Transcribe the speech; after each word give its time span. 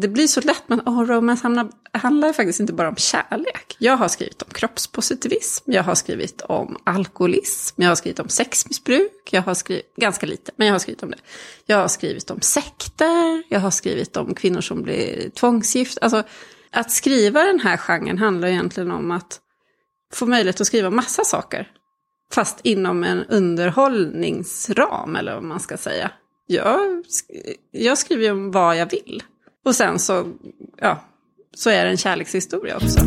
det 0.00 0.08
blir 0.08 0.26
så 0.26 0.40
lätt, 0.40 0.62
men 0.66 0.80
oh, 0.80 1.06
romance 1.06 1.42
handlar, 1.42 1.68
handlar 1.92 2.32
faktiskt 2.32 2.60
inte 2.60 2.72
bara 2.72 2.88
om 2.88 2.96
kärlek. 2.96 3.76
Jag 3.78 3.96
har 3.96 4.08
skrivit 4.08 4.42
om 4.42 4.48
kroppspositivism, 4.52 5.72
jag 5.72 5.82
har 5.82 5.94
skrivit 5.94 6.40
om 6.40 6.76
alkoholism, 6.84 7.82
jag 7.82 7.88
har 7.88 7.94
skrivit 7.94 8.20
om 8.20 8.28
sexmissbruk, 8.28 9.28
jag 9.30 9.42
har 9.42 9.54
skrivit, 9.54 9.96
ganska 9.96 10.26
lite, 10.26 10.52
men 10.56 10.66
jag 10.66 10.74
har 10.74 10.78
skrivit 10.78 11.02
om 11.02 11.10
det. 11.10 11.18
Jag 11.66 11.76
har 11.76 11.88
skrivit 11.88 12.30
om 12.30 12.40
sekter, 12.40 13.42
jag 13.48 13.60
har 13.60 13.70
skrivit 13.70 14.16
om 14.16 14.34
kvinnor 14.34 14.60
som 14.60 14.82
blir 14.82 15.30
tvångsgift. 15.30 15.98
Alltså, 16.00 16.22
att 16.70 16.90
skriva 16.90 17.44
den 17.44 17.60
här 17.60 17.76
genren 17.76 18.18
handlar 18.18 18.48
egentligen 18.48 18.90
om 18.90 19.10
att 19.10 19.40
få 20.12 20.26
möjlighet 20.26 20.60
att 20.60 20.66
skriva 20.66 20.90
massa 20.90 21.24
saker. 21.24 21.68
Fast 22.32 22.60
inom 22.62 23.04
en 23.04 23.24
underhållningsram, 23.24 25.16
eller 25.16 25.34
vad 25.34 25.44
man 25.44 25.60
ska 25.60 25.76
säga. 25.76 26.10
Jag, 26.46 27.04
jag 27.70 27.98
skriver 27.98 28.24
ju 28.24 28.30
om 28.30 28.50
vad 28.50 28.76
jag 28.76 28.90
vill. 28.90 29.22
Och 29.68 29.74
sen 29.74 29.98
så, 29.98 30.26
ja, 30.80 31.00
så 31.56 31.70
är 31.70 31.84
det 31.84 31.90
en 31.90 31.96
kärlekshistoria 31.96 32.76
också. 32.76 33.00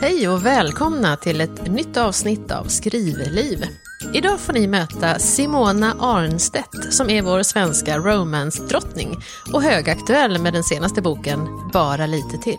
Hej 0.00 0.28
och 0.28 0.46
välkomna 0.46 1.16
till 1.16 1.40
ett 1.40 1.70
nytt 1.70 1.96
avsnitt 1.96 2.52
av 2.52 2.64
Skrivliv. 2.64 3.64
Idag 4.14 4.40
får 4.40 4.52
ni 4.52 4.66
möta 4.66 5.18
Simona 5.18 5.96
Arnstedt 6.00 6.94
som 6.94 7.10
är 7.10 7.22
vår 7.22 7.42
svenska 7.42 7.98
romance-drottning 7.98 9.16
och 9.52 9.62
högaktuell 9.62 10.38
med 10.38 10.52
den 10.52 10.64
senaste 10.64 11.02
boken 11.02 11.48
Bara 11.72 12.06
lite 12.06 12.38
till. 12.38 12.58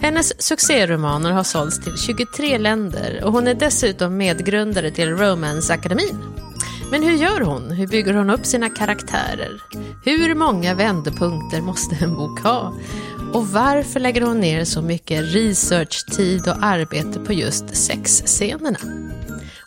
Hennes 0.00 0.42
succéromaner 0.42 1.30
har 1.30 1.42
sålts 1.42 1.84
till 1.84 1.96
23 1.96 2.58
länder 2.58 3.24
och 3.24 3.32
hon 3.32 3.48
är 3.48 3.54
dessutom 3.54 4.16
medgrundare 4.16 4.90
till 4.90 5.08
Romance-akademin. 5.08 6.18
Men 6.90 7.02
hur 7.02 7.16
gör 7.16 7.40
hon? 7.40 7.70
Hur 7.70 7.86
bygger 7.86 8.14
hon 8.14 8.30
upp 8.30 8.46
sina 8.46 8.70
karaktärer? 8.70 9.62
Hur 10.04 10.34
många 10.34 10.74
vändpunkter 10.74 11.60
måste 11.60 12.04
en 12.04 12.14
bok 12.14 12.40
ha? 12.40 12.74
Och 13.32 13.48
varför 13.48 14.00
lägger 14.00 14.22
hon 14.22 14.40
ner 14.40 14.64
så 14.64 14.82
mycket 14.82 15.34
research, 15.34 16.06
tid 16.06 16.48
och 16.48 16.64
arbete 16.64 17.20
på 17.20 17.32
just 17.32 17.76
sexscenerna? 17.76 18.78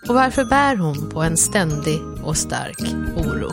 Och 0.08 0.16
varför 0.16 0.46
bär 0.46 0.76
hon 0.76 1.10
på 1.10 1.22
en 1.22 1.38
ständig 1.38 2.02
och 2.24 2.38
stark 2.38 2.80
oro? 3.16 3.50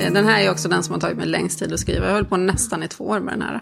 Eh, 0.00 0.12
den 0.12 0.24
här 0.24 0.40
är 0.40 0.50
också 0.50 0.68
den 0.68 0.82
som 0.82 0.92
har 0.92 1.00
tagit 1.00 1.16
mig 1.16 1.26
längst 1.26 1.58
tid 1.58 1.72
att 1.72 1.80
skriva. 1.80 2.06
Jag 2.06 2.12
höll 2.12 2.24
på 2.24 2.36
nästan 2.36 2.82
i 2.82 2.88
två 2.88 3.04
år 3.04 3.20
med 3.20 3.34
den 3.34 3.42
här. 3.42 3.60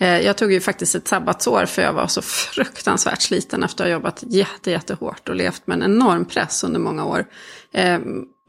Eh, 0.00 0.26
jag 0.26 0.36
tog 0.36 0.52
ju 0.52 0.60
faktiskt 0.60 0.94
ett 0.94 1.08
sabbatsår 1.08 1.66
för 1.66 1.82
jag 1.82 1.92
var 1.92 2.06
så 2.06 2.22
fruktansvärt 2.54 3.22
sliten 3.22 3.62
efter 3.62 3.84
att 3.84 3.88
ha 3.88 3.92
jobbat 3.92 4.24
jätte, 4.26 4.70
jättehårt 4.70 5.28
och 5.28 5.34
levt 5.34 5.66
med 5.66 5.76
en 5.76 5.82
enorm 5.82 6.24
press 6.24 6.64
under 6.64 6.80
många 6.80 7.04
år. 7.04 7.26
Eh, 7.72 7.98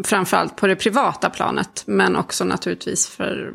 framförallt 0.04 0.56
på 0.56 0.68
det 0.68 0.76
privata 0.76 1.30
planet, 1.30 1.84
men 1.86 2.16
också 2.16 2.44
naturligtvis 2.44 3.08
för... 3.08 3.54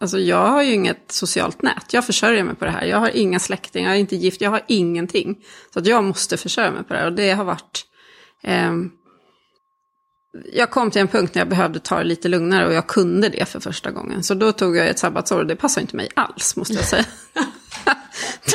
Alltså 0.00 0.18
jag 0.18 0.46
har 0.46 0.62
ju 0.62 0.72
inget 0.72 1.12
socialt 1.12 1.62
nät, 1.62 1.92
jag 1.92 2.04
försörjer 2.04 2.44
mig 2.44 2.54
på 2.54 2.64
det 2.64 2.70
här. 2.70 2.84
Jag 2.84 2.98
har 2.98 3.16
inga 3.16 3.38
släktingar, 3.38 3.88
jag 3.88 3.96
är 3.96 4.00
inte 4.00 4.16
gift, 4.16 4.40
jag 4.40 4.50
har 4.50 4.62
ingenting. 4.68 5.44
Så 5.72 5.78
att 5.78 5.86
jag 5.86 6.04
måste 6.04 6.36
försörja 6.36 6.70
mig 6.70 6.84
på 6.84 6.94
det 6.94 6.98
här 6.98 7.06
och 7.06 7.12
det 7.12 7.30
har 7.30 7.44
varit... 7.44 7.84
Eh, 8.42 8.72
jag 10.52 10.70
kom 10.70 10.90
till 10.90 11.00
en 11.00 11.08
punkt 11.08 11.34
när 11.34 11.40
jag 11.40 11.48
behövde 11.48 11.78
ta 11.78 11.98
det 11.98 12.04
lite 12.04 12.28
lugnare 12.28 12.66
och 12.66 12.72
jag 12.72 12.86
kunde 12.86 13.28
det 13.28 13.48
för 13.48 13.60
första 13.60 13.90
gången. 13.90 14.22
Så 14.22 14.34
då 14.34 14.52
tog 14.52 14.76
jag 14.76 14.88
ett 14.88 14.98
sabbatsår 14.98 15.38
och 15.38 15.46
det 15.46 15.56
passade 15.56 15.82
inte 15.82 15.96
mig 15.96 16.08
alls, 16.14 16.56
måste 16.56 16.74
jag 16.74 16.84
säga. 16.84 17.04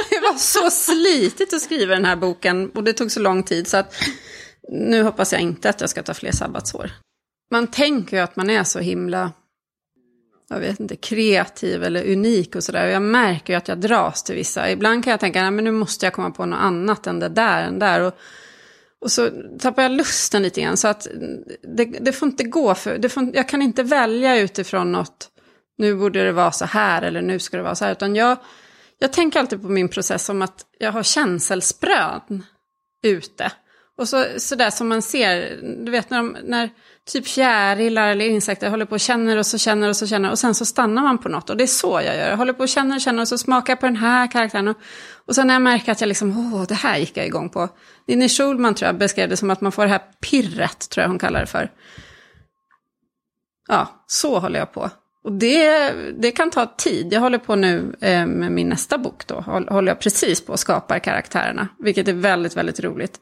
det 0.09 0.19
var 0.21 0.37
så 0.37 0.69
slitigt 0.69 1.53
att 1.53 1.61
skriva 1.61 1.93
den 1.93 2.05
här 2.05 2.15
boken 2.15 2.69
och 2.69 2.83
det 2.83 2.93
tog 2.93 3.11
så 3.11 3.19
lång 3.19 3.43
tid 3.43 3.67
så 3.67 3.77
att 3.77 3.93
nu 4.71 5.03
hoppas 5.03 5.31
jag 5.31 5.41
inte 5.41 5.69
att 5.69 5.81
jag 5.81 5.89
ska 5.89 6.03
ta 6.03 6.13
fler 6.13 6.31
sabbatsår. 6.31 6.91
Man 7.51 7.67
tänker 7.67 8.17
ju 8.17 8.23
att 8.23 8.35
man 8.35 8.49
är 8.49 8.63
så 8.63 8.79
himla, 8.79 9.31
jag 10.51 10.59
vet 10.59 10.79
inte, 10.79 10.95
kreativ 10.95 11.83
eller 11.83 12.11
unik 12.11 12.55
och 12.55 12.63
sådär. 12.63 12.87
Jag 12.87 13.01
märker 13.01 13.53
ju 13.53 13.57
att 13.57 13.67
jag 13.67 13.77
dras 13.77 14.23
till 14.23 14.35
vissa. 14.35 14.71
Ibland 14.71 15.03
kan 15.03 15.11
jag 15.11 15.19
tänka, 15.19 15.41
nej 15.41 15.51
men 15.51 15.63
nu 15.63 15.71
måste 15.71 16.05
jag 16.05 16.13
komma 16.13 16.31
på 16.31 16.45
något 16.45 16.59
annat 16.59 17.07
än 17.07 17.19
det 17.19 17.29
där, 17.29 17.63
än 17.63 17.79
där. 17.79 18.01
Och, 18.01 18.13
och 19.01 19.11
så 19.11 19.29
tappar 19.59 19.83
jag 19.83 19.91
lusten 19.91 20.43
lite 20.43 20.61
grann. 20.61 20.77
Så 20.77 20.87
att 20.87 21.07
det, 21.77 21.85
det 21.85 22.11
får 22.11 22.27
inte 22.27 22.43
gå 22.43 22.75
för, 22.75 22.97
det 22.97 23.09
får, 23.09 23.29
jag 23.33 23.49
kan 23.49 23.61
inte 23.61 23.83
välja 23.83 24.39
utifrån 24.39 24.91
något, 24.91 25.29
nu 25.77 25.95
borde 25.95 26.23
det 26.23 26.31
vara 26.31 26.51
så 26.51 26.65
här 26.65 27.01
eller 27.01 27.21
nu 27.21 27.39
ska 27.39 27.57
det 27.57 27.63
vara 27.63 27.75
så 27.75 27.85
här. 27.85 27.91
Utan 27.91 28.15
jag, 28.15 28.37
jag 28.99 29.13
tänker 29.13 29.39
alltid 29.39 29.61
på 29.61 29.69
min 29.69 29.89
process 29.89 30.25
som 30.25 30.41
att 30.41 30.65
jag 30.77 30.91
har 30.91 31.03
känselsprön 31.03 32.43
ute. 33.03 33.51
Och 33.97 34.09
så, 34.09 34.25
så 34.37 34.55
där 34.55 34.69
som 34.69 34.87
man 34.87 35.01
ser, 35.01 35.59
du 35.85 35.91
vet 35.91 36.09
när, 36.09 36.17
de, 36.17 36.37
när 36.43 36.69
typ 37.09 37.27
fjärilar 37.27 38.07
eller 38.07 38.25
insekter 38.25 38.69
håller 38.69 38.85
på 38.85 38.95
och 38.95 38.99
känner 38.99 39.37
och 39.37 39.45
så 39.45 39.57
känner 39.57 39.89
och 39.89 39.95
så 39.95 40.07
känner 40.07 40.31
och 40.31 40.39
sen 40.39 40.55
så 40.55 40.65
stannar 40.65 41.03
man 41.03 41.17
på 41.17 41.29
något. 41.29 41.49
Och 41.49 41.57
det 41.57 41.63
är 41.63 41.67
så 41.67 42.01
jag 42.05 42.15
gör. 42.15 42.29
Jag 42.29 42.37
håller 42.37 42.53
på 42.53 42.63
och 42.63 42.69
känner 42.69 42.95
och 42.95 43.01
känner 43.01 43.21
och 43.21 43.27
så 43.27 43.37
smakar 43.37 43.73
jag 43.73 43.79
på 43.79 43.85
den 43.85 43.95
här 43.95 44.31
karaktären. 44.31 44.67
Och, 44.67 44.77
och 45.25 45.35
sen 45.35 45.47
när 45.47 45.53
jag 45.53 45.61
märker 45.61 45.91
att 45.91 46.01
jag 46.01 46.07
liksom, 46.07 46.53
åh, 46.53 46.63
det 46.67 46.75
här 46.75 46.97
gick 46.97 47.17
jag 47.17 47.25
igång 47.25 47.49
på. 47.49 47.69
Ninni 48.07 48.29
Schulman 48.29 48.75
tror 48.75 48.87
jag 48.87 48.97
beskrev 48.97 49.29
det 49.29 49.37
som 49.37 49.49
att 49.49 49.61
man 49.61 49.71
får 49.71 49.83
det 49.83 49.89
här 49.89 50.01
pirret, 50.21 50.89
tror 50.89 51.01
jag 51.01 51.09
hon 51.09 51.19
kallar 51.19 51.39
det 51.39 51.45
för. 51.45 51.71
Ja, 53.67 54.03
så 54.07 54.39
håller 54.39 54.59
jag 54.59 54.73
på. 54.73 54.89
Och 55.23 55.31
det, 55.31 55.91
det 56.21 56.31
kan 56.31 56.49
ta 56.49 56.75
tid. 56.77 57.13
Jag 57.13 57.21
håller 57.21 57.37
på 57.37 57.55
nu 57.55 57.95
eh, 58.01 58.25
med 58.25 58.51
min 58.51 58.69
nästa 58.69 58.97
bok 58.97 59.27
då. 59.27 59.35
Håller 59.69 59.91
jag 59.91 59.99
precis 59.99 60.45
på 60.45 60.53
att 60.53 60.59
skapa 60.59 60.99
karaktärerna. 60.99 61.67
Vilket 61.79 62.07
är 62.07 62.13
väldigt, 62.13 62.57
väldigt 62.57 62.79
roligt. 62.79 63.19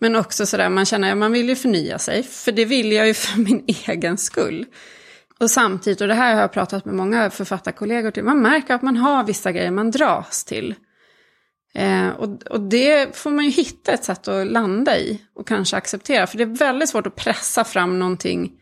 Men 0.00 0.16
också 0.16 0.46
sådär, 0.46 0.68
man 0.68 0.86
känner 0.86 1.12
att 1.12 1.18
man 1.18 1.32
vill 1.32 1.48
ju 1.48 1.56
förnya 1.56 1.98
sig. 1.98 2.22
För 2.22 2.52
det 2.52 2.64
vill 2.64 2.92
jag 2.92 3.06
ju 3.06 3.14
för 3.14 3.38
min 3.38 3.64
egen 3.66 4.18
skull. 4.18 4.66
Och 5.40 5.50
samtidigt, 5.50 6.00
och 6.00 6.08
det 6.08 6.14
här 6.14 6.34
har 6.34 6.40
jag 6.40 6.52
pratat 6.52 6.84
med 6.84 6.94
många 6.94 7.30
författarkollegor 7.30 8.10
till, 8.10 8.24
man 8.24 8.42
märker 8.42 8.74
att 8.74 8.82
man 8.82 8.96
har 8.96 9.24
vissa 9.24 9.52
grejer 9.52 9.70
man 9.70 9.90
dras 9.90 10.44
till. 10.44 10.74
Eh, 11.74 12.08
och, 12.08 12.42
och 12.42 12.60
det 12.60 13.16
får 13.16 13.30
man 13.30 13.44
ju 13.44 13.50
hitta 13.50 13.92
ett 13.92 14.04
sätt 14.04 14.28
att 14.28 14.46
landa 14.46 14.98
i 14.98 15.22
och 15.34 15.48
kanske 15.48 15.76
acceptera. 15.76 16.26
För 16.26 16.38
det 16.38 16.44
är 16.44 16.58
väldigt 16.58 16.88
svårt 16.88 17.06
att 17.06 17.16
pressa 17.16 17.64
fram 17.64 17.98
någonting 17.98 18.52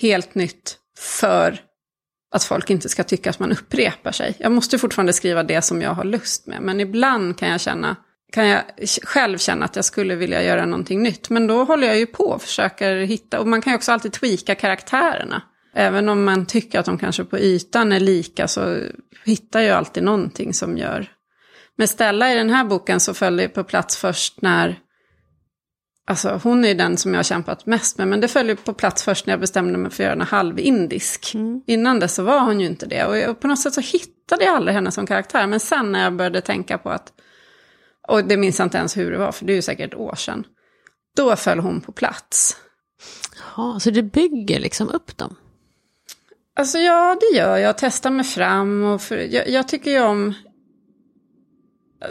helt 0.00 0.34
nytt 0.34 0.76
för 0.98 1.60
att 2.34 2.44
folk 2.44 2.70
inte 2.70 2.88
ska 2.88 3.04
tycka 3.04 3.30
att 3.30 3.38
man 3.38 3.52
upprepar 3.52 4.12
sig. 4.12 4.36
Jag 4.38 4.52
måste 4.52 4.78
fortfarande 4.78 5.12
skriva 5.12 5.42
det 5.42 5.62
som 5.62 5.82
jag 5.82 5.94
har 5.94 6.04
lust 6.04 6.46
med, 6.46 6.62
men 6.62 6.80
ibland 6.80 7.38
kan 7.38 7.48
jag 7.48 7.60
känna 7.60 7.96
kan 8.32 8.46
jag 8.46 8.62
själv 9.02 9.38
känna 9.38 9.64
att 9.64 9.76
jag 9.76 9.84
skulle 9.84 10.14
vilja 10.14 10.42
göra 10.42 10.66
någonting 10.66 11.02
nytt. 11.02 11.30
Men 11.30 11.46
då 11.46 11.64
håller 11.64 11.86
jag 11.86 11.98
ju 11.98 12.06
på 12.06 12.24
och 12.24 12.42
försöker 12.42 12.96
hitta, 12.96 13.40
och 13.40 13.46
man 13.46 13.62
kan 13.62 13.72
ju 13.72 13.76
också 13.76 13.92
alltid 13.92 14.12
tweaka 14.12 14.54
karaktärerna. 14.54 15.42
Även 15.74 16.08
om 16.08 16.24
man 16.24 16.46
tycker 16.46 16.78
att 16.80 16.86
de 16.86 16.98
kanske 16.98 17.24
på 17.24 17.38
ytan 17.38 17.92
är 17.92 18.00
lika 18.00 18.48
så 18.48 18.78
hittar 19.24 19.60
jag 19.60 19.76
alltid 19.76 20.02
någonting 20.02 20.54
som 20.54 20.78
gör. 20.78 21.10
Med 21.76 21.90
Stella 21.90 22.32
i 22.32 22.36
den 22.36 22.50
här 22.50 22.64
boken 22.64 23.00
så 23.00 23.14
föll 23.14 23.36
det 23.36 23.48
på 23.48 23.64
plats 23.64 23.96
först 23.96 24.42
när, 24.42 24.78
alltså 26.06 26.40
hon 26.42 26.64
är 26.64 26.74
den 26.74 26.96
som 26.96 27.14
jag 27.14 27.18
har 27.18 27.24
kämpat 27.24 27.66
mest 27.66 27.98
med, 27.98 28.08
men 28.08 28.20
det 28.20 28.28
föll 28.28 28.56
på 28.56 28.72
plats 28.72 29.04
först 29.04 29.26
när 29.26 29.32
jag 29.32 29.40
bestämde 29.40 29.78
mig 29.78 29.90
för 29.90 30.02
att 30.02 30.06
göra 30.06 30.12
en 30.12 30.20
halvindisk. 30.20 31.34
Mm. 31.34 31.62
Innan 31.66 32.00
dess 32.00 32.14
så 32.14 32.22
var 32.22 32.40
hon 32.40 32.60
ju 32.60 32.66
inte 32.66 32.86
det. 32.86 33.28
Och 33.28 33.40
på 33.40 33.48
något 33.48 33.60
sätt 33.60 33.74
så 33.74 33.80
hittade 33.80 34.44
jag 34.44 34.54
aldrig 34.54 34.74
henne 34.74 34.90
som 34.90 35.06
karaktär, 35.06 35.46
men 35.46 35.60
sen 35.60 35.92
när 35.92 36.04
jag 36.04 36.16
började 36.16 36.40
tänka 36.40 36.78
på 36.78 36.90
att 36.90 37.12
och 38.08 38.24
det 38.24 38.36
minns 38.36 38.58
jag 38.58 38.66
inte 38.66 38.78
ens 38.78 38.96
hur 38.96 39.10
det 39.10 39.18
var, 39.18 39.32
för 39.32 39.44
det 39.44 39.52
är 39.52 39.54
ju 39.54 39.62
säkert 39.62 39.92
ett 39.92 39.98
år 39.98 40.14
sedan. 40.14 40.44
Då 41.16 41.36
föll 41.36 41.58
hon 41.58 41.80
på 41.80 41.92
plats. 41.92 42.56
Ja, 43.56 43.78
så 43.80 43.90
det 43.90 44.02
bygger 44.02 44.60
liksom 44.60 44.88
upp 44.88 45.16
dem? 45.16 45.36
Alltså 46.56 46.78
ja, 46.78 47.16
det 47.20 47.36
gör 47.36 47.56
jag. 47.56 47.60
Jag 47.60 47.78
testar 47.78 48.10
mig 48.10 48.24
fram. 48.24 48.84
Och 48.84 49.02
för, 49.02 49.16
jag, 49.16 49.48
jag, 49.48 49.68
tycker 49.68 49.90
ju 49.90 50.00
om... 50.00 50.34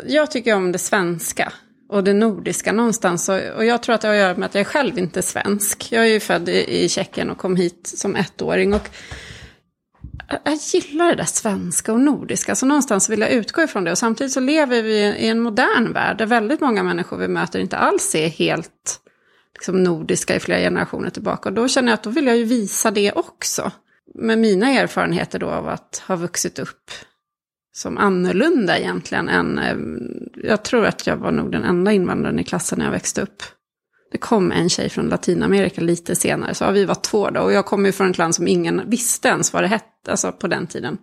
Jag 0.06 0.32
tycker 0.32 0.56
om 0.56 0.72
det 0.72 0.78
svenska 0.78 1.54
och 1.90 2.04
det 2.04 2.14
nordiska 2.14 2.72
någonstans. 2.72 3.30
Och, 3.30 3.40
och 3.56 3.66
jag 3.66 3.84
tror 3.84 3.96
att 3.96 4.02
det 4.02 4.08
har 4.08 4.16
att 4.16 4.22
göra 4.22 4.38
med 4.38 4.46
att 4.46 4.56
jag 4.56 4.68
själv 4.68 5.00
inte 5.00 5.20
är 5.20 5.22
svensk. 5.22 5.92
Jag 5.92 6.04
är 6.04 6.10
ju 6.10 6.20
född 6.20 6.50
i, 6.50 6.84
i 6.84 6.90
Tjeckien 6.90 7.30
och 7.30 7.38
kom 7.38 7.56
hit 7.56 7.94
som 7.96 8.16
ettåring. 8.16 8.74
Och 8.74 8.90
jag 10.44 10.56
gillar 10.74 11.10
det 11.10 11.16
där 11.16 11.24
svenska 11.24 11.94
och 11.94 12.00
nordiska, 12.00 12.56
så 12.56 12.66
någonstans 12.66 13.10
vill 13.10 13.20
jag 13.20 13.32
utgå 13.32 13.62
ifrån 13.62 13.84
det. 13.84 13.92
Och 13.92 13.98
samtidigt 13.98 14.34
så 14.34 14.40
lever 14.40 14.82
vi 14.82 14.98
i 14.98 15.28
en 15.28 15.40
modern 15.40 15.94
värld 15.94 16.18
där 16.18 16.26
väldigt 16.26 16.62
många 16.62 16.84
människor 16.84 17.18
vi 17.18 17.28
möter 17.28 17.60
inte 17.60 17.78
alls 17.78 18.16
är 18.16 18.28
helt 18.28 19.00
liksom, 19.54 19.84
nordiska 19.84 20.36
i 20.36 20.40
flera 20.40 20.60
generationer 20.60 21.10
tillbaka. 21.10 21.50
Och 21.50 21.56
då 21.56 21.68
känner 21.68 21.88
jag 21.88 21.94
att 21.94 22.04
då 22.04 22.10
vill 22.10 22.28
jag 22.28 22.38
ju 22.38 22.44
visa 22.44 22.92
det 22.92 23.12
också. 23.12 23.72
Med 24.16 24.38
mina 24.38 24.70
erfarenheter 24.70 25.40
då 25.40 25.50
av 25.50 25.68
att 25.68 26.04
ha 26.08 26.16
vuxit 26.16 26.60
upp 26.60 26.92
som 27.74 27.98
annorlunda 27.98 28.78
egentligen 28.78 29.30
än... 29.30 29.60
Eh, 29.60 29.78
jag 30.50 30.64
tror 30.64 30.86
att 30.86 31.08
jag 31.08 31.18
var 31.18 31.32
nog 31.32 31.52
den 31.52 31.64
enda 31.64 31.92
invandraren 31.92 32.40
i 32.40 32.44
klassen 32.44 32.80
när 32.80 32.86
jag 32.86 32.92
växte 32.92 33.22
upp. 33.22 33.44
Det 34.12 34.18
kom 34.18 34.52
en 34.52 34.70
tjej 34.70 34.90
från 34.90 35.10
Latinamerika 35.10 35.82
lite 35.82 36.16
senare, 36.16 36.56
så 36.56 36.64
ja, 36.64 36.72
vi 36.72 36.86
var 36.86 36.96
två 36.96 37.30
då. 37.30 37.42
Och 37.42 37.54
jag 37.54 37.66
kommer 37.66 37.90
ju 37.90 37.94
från 37.94 38.12
ett 38.12 38.18
land 38.18 38.36
som 38.36 38.48
ingen 38.48 38.90
visste 38.90 39.28
ens 39.28 39.54
vad 39.54 39.64
det 39.64 39.68
hette, 39.68 40.12
alltså 40.12 40.32
på 40.32 40.48
den 40.48 40.68
tiden. 40.68 40.98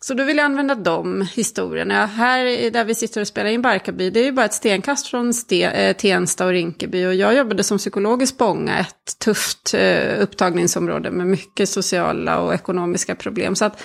Så 0.00 0.14
då 0.14 0.24
vill 0.24 0.36
jag 0.36 0.44
använda 0.44 0.74
de 0.74 1.28
historierna. 1.34 2.06
Här 2.06 2.70
där 2.70 2.84
vi 2.84 2.94
sitter 2.94 3.20
och 3.20 3.26
spelar 3.26 3.50
in 3.50 3.62
Barkarby, 3.62 4.10
det 4.10 4.20
är 4.20 4.24
ju 4.24 4.32
bara 4.32 4.46
ett 4.46 4.54
stenkast 4.54 5.06
från 5.06 5.34
Ste 5.34 5.62
eh, 5.62 5.96
Tensta 5.96 6.46
och 6.46 6.50
Rinkeby. 6.50 7.06
Och 7.06 7.14
jag 7.14 7.34
jobbade 7.34 7.62
som 7.62 7.78
psykolog 7.78 8.22
i 8.22 8.26
Spånga, 8.26 8.78
ett 8.78 9.18
tufft 9.18 9.74
eh, 9.74 10.22
upptagningsområde 10.22 11.10
med 11.10 11.26
mycket 11.26 11.68
sociala 11.68 12.38
och 12.40 12.54
ekonomiska 12.54 13.14
problem. 13.14 13.56
Så 13.56 13.64
att 13.64 13.82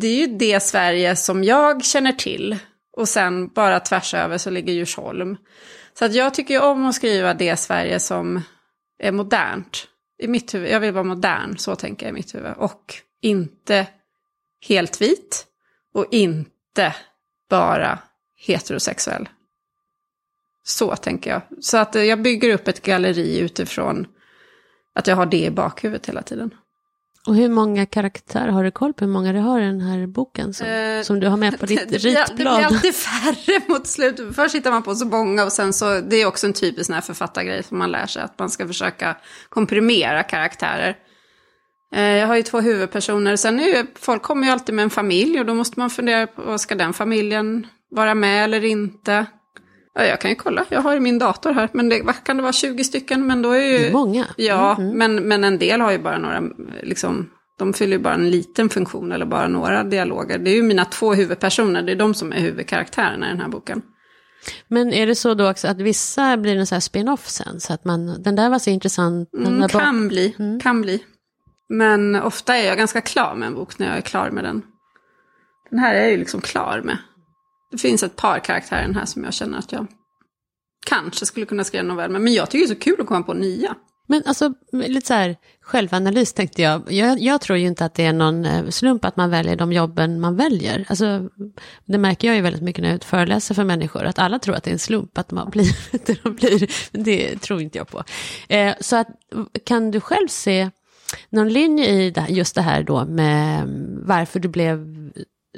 det 0.00 0.06
är 0.06 0.26
ju 0.26 0.26
det 0.26 0.62
Sverige 0.62 1.16
som 1.16 1.44
jag 1.44 1.84
känner 1.84 2.12
till. 2.12 2.58
Och 2.98 3.08
sen 3.08 3.48
bara 3.48 3.80
tvärs 3.80 4.14
över 4.14 4.38
så 4.38 4.50
ligger 4.50 4.72
Djursholm. 4.72 5.36
Så 5.94 6.04
att 6.04 6.14
jag 6.14 6.34
tycker 6.34 6.54
ju 6.54 6.60
om 6.60 6.86
att 6.86 6.94
skriva 6.94 7.34
det 7.34 7.56
Sverige 7.56 8.00
som 8.00 8.42
är 8.98 9.12
modernt. 9.12 9.88
I 10.18 10.28
mitt 10.28 10.54
huvud, 10.54 10.70
jag 10.70 10.80
vill 10.80 10.92
vara 10.92 11.04
modern, 11.04 11.58
så 11.58 11.76
tänker 11.76 12.06
jag 12.06 12.10
i 12.10 12.14
mitt 12.14 12.34
huvud. 12.34 12.52
Och 12.56 12.94
inte 13.22 13.86
helt 14.68 15.00
vit 15.00 15.46
och 15.94 16.06
inte 16.10 16.94
bara 17.50 17.98
heterosexuell. 18.36 19.28
Så 20.64 20.96
tänker 20.96 21.30
jag. 21.30 21.42
Så 21.64 21.76
att 21.76 21.94
jag 21.94 22.22
bygger 22.22 22.54
upp 22.54 22.68
ett 22.68 22.82
galleri 22.82 23.38
utifrån 23.38 24.06
att 24.92 25.06
jag 25.06 25.16
har 25.16 25.26
det 25.26 25.44
i 25.44 25.50
bakhuvudet 25.50 26.08
hela 26.08 26.22
tiden. 26.22 26.54
Och 27.28 27.34
hur 27.34 27.48
många 27.48 27.86
karaktärer, 27.86 28.48
har 28.48 28.64
du 28.64 28.70
koll 28.70 28.92
på 28.92 29.04
hur 29.04 29.12
många 29.12 29.32
du 29.32 29.38
har 29.38 29.60
i 29.60 29.64
den 29.64 29.80
här 29.80 30.06
boken 30.06 30.54
som, 30.54 30.66
eh, 30.66 31.02
som 31.02 31.20
du 31.20 31.28
har 31.28 31.36
med 31.36 31.60
på 31.60 31.66
ditt 31.66 31.88
det, 31.88 31.98
ritblad? 31.98 32.28
Det 32.28 32.34
blir 32.34 32.46
alltid 32.46 32.94
färre 32.94 33.60
mot 33.68 33.86
slutet. 33.86 34.36
Först 34.36 34.54
hittar 34.54 34.70
man 34.70 34.82
på 34.82 34.94
så 34.94 35.06
många 35.06 35.44
och 35.44 35.52
sen 35.52 35.72
så, 35.72 36.00
det 36.00 36.16
är 36.16 36.26
också 36.26 36.46
en 36.46 36.52
typisk 36.52 36.86
sån 36.86 36.94
här 36.94 37.00
författargrej 37.00 37.62
som 37.62 37.78
man 37.78 37.90
lär 37.90 38.06
sig, 38.06 38.22
att 38.22 38.38
man 38.38 38.50
ska 38.50 38.66
försöka 38.66 39.16
komprimera 39.48 40.22
karaktärer. 40.22 40.96
Eh, 41.94 42.02
jag 42.02 42.26
har 42.26 42.36
ju 42.36 42.42
två 42.42 42.60
huvudpersoner, 42.60 43.36
sen 43.36 43.60
är 43.60 43.64
ju, 43.64 43.86
folk 43.94 44.22
kommer 44.22 44.46
ju 44.46 44.52
alltid 44.52 44.74
med 44.74 44.82
en 44.82 44.90
familj 44.90 45.40
och 45.40 45.46
då 45.46 45.54
måste 45.54 45.80
man 45.80 45.90
fundera 45.90 46.26
på, 46.26 46.58
ska 46.58 46.74
den 46.74 46.92
familjen 46.92 47.66
vara 47.90 48.14
med 48.14 48.44
eller 48.44 48.64
inte? 48.64 49.26
Ja, 49.98 50.04
jag 50.04 50.20
kan 50.20 50.30
ju 50.30 50.34
kolla, 50.34 50.64
jag 50.68 50.80
har 50.80 50.94
ju 50.94 51.00
min 51.00 51.18
dator 51.18 51.52
här, 51.52 51.68
men 51.72 51.88
det, 51.88 52.00
kan 52.24 52.36
det 52.36 52.42
vara, 52.42 52.52
20 52.52 52.84
stycken? 52.84 53.26
Men 53.26 53.42
då 53.42 53.50
är 53.50 53.62
ju... 53.62 53.78
Det 53.78 53.88
är 53.88 53.92
många. 53.92 54.26
Ja, 54.36 54.76
mm. 54.76 54.98
men, 54.98 55.28
men 55.28 55.44
en 55.44 55.58
del 55.58 55.80
har 55.80 55.92
ju 55.92 55.98
bara 55.98 56.18
några, 56.18 56.42
liksom, 56.82 57.30
de 57.58 57.72
fyller 57.72 57.96
ju 57.96 58.02
bara 58.02 58.14
en 58.14 58.30
liten 58.30 58.68
funktion 58.68 59.12
eller 59.12 59.26
bara 59.26 59.48
några 59.48 59.84
dialoger. 59.84 60.38
Det 60.38 60.50
är 60.50 60.54
ju 60.54 60.62
mina 60.62 60.84
två 60.84 61.14
huvudpersoner, 61.14 61.82
det 61.82 61.92
är 61.92 61.96
de 61.96 62.14
som 62.14 62.32
är 62.32 62.40
huvudkaraktärerna 62.40 63.26
i 63.26 63.30
den 63.30 63.40
här 63.40 63.48
boken. 63.48 63.82
Men 64.68 64.92
är 64.92 65.06
det 65.06 65.14
så 65.14 65.34
då 65.34 65.50
också 65.50 65.68
att 65.68 65.80
vissa 65.80 66.36
blir 66.36 66.56
en 66.56 66.66
sån 66.66 66.76
här 66.76 66.80
spin-off 66.80 67.28
sen? 67.28 67.60
Så 67.60 67.72
att 67.72 67.84
man, 67.84 68.22
den 68.22 68.36
där 68.36 68.50
var 68.50 68.58
så 68.58 68.70
intressant. 68.70 69.34
Mm, 69.34 69.68
kan 69.68 70.08
bli, 70.08 70.34
mm. 70.38 70.60
kan 70.60 70.82
bli. 70.82 71.04
Men 71.68 72.16
ofta 72.16 72.56
är 72.56 72.66
jag 72.66 72.78
ganska 72.78 73.00
klar 73.00 73.34
med 73.34 73.46
en 73.46 73.54
bok 73.54 73.78
när 73.78 73.86
jag 73.86 73.96
är 73.96 74.00
klar 74.02 74.30
med 74.30 74.44
den. 74.44 74.62
Den 75.70 75.78
här 75.78 75.94
är 75.94 76.00
jag 76.00 76.10
ju 76.10 76.16
liksom 76.16 76.40
klar 76.40 76.80
med. 76.84 76.98
Det 77.70 77.78
finns 77.78 78.02
ett 78.02 78.16
par 78.16 78.38
karaktärer 78.38 78.82
i 78.82 78.86
den 78.86 78.94
här 78.94 79.04
som 79.04 79.24
jag 79.24 79.34
känner 79.34 79.58
att 79.58 79.72
jag 79.72 79.86
kanske 80.86 81.26
skulle 81.26 81.46
kunna 81.46 81.64
skriva 81.64 81.80
en 81.80 81.88
novell 81.88 82.10
med. 82.10 82.20
Men 82.20 82.32
jag 82.32 82.50
tycker 82.50 82.66
det 82.66 82.72
är 82.72 82.74
så 82.74 82.80
kul 82.80 83.00
att 83.00 83.06
komma 83.06 83.22
på 83.22 83.34
nya. 83.34 83.74
Men 84.10 84.22
alltså, 84.26 84.54
lite 84.72 85.06
så 85.06 85.14
här 85.14 85.36
självanalys 85.60 86.32
tänkte 86.32 86.62
jag. 86.62 86.92
jag. 86.92 87.20
Jag 87.20 87.40
tror 87.40 87.58
ju 87.58 87.66
inte 87.66 87.84
att 87.84 87.94
det 87.94 88.04
är 88.04 88.12
någon 88.12 88.44
eh, 88.44 88.68
slump 88.68 89.04
att 89.04 89.16
man 89.16 89.30
väljer 89.30 89.56
de 89.56 89.72
jobben 89.72 90.20
man 90.20 90.36
väljer. 90.36 90.84
Alltså, 90.88 91.28
det 91.84 91.98
märker 91.98 92.28
jag 92.28 92.36
ju 92.36 92.42
väldigt 92.42 92.62
mycket 92.62 92.82
när 92.82 92.90
jag 92.90 93.04
föreläser 93.04 93.54
för 93.54 93.64
människor, 93.64 94.04
att 94.04 94.18
alla 94.18 94.38
tror 94.38 94.54
att 94.54 94.64
det 94.64 94.70
är 94.70 94.72
en 94.72 94.78
slump 94.78 95.18
att 95.18 95.30
man 95.30 95.50
blir 95.50 95.76
det 96.06 96.22
de 96.22 96.34
blir. 96.34 96.70
Det 96.92 97.38
tror 97.38 97.62
inte 97.62 97.78
jag 97.78 97.88
på. 97.88 98.04
Eh, 98.48 98.74
så 98.80 98.96
att, 98.96 99.08
kan 99.64 99.90
du 99.90 100.00
själv 100.00 100.28
se 100.28 100.70
någon 101.30 101.48
linje 101.48 101.86
i 101.86 102.10
det, 102.10 102.26
just 102.28 102.54
det 102.54 102.62
här 102.62 102.82
då 102.82 103.04
med 103.04 103.60
mm, 103.62 104.06
varför 104.06 104.40
du 104.40 104.48
blev 104.48 104.97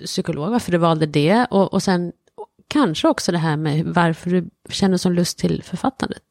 psykolog, 0.04 0.50
varför 0.50 0.72
du 0.72 0.78
valde 0.78 1.06
det 1.06 1.46
och, 1.50 1.72
och 1.72 1.82
sen 1.82 2.12
kanske 2.68 3.08
också 3.08 3.32
det 3.32 3.38
här 3.38 3.56
med 3.56 3.84
varför 3.84 4.30
du 4.30 4.50
känner 4.68 4.96
som 4.96 5.12
lust 5.12 5.38
till 5.38 5.62
författandet. 5.62 6.22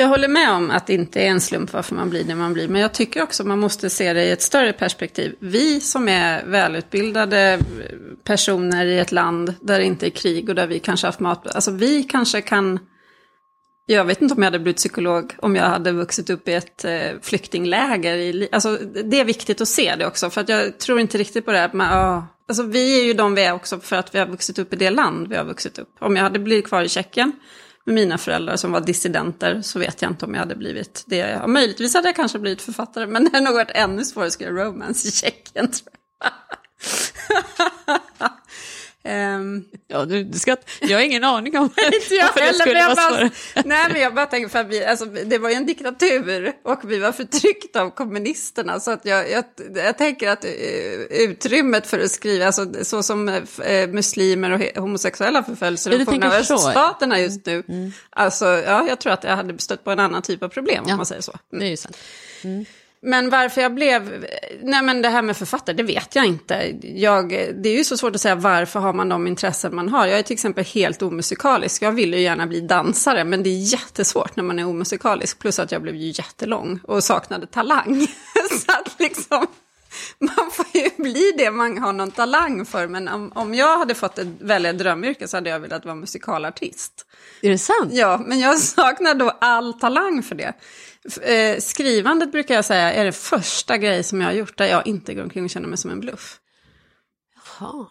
Jag 0.00 0.08
håller 0.08 0.28
med 0.28 0.50
om 0.50 0.70
att 0.70 0.86
det 0.86 0.94
inte 0.94 1.20
är 1.20 1.26
en 1.26 1.40
slump 1.40 1.72
varför 1.72 1.94
man 1.94 2.10
blir 2.10 2.24
det 2.24 2.34
man 2.34 2.52
blir. 2.52 2.68
Men 2.68 2.80
jag 2.80 2.94
tycker 2.94 3.22
också 3.22 3.44
man 3.44 3.58
måste 3.58 3.90
se 3.90 4.12
det 4.12 4.24
i 4.24 4.30
ett 4.30 4.42
större 4.42 4.72
perspektiv. 4.72 5.34
Vi 5.40 5.80
som 5.80 6.08
är 6.08 6.44
välutbildade 6.44 7.58
personer 8.24 8.86
i 8.86 8.98
ett 8.98 9.12
land 9.12 9.54
där 9.60 9.78
det 9.78 9.84
inte 9.84 10.06
är 10.06 10.10
krig 10.10 10.48
och 10.48 10.54
där 10.54 10.66
vi 10.66 10.78
kanske 10.78 11.06
haft 11.06 11.20
mat. 11.20 11.54
Alltså 11.54 11.70
vi 11.70 12.02
kanske 12.02 12.40
kan 12.40 12.78
jag 13.90 14.04
vet 14.04 14.22
inte 14.22 14.34
om 14.34 14.42
jag 14.42 14.46
hade 14.46 14.58
blivit 14.58 14.76
psykolog 14.76 15.34
om 15.38 15.56
jag 15.56 15.64
hade 15.64 15.92
vuxit 15.92 16.30
upp 16.30 16.48
i 16.48 16.54
ett 16.54 16.84
eh, 16.84 17.10
flyktingläger. 17.22 18.14
I, 18.14 18.48
alltså, 18.52 18.76
det 19.04 19.20
är 19.20 19.24
viktigt 19.24 19.60
att 19.60 19.68
se 19.68 19.94
det 19.96 20.06
också, 20.06 20.30
för 20.30 20.40
att 20.40 20.48
jag 20.48 20.78
tror 20.78 21.00
inte 21.00 21.18
riktigt 21.18 21.44
på 21.44 21.52
det 21.52 21.58
här. 21.58 21.72
med, 21.72 21.92
oh, 21.92 22.22
alltså, 22.48 22.62
vi 22.62 23.00
är 23.00 23.04
ju 23.04 23.12
de 23.12 23.34
vi 23.34 23.42
är 23.42 23.52
också 23.52 23.80
för 23.80 23.96
att 23.96 24.14
vi 24.14 24.18
har 24.18 24.26
vuxit 24.26 24.58
upp 24.58 24.72
i 24.72 24.76
det 24.76 24.90
land 24.90 25.28
vi 25.28 25.36
har 25.36 25.44
vuxit 25.44 25.78
upp. 25.78 25.88
Om 25.98 26.16
jag 26.16 26.22
hade 26.22 26.38
blivit 26.38 26.66
kvar 26.66 26.82
i 26.82 26.88
Tjeckien 26.88 27.32
med 27.84 27.94
mina 27.94 28.18
föräldrar 28.18 28.56
som 28.56 28.72
var 28.72 28.80
dissidenter 28.80 29.62
så 29.62 29.78
vet 29.78 30.02
jag 30.02 30.10
inte 30.10 30.24
om 30.24 30.34
jag 30.34 30.40
hade 30.40 30.56
blivit 30.56 31.04
det. 31.06 31.16
Ja, 31.16 31.46
möjligtvis 31.46 31.94
hade 31.94 32.08
jag 32.08 32.16
kanske 32.16 32.38
blivit 32.38 32.62
författare, 32.62 33.06
men 33.06 33.24
det 33.24 33.30
hade 33.32 33.44
nog 33.44 33.54
varit 33.54 33.70
ännu 33.70 34.04
svårare 34.04 34.26
att 34.26 34.32
skriva 34.32 34.50
romance 34.50 35.08
i 35.08 35.10
Tjeckien. 35.10 35.70
Tror 35.70 35.92
jag. 36.20 36.32
Um, 39.04 39.64
ja, 39.88 40.04
du, 40.04 40.24
du 40.24 40.38
ska, 40.38 40.56
jag 40.80 40.98
har 40.98 41.02
ingen 41.02 41.24
aning 41.24 41.58
om 41.58 41.64
inte 41.92 42.14
jag 42.14 42.30
det 42.34 42.54
skulle 42.54 42.86
vara 42.86 42.94
bara, 42.94 43.30
Nej, 43.64 43.86
men 43.92 44.00
jag 44.00 44.14
bara 44.14 44.26
tänker 44.26 44.48
för 44.48 44.58
att 44.58 44.68
vi, 44.68 44.84
alltså, 44.84 45.04
det 45.04 45.38
var 45.38 45.50
ju 45.50 45.54
en 45.54 45.66
diktatur 45.66 46.52
och 46.64 46.90
vi 46.90 46.98
var 46.98 47.12
förtryckta 47.12 47.82
av 47.82 47.90
kommunisterna. 47.90 48.80
Så 48.80 48.90
att 48.90 49.04
jag, 49.04 49.30
jag, 49.30 49.44
jag 49.74 49.98
tänker 49.98 50.28
att 50.28 50.44
uh, 50.44 50.50
utrymmet 51.10 51.86
för 51.86 51.98
att 51.98 52.10
skriva, 52.10 52.46
alltså, 52.46 52.66
så 52.82 53.02
som 53.02 53.28
uh, 53.28 53.86
muslimer 53.88 54.50
och 54.50 54.82
homosexuella 54.82 55.42
förföljs 55.42 55.86
i 55.86 55.98
de 55.98 56.04
forna 56.04 56.32
öststaterna 56.32 57.20
just 57.20 57.46
nu. 57.46 57.62
Mm. 57.68 57.92
Alltså, 58.10 58.44
ja, 58.46 58.88
jag 58.88 59.00
tror 59.00 59.12
att 59.12 59.24
jag 59.24 59.36
hade 59.36 59.58
stött 59.58 59.84
på 59.84 59.90
en 59.90 60.00
annan 60.00 60.22
typ 60.22 60.42
av 60.42 60.48
problem 60.48 60.84
ja, 60.86 60.92
om 60.92 60.96
man 60.96 61.06
säger 61.06 61.22
så. 61.22 61.32
Mm. 61.52 61.60
Det 61.60 61.66
är 61.66 61.70
ju 61.70 61.76
sant. 61.76 61.96
Mm. 62.44 62.64
Men 63.02 63.30
varför 63.30 63.60
jag 63.60 63.74
blev... 63.74 64.26
Nej 64.62 64.82
men 64.82 65.02
det 65.02 65.08
här 65.08 65.22
med 65.22 65.36
författare, 65.36 65.76
det 65.76 65.82
vet 65.82 66.14
jag 66.14 66.26
inte. 66.26 66.78
Jag, 66.82 67.28
det 67.30 67.68
är 67.68 67.76
ju 67.76 67.84
så 67.84 67.96
svårt 67.96 68.14
att 68.14 68.20
säga 68.20 68.34
varför 68.34 68.80
har 68.80 68.92
man 68.92 69.08
de 69.08 69.26
intressen 69.26 69.74
man 69.74 69.88
har. 69.88 70.06
Jag 70.06 70.18
är 70.18 70.22
till 70.22 70.34
exempel 70.34 70.64
helt 70.64 71.02
omusikalisk. 71.02 71.82
Jag 71.82 71.92
vill 71.92 72.14
ju 72.14 72.20
gärna 72.20 72.46
bli 72.46 72.60
dansare, 72.60 73.24
men 73.24 73.42
det 73.42 73.50
är 73.50 73.72
jättesvårt 73.72 74.36
när 74.36 74.44
man 74.44 74.58
är 74.58 74.66
omusikalisk. 74.66 75.38
Plus 75.38 75.58
att 75.58 75.72
jag 75.72 75.82
blev 75.82 75.94
ju 75.94 76.08
jättelång 76.08 76.80
och 76.82 77.04
saknade 77.04 77.46
talang. 77.46 78.06
så 78.50 78.72
att 78.72 79.00
liksom... 79.00 79.46
Man 80.18 80.50
får 80.52 80.66
ju 80.74 80.90
bli 80.96 81.32
det 81.38 81.50
man 81.50 81.78
har 81.78 81.92
någon 81.92 82.10
talang 82.10 82.64
för. 82.66 82.86
Men 82.86 83.08
om, 83.08 83.32
om 83.34 83.54
jag 83.54 83.78
hade 83.78 83.94
fått 83.94 84.18
ett, 84.18 84.28
välja 84.40 84.72
drömyrke 84.72 85.28
så 85.28 85.36
hade 85.36 85.50
jag 85.50 85.60
velat 85.60 85.84
vara 85.84 85.94
musikalartist. 85.94 87.06
Är 87.42 87.50
det 87.50 87.58
sant? 87.58 87.92
Ja, 87.92 88.22
men 88.26 88.38
jag 88.38 88.58
saknar 88.58 89.14
då 89.14 89.30
all 89.40 89.80
talang 89.80 90.22
för 90.22 90.34
det. 90.34 90.52
Eh, 91.22 91.60
skrivandet 91.60 92.32
brukar 92.32 92.54
jag 92.54 92.64
säga 92.64 92.92
är 92.92 93.04
det 93.04 93.12
första 93.12 93.78
grej 93.78 94.02
som 94.02 94.20
jag 94.20 94.28
har 94.28 94.34
gjort 94.34 94.58
där 94.58 94.66
jag 94.66 94.86
inte 94.86 95.14
går 95.14 95.22
omkring 95.22 95.44
och 95.44 95.50
känner 95.50 95.68
mig 95.68 95.78
som 95.78 95.90
en 95.90 96.00
bluff. 96.00 96.40
Jaha. 97.60 97.86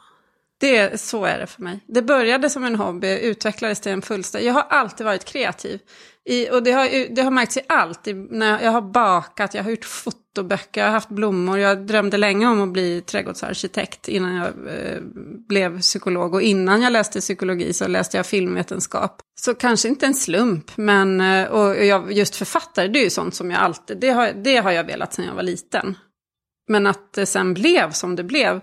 Det, 0.60 1.02
så 1.02 1.26
är 1.26 1.40
det 1.40 1.48
för 1.48 1.62
mig. 1.62 1.80
Det 1.88 2.02
började 2.02 2.50
som 2.50 2.64
en 2.64 2.76
hobby, 2.76 3.20
utvecklades 3.20 3.80
till 3.80 3.92
en 3.92 4.02
fullständig... 4.02 4.50
Jag 4.50 4.54
har 4.54 4.66
alltid 4.70 5.06
varit 5.06 5.26
kreativ. 5.26 5.80
I, 6.26 6.50
och 6.50 6.64
det 6.64 6.72
har, 6.72 7.16
det 7.16 7.22
har 7.22 7.32
märkts 7.32 7.58
i 7.58 7.62
allt. 7.68 8.08
I, 8.08 8.14
när 8.14 8.64
jag 8.64 8.72
har 8.72 8.82
bakat, 8.82 9.54
jag 9.54 9.64
har 9.64 9.72
gjort 9.72 9.86
fotoböcker, 9.86 10.82
jag 10.82 10.88
har 10.88 10.92
haft 10.92 11.10
blommor. 11.10 11.60
Jag 11.60 11.88
drömde 11.88 12.18
länge 12.18 12.48
om 12.48 12.62
att 12.62 12.70
bli 12.70 13.02
trädgårdsarkitekt 13.02 14.08
innan 14.08 14.36
jag 14.36 14.48
eh, 14.48 15.02
blev 15.50 15.82
psykolog. 15.82 16.34
Och 16.34 16.42
innan 16.42 16.82
jag 16.82 16.94
läste 16.94 17.20
psykologi 17.20 17.74
så 17.74 17.88
läste 17.88 18.18
jag 18.18 18.26
filmvetenskap. 18.26 19.22
Så 19.40 19.56
kanske 19.56 19.88
inte 19.88 20.06
en 20.06 20.14
slump, 20.14 20.72
men 20.78 21.22
eh, 21.22 21.48
och 21.48 21.86
jag, 21.86 22.12
just 22.12 22.36
författare, 22.36 22.88
det 22.88 23.00
är 23.00 23.04
ju 23.04 23.10
sånt 23.10 23.36
som 23.36 23.52
jag 23.52 23.60
alltid... 23.60 23.98
Det 23.98 24.10
har, 24.10 24.32
det 24.44 24.58
har 24.58 24.72
jag 24.72 24.84
velat 24.84 25.14
sedan 25.14 25.26
jag 25.26 25.34
var 25.34 25.44
liten. 25.44 25.98
Men 26.68 26.88
att 26.88 27.14
det 27.14 27.26
sen 27.26 27.54
blev 27.54 27.92
som 27.92 28.16
det 28.16 28.24
blev 28.24 28.62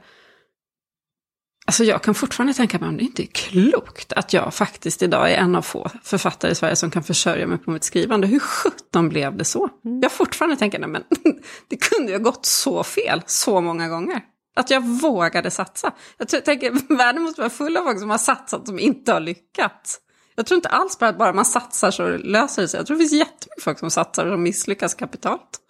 Alltså 1.67 1.85
jag 1.85 2.03
kan 2.03 2.15
fortfarande 2.15 2.55
tänka 2.55 2.79
mig 2.79 2.89
om 2.89 2.97
det 2.97 3.03
inte 3.03 3.23
är 3.23 3.27
klokt 3.27 4.13
att 4.13 4.33
jag 4.33 4.55
faktiskt 4.55 5.03
idag 5.03 5.33
är 5.33 5.37
en 5.37 5.55
av 5.55 5.63
få 5.63 5.91
författare 6.03 6.53
i 6.53 6.55
Sverige 6.55 6.77
som 6.77 6.91
kan 6.91 7.03
försörja 7.03 7.47
mig 7.47 7.59
på 7.59 7.71
mitt 7.71 7.85
skrivande. 7.85 8.27
Hur 8.27 8.39
sjutton 8.39 9.09
blev 9.09 9.37
det 9.37 9.45
så? 9.45 9.69
Mm. 9.85 10.01
Jag 10.01 10.13
fortfarande 10.13 10.57
tänker, 10.57 10.79
nej 10.79 10.89
men 10.89 11.03
det 11.69 11.77
kunde 11.77 12.13
ju 12.13 12.19
ha 12.19 12.23
gått 12.23 12.47
så 12.47 12.85
fel 12.85 13.23
så 13.27 13.61
många 13.61 13.89
gånger. 13.89 14.21
Att 14.57 14.71
jag 14.71 14.81
vågade 14.81 15.51
satsa. 15.51 15.93
Jag 16.19 16.45
tänker, 16.45 16.73
världen 16.97 17.23
måste 17.23 17.41
vara 17.41 17.51
full 17.51 17.77
av 17.77 17.85
folk 17.85 18.01
som 18.01 18.11
har 18.11 18.19
satsat 18.19 18.67
som 18.67 18.79
inte 18.79 19.13
har 19.13 19.21
lyckats. 19.21 20.01
Jag 20.37 20.47
tror 20.47 20.57
inte 20.57 20.69
alls 20.69 20.99
på 20.99 21.05
att 21.05 21.19
bara 21.19 21.33
man 21.33 21.45
satsar 21.45 21.91
så 21.91 22.09
löser 22.09 22.63
det 22.63 22.69
sig. 22.69 22.79
Jag 22.79 22.87
tror 22.87 22.97
det 22.97 23.01
finns 23.03 23.13
jättemycket 23.13 23.63
folk 23.63 23.79
som 23.79 23.91
satsar 23.91 24.27
och 24.27 24.39
misslyckas 24.39 24.95
kapitalt. 24.95 25.61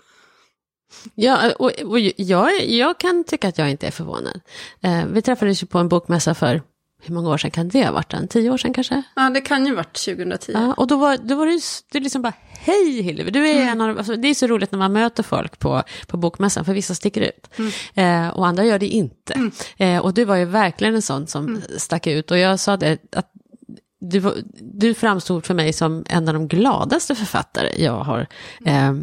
Ja, 1.14 1.52
och, 1.58 1.70
och 1.84 2.00
jag, 2.00 2.64
jag 2.66 2.98
kan 2.98 3.24
tycka 3.24 3.48
att 3.48 3.58
jag 3.58 3.70
inte 3.70 3.86
är 3.86 3.90
förvånad. 3.90 4.40
Eh, 4.80 5.06
vi 5.06 5.22
träffades 5.22 5.62
ju 5.62 5.66
på 5.66 5.78
en 5.78 5.88
bokmässa 5.88 6.34
för 6.34 6.62
hur 7.06 7.14
många 7.14 7.30
år 7.30 7.38
sedan 7.38 7.50
kan 7.50 7.68
det 7.68 7.84
ha 7.84 7.92
varit? 7.92 8.12
En 8.12 8.28
tio 8.28 8.50
år 8.50 8.58
sedan 8.58 8.72
kanske? 8.74 9.02
Ja, 9.16 9.30
det 9.30 9.40
kan 9.40 9.66
ju 9.66 9.74
varit 9.74 10.04
2010. 10.04 10.52
Ja, 10.52 10.72
och 10.72 10.86
då 10.86 10.96
var, 10.96 11.16
då 11.16 11.34
var 11.34 11.46
det, 11.46 11.60
du 11.92 12.00
liksom 12.00 12.22
bara, 12.22 12.32
hej 12.40 13.02
Hillevi, 13.02 13.30
du 13.30 13.48
är 13.48 13.62
en 13.62 13.80
av, 13.80 13.98
alltså, 13.98 14.16
det 14.16 14.28
är 14.28 14.34
så 14.34 14.46
roligt 14.46 14.72
när 14.72 14.78
man 14.78 14.92
möter 14.92 15.22
folk 15.22 15.58
på, 15.58 15.82
på 16.06 16.16
bokmässan, 16.16 16.64
för 16.64 16.72
vissa 16.72 16.94
sticker 16.94 17.20
ut. 17.20 17.48
Eh, 17.94 18.28
och 18.28 18.46
andra 18.46 18.64
gör 18.64 18.78
det 18.78 18.86
inte. 18.86 19.50
Eh, 19.76 19.98
och 19.98 20.14
du 20.14 20.24
var 20.24 20.36
ju 20.36 20.44
verkligen 20.44 20.94
en 20.94 21.02
sån 21.02 21.26
som 21.26 21.62
stack 21.76 22.06
ut. 22.06 22.30
Och 22.30 22.38
jag 22.38 22.60
sa 22.60 22.76
det, 22.76 22.98
att 23.16 23.30
du, 24.10 24.44
du 24.60 24.94
framstod 24.94 25.46
för 25.46 25.54
mig 25.54 25.72
som 25.72 26.04
en 26.08 26.28
av 26.28 26.34
de 26.34 26.48
gladaste 26.48 27.14
författare 27.14 27.82
jag 27.84 27.98
har 27.98 28.26
eh, 28.66 28.94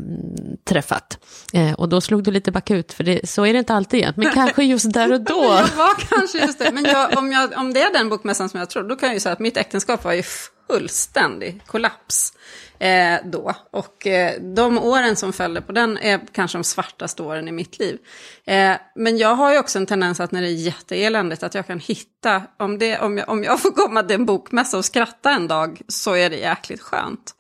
träffat. 0.65 1.17
Eh, 1.53 1.73
och 1.73 1.89
då 1.89 2.01
slog 2.01 2.23
du 2.23 2.31
lite 2.31 2.51
bakut, 2.51 2.93
för 2.93 3.03
det, 3.03 3.29
så 3.29 3.45
är 3.45 3.53
det 3.53 3.59
inte 3.59 3.73
alltid. 3.73 4.13
Men 4.15 4.31
kanske 4.33 4.63
just 4.63 4.93
där 4.93 5.13
och 5.13 5.21
då. 5.21 5.43
Jag 5.43 5.77
var 5.77 5.95
kanske 6.09 6.37
just 6.37 6.59
det. 6.59 6.71
Men 6.71 6.83
jag, 6.85 7.17
om, 7.17 7.31
jag, 7.31 7.57
om 7.57 7.73
det 7.73 7.81
är 7.81 7.93
den 7.93 8.09
bokmässan 8.09 8.49
som 8.49 8.59
jag 8.59 8.69
tror, 8.69 8.83
då 8.83 8.95
kan 8.95 9.09
jag 9.09 9.13
ju 9.13 9.19
säga 9.19 9.33
att 9.33 9.39
mitt 9.39 9.57
äktenskap 9.57 10.03
var 10.03 10.13
ju 10.13 10.23
fullständig 10.67 11.61
kollaps 11.65 12.33
eh, 12.81 13.19
då. 13.23 13.53
Och 13.71 14.07
eh, 14.07 14.41
de 14.41 14.77
åren 14.77 15.15
som 15.15 15.33
följde 15.33 15.61
på 15.61 15.71
den 15.71 15.97
är 15.97 16.21
kanske 16.31 16.57
de 16.57 16.63
svartaste 16.63 17.23
åren 17.23 17.47
i 17.47 17.51
mitt 17.51 17.79
liv. 17.79 17.97
Eh, 18.45 18.73
men 18.95 19.17
jag 19.17 19.35
har 19.35 19.53
ju 19.53 19.59
också 19.59 19.79
en 19.79 19.85
tendens 19.85 20.19
att 20.19 20.31
när 20.31 20.41
det 20.41 20.47
är 20.47 20.65
jätteeländigt 20.65 21.43
att 21.43 21.55
jag 21.55 21.67
kan 21.67 21.79
hitta, 21.79 22.43
om, 22.59 22.79
det, 22.79 22.99
om, 22.99 23.17
jag, 23.17 23.29
om 23.29 23.43
jag 23.43 23.59
får 23.61 23.71
komma 23.71 24.03
till 24.03 24.15
en 24.15 24.25
bokmässa 24.25 24.77
och 24.77 24.85
skratta 24.85 25.31
en 25.31 25.47
dag 25.47 25.81
så 25.87 26.15
är 26.15 26.29
det 26.29 26.37
jäkligt 26.37 26.81
skönt. 26.81 27.35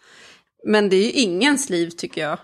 Men 0.67 0.89
det 0.89 0.95
är 0.95 1.03
ju 1.03 1.11
ingens 1.11 1.69
liv 1.69 1.89
tycker 1.89 2.21
jag. 2.21 2.37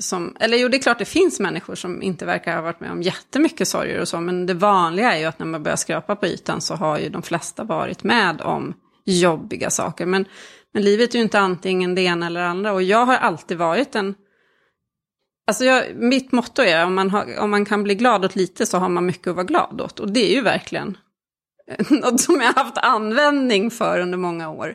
Som, 0.00 0.36
eller 0.40 0.58
jo, 0.58 0.68
det 0.68 0.76
är 0.76 0.82
klart 0.82 0.98
det 0.98 1.04
finns 1.04 1.40
människor 1.40 1.74
som 1.74 2.02
inte 2.02 2.26
verkar 2.26 2.54
ha 2.54 2.62
varit 2.62 2.80
med 2.80 2.90
om 2.90 3.02
jättemycket 3.02 3.68
sorger 3.68 4.00
och 4.00 4.08
så, 4.08 4.20
men 4.20 4.46
det 4.46 4.54
vanliga 4.54 5.14
är 5.14 5.18
ju 5.18 5.24
att 5.24 5.38
när 5.38 5.46
man 5.46 5.62
börjar 5.62 5.76
skrapa 5.76 6.16
på 6.16 6.26
ytan 6.26 6.60
så 6.60 6.74
har 6.74 6.98
ju 6.98 7.08
de 7.08 7.22
flesta 7.22 7.64
varit 7.64 8.02
med 8.02 8.40
om 8.40 8.74
jobbiga 9.08 9.70
saker. 9.70 10.06
Men, 10.06 10.24
men 10.72 10.82
livet 10.82 11.14
är 11.14 11.18
ju 11.18 11.22
inte 11.22 11.38
antingen 11.38 11.94
det 11.94 12.02
ena 12.02 12.26
eller 12.26 12.40
det 12.40 12.46
andra, 12.46 12.72
och 12.72 12.82
jag 12.82 13.06
har 13.06 13.16
alltid 13.16 13.58
varit 13.58 13.94
en... 13.94 14.14
Alltså 15.46 15.64
jag, 15.64 15.96
mitt 15.96 16.32
motto 16.32 16.62
är 16.62 16.86
om 16.86 16.94
man, 16.94 17.10
har, 17.10 17.38
om 17.38 17.50
man 17.50 17.64
kan 17.64 17.82
bli 17.82 17.94
glad 17.94 18.24
åt 18.24 18.36
lite 18.36 18.66
så 18.66 18.78
har 18.78 18.88
man 18.88 19.06
mycket 19.06 19.26
att 19.26 19.36
vara 19.36 19.46
glad 19.46 19.80
åt, 19.80 20.00
och 20.00 20.12
det 20.12 20.30
är 20.30 20.34
ju 20.34 20.40
verkligen 20.40 20.98
något 21.90 22.20
som 22.20 22.40
jag 22.40 22.52
har 22.52 22.64
haft 22.64 22.78
användning 22.78 23.70
för 23.70 24.00
under 24.00 24.18
många 24.18 24.50
år. 24.50 24.74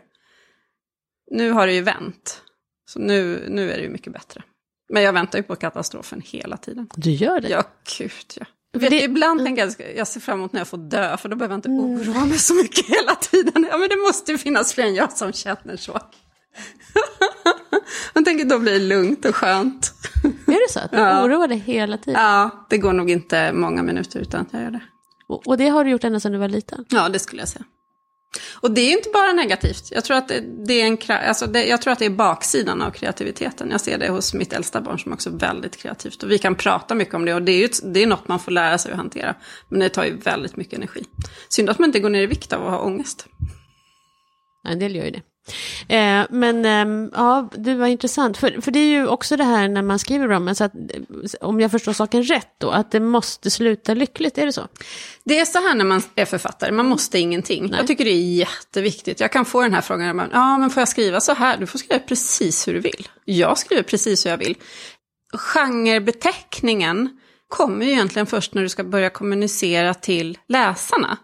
Nu 1.32 1.52
har 1.52 1.68
det 1.68 1.74
ju 1.74 1.82
vänt. 1.82 2.42
Så 2.86 3.00
nu, 3.00 3.46
nu 3.50 3.72
är 3.72 3.78
det 3.78 3.84
ju 3.84 3.90
mycket 3.90 4.13
bättre. 4.13 4.44
Men 4.90 5.04
jag 5.04 5.13
väntar 5.13 5.40
ju 5.40 5.44
på 5.44 5.56
katastrofen 5.56 6.22
hela 6.25 6.58
tiden. 6.58 6.88
Du 6.96 7.12
gör 7.12 7.42
det? 7.42 7.50
Ja, 7.50 7.63
gud 7.98 8.12
ja. 8.36 8.46
Vet, 8.74 8.89
det- 8.89 9.03
Ibland 9.03 9.46
tänker 9.46 9.62
jag 9.62 9.70
att 9.70 9.98
jag 9.98 10.08
ser 10.08 10.20
fram 10.20 10.39
emot 10.39 10.53
när 10.53 10.60
jag 10.60 10.68
får 10.68 10.77
dö, 10.77 11.18
för 11.18 11.30
då 11.30 11.36
behöver 11.36 11.53
jag 11.53 11.58
inte 11.58 11.70
oroa 11.70 12.25
mig 12.25 12.38
så 12.38 12.53
mycket 12.56 12.86
hela 12.86 13.15
tiden. 13.15 13.68
Ja, 13.72 13.77
men 13.77 13.89
det 13.89 13.96
måste 14.08 14.32
ju 14.32 14.38
finnas 14.38 14.74
fler 14.74 14.84
än 14.86 14.96
jag 14.96 15.12
som 15.12 15.34
känner 15.34 15.77
så. 15.77 16.00
jag 18.13 18.25
tänker 18.25 18.46
då 18.46 18.60
blir 18.60 18.74
det 18.74 18.80
lugnt 18.80 19.25
och 19.25 19.36
skönt. 19.36 19.94
Är 20.48 20.68
det 20.68 20.74
så 20.74 20.80
att 20.80 20.92
du 20.92 20.98
Ja. 20.98 21.25
oroar 21.25 21.48
dig 21.48 21.58
hela 21.58 21.98
tiden? 21.98 22.22
Ja, 22.22 22.68
det 22.70 22.77
går 22.77 22.94
nog 22.94 23.10
inte 23.12 23.53
många 23.53 23.84
minuter 23.84 24.20
utan 24.20 24.42
att 24.42 24.48
jag 24.53 24.62
gör 24.62 24.72
det. 24.72 24.82
Och, 25.27 25.48
och 25.48 25.58
det 25.58 25.68
har 25.68 25.84
du 25.84 25.92
gjort 25.92 26.03
ända 26.03 26.20
sedan 26.20 26.32
du 26.32 26.38
var 26.38 26.48
liten? 26.50 26.86
Ja, 26.89 27.10
det 27.10 27.20
skulle 27.20 27.42
jag 27.42 27.50
säga. 27.50 27.65
Och 28.54 28.72
det 28.72 28.82
är 28.82 28.86
ju 28.86 28.98
inte 28.98 29.10
bara 29.13 29.34
negativt. 29.34 29.92
Jag 29.92 30.04
tror 30.04 30.18
att 30.18 30.28
det, 30.28 30.44
det 30.68 30.82
är 30.82 30.88
en, 30.88 31.28
alltså 31.28 31.48
det, 31.48 31.66
jag 31.66 31.82
tror 31.82 31.94
att 31.94 32.00
det 32.00 32.06
är 32.06 32.10
baksidan 32.10 32.82
av 32.82 32.92
kreativiteten. 32.92 33.72
Jag 33.72 33.82
ser 33.82 33.98
det 33.98 34.10
hos 34.10 34.34
mitt 34.34 34.54
äldsta 34.54 34.82
barn 34.82 35.00
som 35.00 35.13
också 35.13 35.30
är 35.30 35.34
väldigt 35.34 35.78
kreativt. 35.78 36.24
Och 36.24 36.32
vi 36.32 36.38
kan 36.38 36.56
prata 36.56 36.96
mycket 36.96 37.13
om 37.13 37.25
det 37.25 37.34
och 37.34 37.42
det 37.42 37.52
är 37.52 37.60
ju 37.60 37.70
det 37.84 38.04
är 38.04 38.08
något 38.08 38.28
man 38.28 38.40
får 38.40 38.52
lära 38.52 38.78
sig 38.78 38.92
att 38.92 38.98
hantera. 38.98 39.36
Men 39.70 39.80
det 39.80 39.90
tar 39.90 40.06
ju 40.06 40.18
väldigt 40.18 40.56
mycket 40.56 40.74
energi. 40.74 41.04
Synd 41.50 41.70
att 41.70 41.80
man 41.80 41.90
inte 41.90 42.00
går 42.00 42.10
ner 42.10 42.22
i 42.22 42.25
vikt 42.25 42.54
av 42.54 42.66
att 42.66 42.72
ha 42.72 42.80
ångest. 42.80 43.28
Nej, 44.63 44.74
en 44.74 44.80
del 44.80 44.96
gör 44.96 45.06
ju 45.06 45.12
det. 45.12 45.22
Eh, 45.88 46.25
men 46.29 46.65
ehm, 46.65 47.12
ja, 47.13 47.50
det 47.55 47.75
var 47.75 47.88
intressant. 47.88 48.38
För, 48.38 48.62
för 48.62 48.71
det 48.71 48.79
är 48.79 48.89
ju 48.89 49.07
också 49.07 49.38
det 49.38 49.43
här 49.43 49.67
när 49.67 49.81
man 49.81 50.00
skriver 50.00 50.27
romance, 50.27 50.65
att, 50.65 50.73
eh, 50.75 51.01
om 51.41 51.59
jag 51.59 51.71
förstår 51.71 51.93
saken 51.93 52.23
rätt 52.23 52.55
då, 52.57 52.69
att 52.69 52.91
det 52.91 53.00
måste 53.00 53.51
sluta 53.51 53.93
lyckligt, 53.93 54.38
är 54.38 54.45
det 54.45 54.53
så? 54.53 54.67
Det 55.23 55.39
är 55.39 55.45
så 55.45 55.59
här 55.59 55.75
när 55.75 55.85
man 55.85 56.01
är 56.15 56.25
författare, 56.25 56.71
man 56.71 56.85
måste 56.85 57.19
ingenting. 57.19 57.73
Jag 57.77 57.88
tycker 57.88 58.05
det 58.05 58.12
är 58.12 58.35
jätteviktigt. 58.35 59.19
Jag 59.19 59.31
kan 59.31 59.45
få 59.45 59.62
den 59.62 59.73
här 59.73 59.81
frågan, 59.81 60.29
ja 60.33 60.57
men 60.57 60.69
får 60.69 60.81
jag 60.81 60.88
skriva 60.88 61.19
så 61.19 61.33
här? 61.33 61.57
Du 61.57 61.67
får 61.67 61.79
skriva 61.79 62.00
precis 62.00 62.67
hur 62.67 62.73
du 62.73 62.79
vill. 62.79 63.07
Jag 63.25 63.57
skriver 63.57 63.83
precis 63.83 64.25
hur 64.25 64.31
jag 64.31 64.38
vill. 64.38 64.55
Genrebeteckningen 65.33 67.09
kommer 67.47 67.85
ju 67.85 67.91
egentligen 67.91 68.25
först 68.25 68.53
när 68.53 68.62
du 68.62 68.69
ska 68.69 68.83
börja 68.83 69.09
kommunicera 69.09 69.93
till 69.93 70.38
läsarna. 70.47 71.17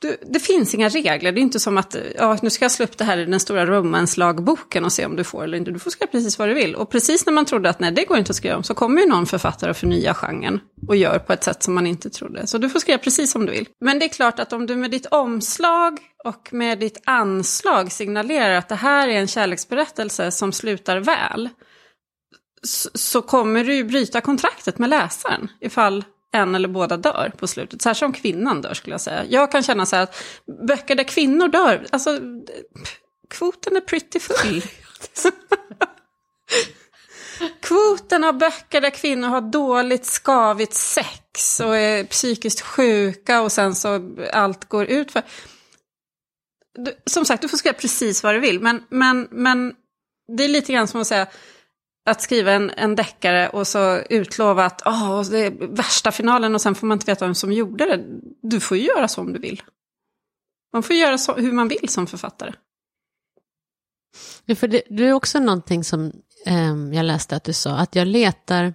Du, 0.00 0.16
det 0.32 0.40
finns 0.40 0.74
inga 0.74 0.88
regler, 0.88 1.32
det 1.32 1.40
är 1.40 1.42
inte 1.42 1.60
som 1.60 1.78
att 1.78 1.96
ja, 2.16 2.38
nu 2.42 2.50
ska 2.50 2.64
jag 2.64 2.72
slå 2.72 2.84
upp 2.84 2.98
det 2.98 3.04
här 3.04 3.18
i 3.18 3.24
den 3.24 3.40
stora 3.40 3.66
romanslagboken 3.66 4.84
och 4.84 4.92
se 4.92 5.06
om 5.06 5.16
du 5.16 5.24
får 5.24 5.44
eller 5.44 5.58
inte. 5.58 5.70
Du 5.70 5.78
får 5.78 5.90
skriva 5.90 6.12
precis 6.12 6.38
vad 6.38 6.48
du 6.48 6.54
vill. 6.54 6.74
Och 6.74 6.90
precis 6.90 7.26
när 7.26 7.32
man 7.32 7.44
trodde 7.44 7.70
att 7.70 7.80
nej, 7.80 7.92
det 7.92 8.04
går 8.04 8.18
inte 8.18 8.30
att 8.30 8.36
skriva 8.36 8.56
om, 8.56 8.62
så 8.62 8.74
kommer 8.74 9.00
ju 9.00 9.08
någon 9.08 9.26
författare 9.26 9.70
och 9.70 9.76
förnya 9.76 10.14
genren 10.14 10.60
och 10.88 10.96
gör 10.96 11.18
på 11.18 11.32
ett 11.32 11.44
sätt 11.44 11.62
som 11.62 11.74
man 11.74 11.86
inte 11.86 12.10
trodde. 12.10 12.46
Så 12.46 12.58
du 12.58 12.68
får 12.68 12.80
skriva 12.80 12.98
precis 12.98 13.32
som 13.32 13.46
du 13.46 13.52
vill. 13.52 13.66
Men 13.80 13.98
det 13.98 14.04
är 14.04 14.08
klart 14.08 14.38
att 14.38 14.52
om 14.52 14.66
du 14.66 14.76
med 14.76 14.90
ditt 14.90 15.06
omslag 15.06 15.98
och 16.24 16.48
med 16.52 16.78
ditt 16.78 17.02
anslag 17.04 17.92
signalerar 17.92 18.54
att 18.54 18.68
det 18.68 18.74
här 18.74 19.08
är 19.08 19.20
en 19.20 19.28
kärleksberättelse 19.28 20.30
som 20.30 20.52
slutar 20.52 20.96
väl, 20.96 21.48
så, 22.62 22.90
så 22.94 23.22
kommer 23.22 23.64
du 23.64 23.74
ju 23.74 23.84
bryta 23.84 24.20
kontraktet 24.20 24.78
med 24.78 24.90
läsaren 24.90 25.48
ifall 25.60 26.04
en 26.32 26.54
eller 26.54 26.68
båda 26.68 26.96
dör 26.96 27.32
på 27.36 27.46
slutet. 27.46 27.82
Särskilt 27.82 28.06
om 28.06 28.12
kvinnan 28.12 28.62
dör 28.62 28.74
skulle 28.74 28.94
jag 28.94 29.00
säga. 29.00 29.24
Jag 29.28 29.52
kan 29.52 29.62
känna 29.62 29.86
så 29.86 29.96
här 29.96 30.02
att 30.02 30.22
böcker 30.68 30.94
där 30.94 31.04
kvinnor 31.04 31.48
dör, 31.48 31.86
alltså 31.90 32.20
kvoten 33.30 33.76
är 33.76 33.80
pretty 33.80 34.18
full. 34.20 34.62
Kvoten 37.60 38.24
av 38.24 38.38
böcker 38.38 38.80
där 38.80 38.90
kvinnor 38.90 39.28
har 39.28 39.40
dåligt 39.40 40.06
skavigt 40.06 40.74
sex 40.74 41.60
och 41.60 41.76
är 41.76 42.04
psykiskt 42.04 42.60
sjuka 42.60 43.42
och 43.42 43.52
sen 43.52 43.74
så 43.74 44.16
allt 44.32 44.68
går 44.68 44.84
ut 44.84 45.12
för. 45.12 45.22
Du, 46.74 46.94
som 47.06 47.24
sagt, 47.24 47.42
du 47.42 47.48
får 47.48 47.56
skriva 47.56 47.74
precis 47.78 48.22
vad 48.22 48.34
du 48.34 48.40
vill, 48.40 48.60
men, 48.60 48.84
men, 48.88 49.28
men 49.30 49.74
det 50.36 50.44
är 50.44 50.48
lite 50.48 50.72
grann 50.72 50.88
som 50.88 51.00
att 51.00 51.06
säga 51.06 51.26
att 52.08 52.22
skriva 52.22 52.52
en, 52.52 52.70
en 52.70 52.94
deckare 52.94 53.48
och 53.48 53.66
så 53.66 53.98
utlova 54.10 54.64
att 54.64 54.86
oh, 54.86 55.22
det 55.30 55.38
är 55.38 55.76
värsta 55.76 56.12
finalen 56.12 56.54
och 56.54 56.60
sen 56.60 56.74
får 56.74 56.86
man 56.86 56.96
inte 56.96 57.06
veta 57.12 57.24
vem 57.24 57.34
som 57.34 57.52
gjorde 57.52 57.84
det. 57.84 58.04
Du 58.42 58.60
får 58.60 58.76
ju 58.76 58.84
göra 58.84 59.08
så 59.08 59.20
om 59.20 59.32
du 59.32 59.38
vill. 59.38 59.62
Man 60.72 60.82
får 60.82 60.96
göra 60.96 61.18
så, 61.18 61.34
hur 61.34 61.52
man 61.52 61.68
vill 61.68 61.88
som 61.88 62.06
författare. 62.06 62.52
Ja, 64.44 64.54
för 64.54 64.68
det, 64.68 64.82
det 64.90 65.06
är 65.06 65.12
också 65.12 65.40
någonting 65.40 65.84
som 65.84 66.12
ehm, 66.46 66.92
jag 66.92 67.04
läste 67.04 67.36
att 67.36 67.44
du 67.44 67.52
sa, 67.52 67.76
att 67.76 67.94
jag 67.94 68.06
letar, 68.06 68.74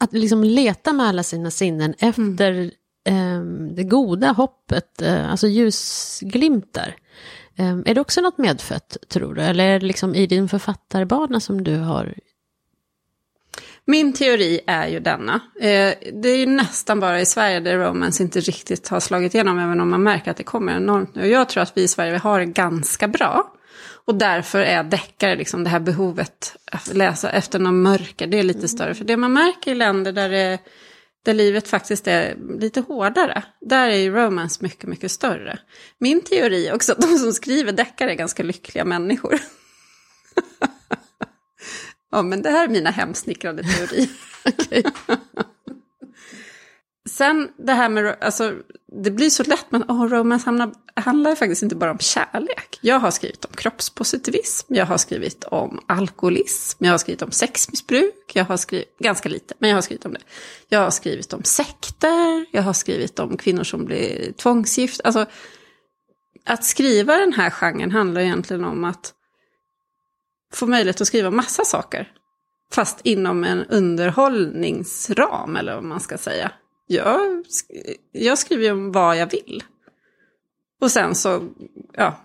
att 0.00 0.12
liksom 0.12 0.44
leta 0.44 0.92
med 0.92 1.06
alla 1.06 1.22
sina 1.22 1.50
sinnen 1.50 1.94
efter 1.98 2.70
ehm, 3.04 3.74
det 3.74 3.84
goda 3.84 4.32
hoppet, 4.32 5.02
eh, 5.02 5.30
alltså 5.30 5.46
ljusglimtar. 5.46 6.96
Ehm, 7.60 7.82
är 7.86 7.94
det 7.94 8.00
också 8.00 8.20
något 8.20 8.38
medfött, 8.38 8.96
tror 9.08 9.34
du? 9.34 9.42
Eller 9.42 9.64
är 9.64 9.80
det 9.80 9.86
liksom 9.86 10.14
i 10.14 10.26
din 10.26 10.48
författarbana 10.48 11.40
som 11.40 11.64
du 11.64 11.76
har 11.76 12.14
Min 13.84 14.12
teori 14.12 14.60
är 14.66 14.88
ju 14.88 15.00
denna. 15.00 15.40
Ehm, 15.60 15.94
det 16.12 16.28
är 16.28 16.36
ju 16.36 16.46
nästan 16.46 17.00
bara 17.00 17.20
i 17.20 17.26
Sverige 17.26 17.60
där 17.60 17.78
romance 17.78 18.22
inte 18.22 18.40
riktigt 18.40 18.88
har 18.88 19.00
slagit 19.00 19.34
igenom, 19.34 19.58
även 19.58 19.80
om 19.80 19.90
man 19.90 20.02
märker 20.02 20.30
att 20.30 20.36
det 20.36 20.42
kommer 20.42 20.76
enormt 20.76 21.14
nu. 21.14 21.26
Jag 21.26 21.48
tror 21.48 21.62
att 21.62 21.76
vi 21.76 21.82
i 21.82 21.88
Sverige 21.88 22.18
har 22.18 22.40
det 22.40 22.46
ganska 22.46 23.08
bra. 23.08 23.52
Och 24.04 24.14
därför 24.14 24.60
är 24.60 24.84
deckare, 24.84 25.36
liksom 25.36 25.64
det 25.64 25.70
här 25.70 25.80
behovet 25.80 26.56
att 26.72 26.94
läsa 26.94 27.30
efter 27.30 27.58
någon 27.58 27.82
mörker, 27.82 28.26
det 28.26 28.38
är 28.38 28.42
lite 28.42 28.68
större. 28.68 28.94
För 28.94 29.04
det 29.04 29.16
man 29.16 29.32
märker 29.32 29.70
i 29.70 29.74
länder 29.74 30.12
där, 30.12 30.28
det, 30.28 30.58
där 31.22 31.34
livet 31.34 31.68
faktiskt 31.68 32.06
är 32.06 32.36
lite 32.60 32.80
hårdare, 32.80 33.42
där 33.60 33.88
är 33.88 33.96
ju 33.96 34.10
romance 34.10 34.58
mycket, 34.62 34.88
mycket 34.88 35.10
större. 35.10 35.58
Min 35.98 36.20
teori 36.20 36.66
är 36.66 36.74
också 36.74 36.92
att 36.92 37.00
de 37.00 37.18
som 37.18 37.32
skriver 37.32 37.72
deckare 37.72 38.10
är 38.10 38.14
ganska 38.14 38.42
lyckliga 38.42 38.84
människor. 38.84 39.38
Ja, 42.12 42.22
men 42.22 42.42
det 42.42 42.50
här 42.50 42.64
är 42.64 42.68
mina 42.68 42.90
hemsnickrade 42.90 43.62
teorier. 43.62 44.08
Sen 47.10 47.48
det 47.56 47.72
här 47.72 47.88
med, 47.88 48.16
alltså, 48.20 48.54
det 49.04 49.10
blir 49.10 49.30
så 49.30 49.42
lätt, 49.42 49.66
men 49.68 49.82
oh, 49.82 50.08
romance 50.08 50.44
handlar, 50.46 50.72
handlar 50.94 51.30
ju 51.30 51.36
faktiskt 51.36 51.62
inte 51.62 51.76
bara 51.76 51.90
om 51.90 51.98
kärlek. 51.98 52.78
Jag 52.80 52.98
har 52.98 53.10
skrivit 53.10 53.44
om 53.44 53.52
kroppspositivism, 53.52 54.74
jag 54.74 54.86
har 54.86 54.98
skrivit 54.98 55.44
om 55.44 55.80
alkoholism, 55.86 56.84
jag 56.84 56.90
har 56.90 56.98
skrivit 56.98 57.22
om 57.22 57.30
sexmissbruk, 57.30 58.30
jag 58.32 58.44
har 58.44 58.56
skrivit, 58.56 58.98
ganska 58.98 59.28
lite, 59.28 59.54
men 59.58 59.70
jag 59.70 59.76
har 59.76 59.82
skrivit 59.82 60.06
om 60.06 60.12
det. 60.12 60.20
Jag 60.68 60.80
har 60.80 60.90
skrivit 60.90 61.32
om 61.32 61.42
sekter, 61.42 62.46
jag 62.50 62.62
har 62.62 62.72
skrivit 62.72 63.18
om 63.18 63.36
kvinnor 63.36 63.64
som 63.64 63.84
blir 63.84 64.32
tvångsgift. 64.32 65.00
Alltså, 65.04 65.26
att 66.44 66.64
skriva 66.64 67.16
den 67.16 67.32
här 67.32 67.50
genren 67.50 67.90
handlar 67.90 68.20
egentligen 68.20 68.64
om 68.64 68.84
att 68.84 69.14
få 70.52 70.66
möjlighet 70.66 71.00
att 71.00 71.06
skriva 71.06 71.30
massa 71.30 71.64
saker. 71.64 72.12
Fast 72.72 73.00
inom 73.02 73.44
en 73.44 73.64
underhållningsram, 73.64 75.56
eller 75.56 75.74
vad 75.74 75.84
man 75.84 76.00
ska 76.00 76.18
säga 76.18 76.52
jag, 76.90 77.44
jag 78.12 78.38
skriver 78.38 78.64
ju 78.64 78.70
om 78.70 78.92
vad 78.92 79.16
jag 79.16 79.30
vill. 79.30 79.64
Och 80.80 80.90
sen 80.90 81.14
så, 81.14 81.48
ja, 81.92 82.16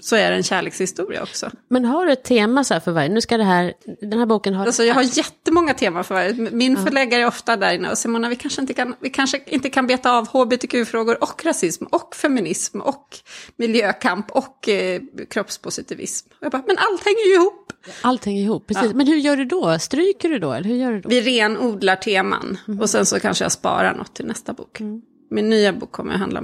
så 0.00 0.16
är 0.16 0.30
det 0.30 0.36
en 0.36 0.42
kärlekshistoria 0.42 1.22
också. 1.22 1.50
Men 1.68 1.84
har 1.84 2.06
du 2.06 2.12
ett 2.12 2.24
tema 2.24 2.64
så 2.64 2.80
för 2.80 2.92
varje? 2.92 3.08
Nu 3.08 3.20
ska 3.20 3.36
det 3.36 3.44
här, 3.44 3.74
den 4.00 4.18
här 4.18 4.26
boken 4.26 4.54
ha... 4.54 4.66
Alltså 4.66 4.84
jag 4.84 4.94
har 4.94 5.02
jättemånga 5.02 5.74
teman 5.74 6.04
för 6.04 6.14
varje. 6.14 6.32
Min 6.32 6.72
ja. 6.72 6.84
förläggare 6.84 7.22
är 7.22 7.26
ofta 7.26 7.56
där 7.56 7.74
inne 7.74 7.90
och 7.90 7.98
Simona, 7.98 8.28
vi 8.28 8.36
kanske 8.36 8.60
inte 8.60 8.74
kan, 8.74 8.94
vi 9.00 9.10
kanske 9.10 9.40
inte 9.46 9.70
kan 9.70 9.86
beta 9.86 10.12
av 10.12 10.28
hbtq-frågor 10.28 11.22
och 11.22 11.44
rasism 11.44 11.84
och 11.84 12.14
feminism 12.14 12.80
och 12.80 13.18
miljökamp 13.56 14.30
och 14.30 14.68
eh, 14.68 15.00
kroppspositivism. 15.30 16.28
Och 16.30 16.44
jag 16.44 16.52
bara, 16.52 16.62
men 16.66 16.76
allt 16.78 17.04
hänger 17.04 17.26
ju 17.28 17.34
ihop. 17.34 17.72
Allt 18.02 18.24
hänger 18.24 18.42
ihop, 18.42 18.66
precis. 18.66 18.84
Ja. 18.84 18.94
Men 18.94 19.06
hur 19.06 19.16
gör 19.16 19.36
du 19.36 19.44
då? 19.44 19.78
Stryker 19.78 20.28
du 20.28 20.38
då? 20.38 20.52
Eller 20.52 20.68
hur 20.68 20.76
gör 20.76 20.92
du 20.92 21.00
då? 21.00 21.08
Vi 21.08 21.20
renodlar 21.20 21.96
teman 21.96 22.58
mm. 22.68 22.80
och 22.80 22.90
sen 22.90 23.06
så 23.06 23.20
kanske 23.20 23.44
jag 23.44 23.52
sparar 23.52 23.94
något 23.94 24.14
till 24.14 24.26
nästa 24.26 24.52
bok. 24.52 24.80
Mm. 24.80 25.02
Min 25.30 25.50
nya 25.50 25.72
bok 25.72 25.92
kommer 25.92 26.14
handla 26.14 26.42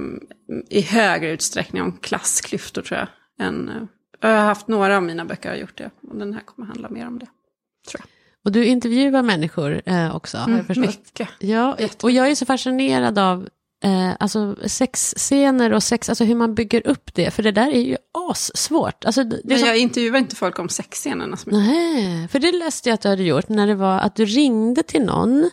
i 0.69 0.81
högre 0.81 1.31
utsträckning 1.31 1.81
om 1.81 1.97
klassklyftor 2.01 2.81
tror 2.81 2.99
jag 2.99 3.07
en... 3.37 3.69
Eh, 3.69 3.75
jag 4.21 4.29
har 4.29 4.45
haft 4.45 4.67
några 4.67 4.97
av 4.97 5.03
mina 5.03 5.25
böcker 5.25 5.49
har 5.49 5.55
gjort 5.55 5.77
det. 5.77 5.91
Och 6.09 6.15
den 6.15 6.33
här 6.33 6.41
kommer 6.41 6.67
handla 6.67 6.89
mer 6.89 7.07
om 7.07 7.19
det. 7.19 7.27
Tror 7.89 8.01
jag. 8.01 8.07
Och 8.45 8.51
du 8.51 8.65
intervjuar 8.65 9.21
människor 9.21 9.81
eh, 9.85 10.15
också, 10.15 10.37
mm. 10.37 10.65
Mycket. 10.75 11.29
Ja, 11.39 11.77
och 12.03 12.11
jag 12.11 12.31
är 12.31 12.35
så 12.35 12.45
fascinerad 12.45 13.19
av 13.19 13.49
eh, 13.83 14.11
alltså 14.19 14.55
sexscener 14.65 15.73
och 15.73 15.83
sex, 15.83 16.09
alltså 16.09 16.23
hur 16.23 16.35
man 16.35 16.55
bygger 16.55 16.87
upp 16.87 17.13
det, 17.13 17.31
för 17.31 17.43
det 17.43 17.51
där 17.51 17.69
är 17.69 17.81
ju 17.81 17.97
assvårt. 18.29 19.05
Alltså, 19.05 19.23
det 19.23 19.41
Men 19.43 19.59
jag 19.59 19.67
som... 19.67 19.75
intervjuar 19.75 20.17
inte 20.17 20.35
folk 20.35 20.59
om 20.59 20.69
sexscenerna. 20.69 21.37
Nej, 21.45 22.27
för 22.27 22.39
det 22.39 22.51
läste 22.51 22.89
jag 22.89 22.93
att 22.93 23.01
du 23.01 23.09
hade 23.09 23.23
gjort 23.23 23.49
när 23.49 23.67
det 23.67 23.75
var 23.75 23.99
att 23.99 24.15
du 24.15 24.25
ringde 24.25 24.83
till 24.83 25.01
någon 25.01 25.49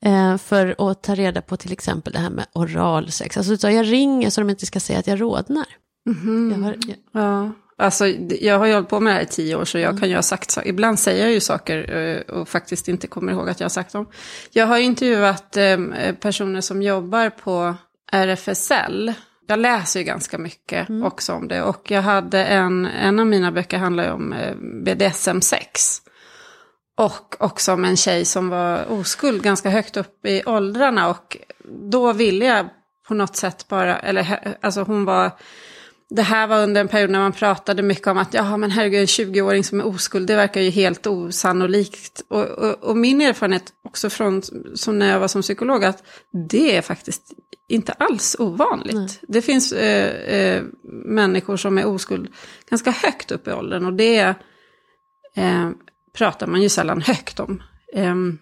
eh, 0.00 0.36
för 0.36 0.90
att 0.90 1.02
ta 1.02 1.14
reda 1.14 1.42
på 1.42 1.56
till 1.56 1.72
exempel 1.72 2.12
det 2.12 2.18
här 2.18 2.30
med 2.30 2.46
oralsex. 2.52 3.36
Alltså 3.36 3.70
jag 3.70 3.92
ringer 3.92 4.30
så 4.30 4.40
de 4.40 4.50
inte 4.50 4.66
ska 4.66 4.80
säga 4.80 4.98
att 4.98 5.06
jag 5.06 5.20
rodnar. 5.20 5.66
Mm. 6.06 6.50
Jag 6.50 6.58
har, 6.58 6.76
jag... 6.86 7.22
Ja, 7.22 7.52
alltså 7.76 8.06
jag 8.40 8.58
har 8.58 8.66
ju 8.66 8.74
hållit 8.74 8.88
på 8.88 9.00
med 9.00 9.12
det 9.12 9.14
här 9.14 9.22
i 9.22 9.26
tio 9.26 9.56
år 9.56 9.64
så 9.64 9.78
jag 9.78 9.88
mm. 9.88 10.00
kan 10.00 10.08
ju 10.08 10.14
ha 10.14 10.22
sagt 10.22 10.50
så. 10.50 10.62
Ibland 10.64 10.98
säger 10.98 11.24
jag 11.24 11.32
ju 11.32 11.40
saker 11.40 11.96
eh, 11.96 12.36
och 12.36 12.48
faktiskt 12.48 12.88
inte 12.88 13.06
kommer 13.06 13.32
ihåg 13.32 13.48
att 13.48 13.60
jag 13.60 13.64
har 13.64 13.70
sagt 13.70 13.92
dem. 13.92 14.06
Jag 14.50 14.66
har 14.66 14.78
intervjuat 14.78 15.56
eh, 15.56 15.78
personer 16.20 16.60
som 16.60 16.82
jobbar 16.82 17.30
på 17.30 17.74
RFSL. 18.12 19.12
Jag 19.46 19.58
läser 19.58 20.00
ju 20.00 20.06
ganska 20.06 20.38
mycket 20.38 20.88
mm. 20.88 21.02
också 21.02 21.32
om 21.32 21.48
det. 21.48 21.62
Och 21.62 21.90
jag 21.90 22.02
hade 22.02 22.44
en, 22.44 22.86
en 22.86 23.20
av 23.20 23.26
mina 23.26 23.52
böcker 23.52 23.78
handlar 23.78 24.04
ju 24.04 24.10
om 24.10 24.32
eh, 24.32 24.54
BDSM-sex. 24.56 26.02
Och 26.96 27.36
också 27.38 27.72
om 27.72 27.84
en 27.84 27.96
tjej 27.96 28.24
som 28.24 28.48
var 28.48 28.92
oskuld 28.92 29.42
ganska 29.42 29.70
högt 29.70 29.96
upp 29.96 30.26
i 30.26 30.42
åldrarna. 30.46 31.10
Och 31.10 31.36
då 31.90 32.12
ville 32.12 32.44
jag 32.44 32.68
på 33.08 33.14
något 33.14 33.36
sätt 33.36 33.68
bara, 33.68 33.98
eller 33.98 34.56
alltså 34.60 34.82
hon 34.82 35.04
var 35.04 35.30
det 36.16 36.22
här 36.22 36.46
var 36.46 36.62
under 36.62 36.80
en 36.80 36.88
period 36.88 37.10
när 37.10 37.18
man 37.18 37.32
pratade 37.32 37.82
mycket 37.82 38.06
om 38.06 38.18
att 38.18 38.34
ja 38.34 38.56
men 38.56 38.70
herregud 38.70 39.00
en 39.00 39.06
20-åring 39.06 39.64
som 39.64 39.80
är 39.80 39.86
oskuld, 39.86 40.26
det 40.26 40.36
verkar 40.36 40.60
ju 40.60 40.70
helt 40.70 41.06
osannolikt. 41.06 42.22
Och, 42.28 42.44
och, 42.44 42.84
och, 42.84 42.96
min 42.96 43.20
erfarenhet 43.20 43.72
också 43.84 44.10
från 44.10 44.42
som 44.74 44.98
när 44.98 45.10
jag 45.10 45.20
var 45.20 45.28
som 45.28 45.42
psykolog 45.42 45.84
att 45.84 46.02
det 46.48 46.76
är 46.76 46.82
faktiskt 46.82 47.32
inte 47.68 47.92
alls 47.92 48.36
ovanligt. 48.38 48.94
Nej. 48.94 49.18
Det 49.28 49.42
finns 49.42 49.72
eh, 49.72 50.36
eh, 50.38 50.62
människor 51.04 51.56
som 51.56 51.78
är 51.78 51.86
oskuld 51.86 52.32
ganska 52.70 52.90
högt 52.90 53.30
upp 53.30 53.48
i 53.48 53.52
åldern 53.52 53.86
och 53.86 53.92
det 53.92 54.34
eh, 55.36 55.70
pratar 56.12 56.46
man 56.46 56.62
ju 56.62 56.68
sällan 56.68 57.00
högt 57.00 57.40
om. 57.40 57.62
Ehm, 57.94 58.38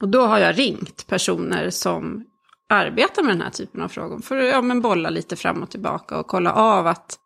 och 0.00 0.08
då 0.08 0.26
har 0.26 0.38
jag 0.38 0.58
ringt 0.58 1.06
personer 1.06 1.70
som 1.70 2.24
arbeta 2.68 3.22
med 3.22 3.34
den 3.34 3.42
här 3.42 3.50
typen 3.50 3.82
av 3.82 3.88
frågor. 3.88 4.18
För 4.18 4.36
att 4.36 4.48
ja, 4.48 4.62
men 4.62 4.80
bolla 4.80 5.10
lite 5.10 5.36
fram 5.36 5.62
och 5.62 5.70
tillbaka 5.70 6.18
och 6.18 6.26
kolla 6.26 6.52
av 6.52 6.86
att 6.86 7.18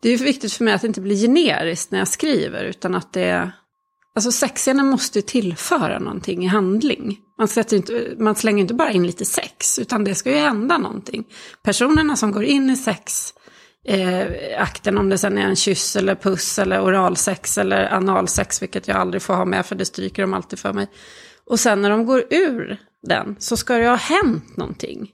det 0.00 0.10
är 0.10 0.18
viktigt 0.18 0.52
för 0.52 0.64
mig 0.64 0.74
att 0.74 0.80
det 0.80 0.86
inte 0.86 1.00
blir 1.00 1.16
generiskt 1.16 1.90
när 1.90 1.98
jag 1.98 2.08
skriver, 2.08 2.64
utan 2.64 2.94
att 2.94 3.12
det 3.12 3.52
Alltså 4.16 4.32
sexscenen 4.32 4.86
måste 4.86 5.18
ju 5.18 5.22
tillföra 5.22 5.98
någonting 5.98 6.44
i 6.44 6.46
handling. 6.46 7.18
Man, 7.38 7.48
inte, 7.72 8.14
man 8.18 8.34
slänger 8.34 8.60
inte 8.60 8.74
bara 8.74 8.90
in 8.90 9.06
lite 9.06 9.24
sex, 9.24 9.78
utan 9.78 10.04
det 10.04 10.14
ska 10.14 10.30
ju 10.30 10.36
hända 10.36 10.78
någonting. 10.78 11.24
Personerna 11.62 12.16
som 12.16 12.32
går 12.32 12.44
in 12.44 12.70
i 12.70 12.76
sex, 12.76 13.34
eh, 13.84 14.26
akten, 14.58 14.98
om 14.98 15.08
det 15.08 15.18
sen 15.18 15.38
är 15.38 15.42
en 15.42 15.56
kyss 15.56 15.96
eller 15.96 16.14
puss 16.14 16.58
eller 16.58 16.84
oralsex 16.84 17.58
eller 17.58 17.94
analsex, 17.94 18.62
vilket 18.62 18.88
jag 18.88 18.96
aldrig 18.96 19.22
får 19.22 19.34
ha 19.34 19.44
med 19.44 19.66
för 19.66 19.74
det 19.74 19.84
stryker 19.84 20.22
de 20.22 20.34
alltid 20.34 20.58
för 20.58 20.72
mig. 20.72 20.88
Och 21.46 21.60
sen 21.60 21.82
när 21.82 21.90
de 21.90 22.06
går 22.06 22.24
ur 22.30 22.78
den 23.06 23.36
så 23.38 23.56
ska 23.56 23.74
det 23.74 23.88
ha 23.88 23.96
hänt 23.96 24.56
någonting. 24.56 25.10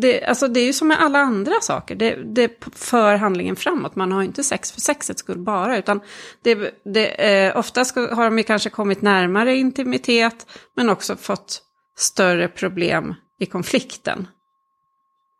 Det, 0.00 0.24
alltså 0.24 0.48
det 0.48 0.60
är 0.60 0.64
ju 0.64 0.72
som 0.72 0.88
med 0.88 1.00
alla 1.00 1.18
andra 1.18 1.60
saker, 1.60 1.94
det, 1.94 2.34
det 2.34 2.64
för 2.72 3.16
handlingen 3.16 3.56
framåt. 3.56 3.96
Man 3.96 4.12
har 4.12 4.20
ju 4.20 4.26
inte 4.26 4.44
sex 4.44 4.72
för 4.72 4.80
sexets 4.80 5.20
skull 5.20 5.38
bara, 5.38 5.78
utan 5.78 6.00
det, 6.42 6.82
det, 6.84 7.06
eh, 7.06 7.58
ofta 7.58 7.84
ska, 7.84 8.14
har 8.14 8.24
de 8.24 8.38
ju 8.38 8.44
kanske 8.44 8.70
kommit 8.70 9.02
närmare 9.02 9.56
intimitet, 9.56 10.46
men 10.76 10.90
också 10.90 11.16
fått 11.16 11.62
större 11.96 12.48
problem 12.48 13.14
i 13.40 13.46
konflikten. 13.46 14.28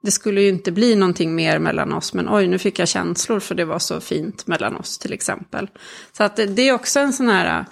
Det 0.03 0.11
skulle 0.11 0.43
ju 0.43 0.49
inte 0.49 0.73
bli 0.73 0.97
någonting 0.97 1.35
mer 1.35 1.59
mellan 1.59 1.93
oss, 1.93 2.15
men 2.15 2.29
oj, 2.35 2.47
nu 2.47 2.59
fick 2.59 2.79
jag 2.79 2.89
känslor 2.89 3.41
för 3.41 3.55
det 3.55 3.65
var 3.65 3.79
så 3.79 4.01
fint 4.01 4.47
mellan 4.47 4.77
oss 4.77 4.99
till 4.99 5.13
exempel. 5.13 5.71
Så 6.13 6.25
att 6.25 6.37
det, 6.37 6.47
det 6.47 6.69
är 6.69 6.73
också 6.73 7.01
en 7.01 7.13
sån 7.13 7.29
här 7.29 7.65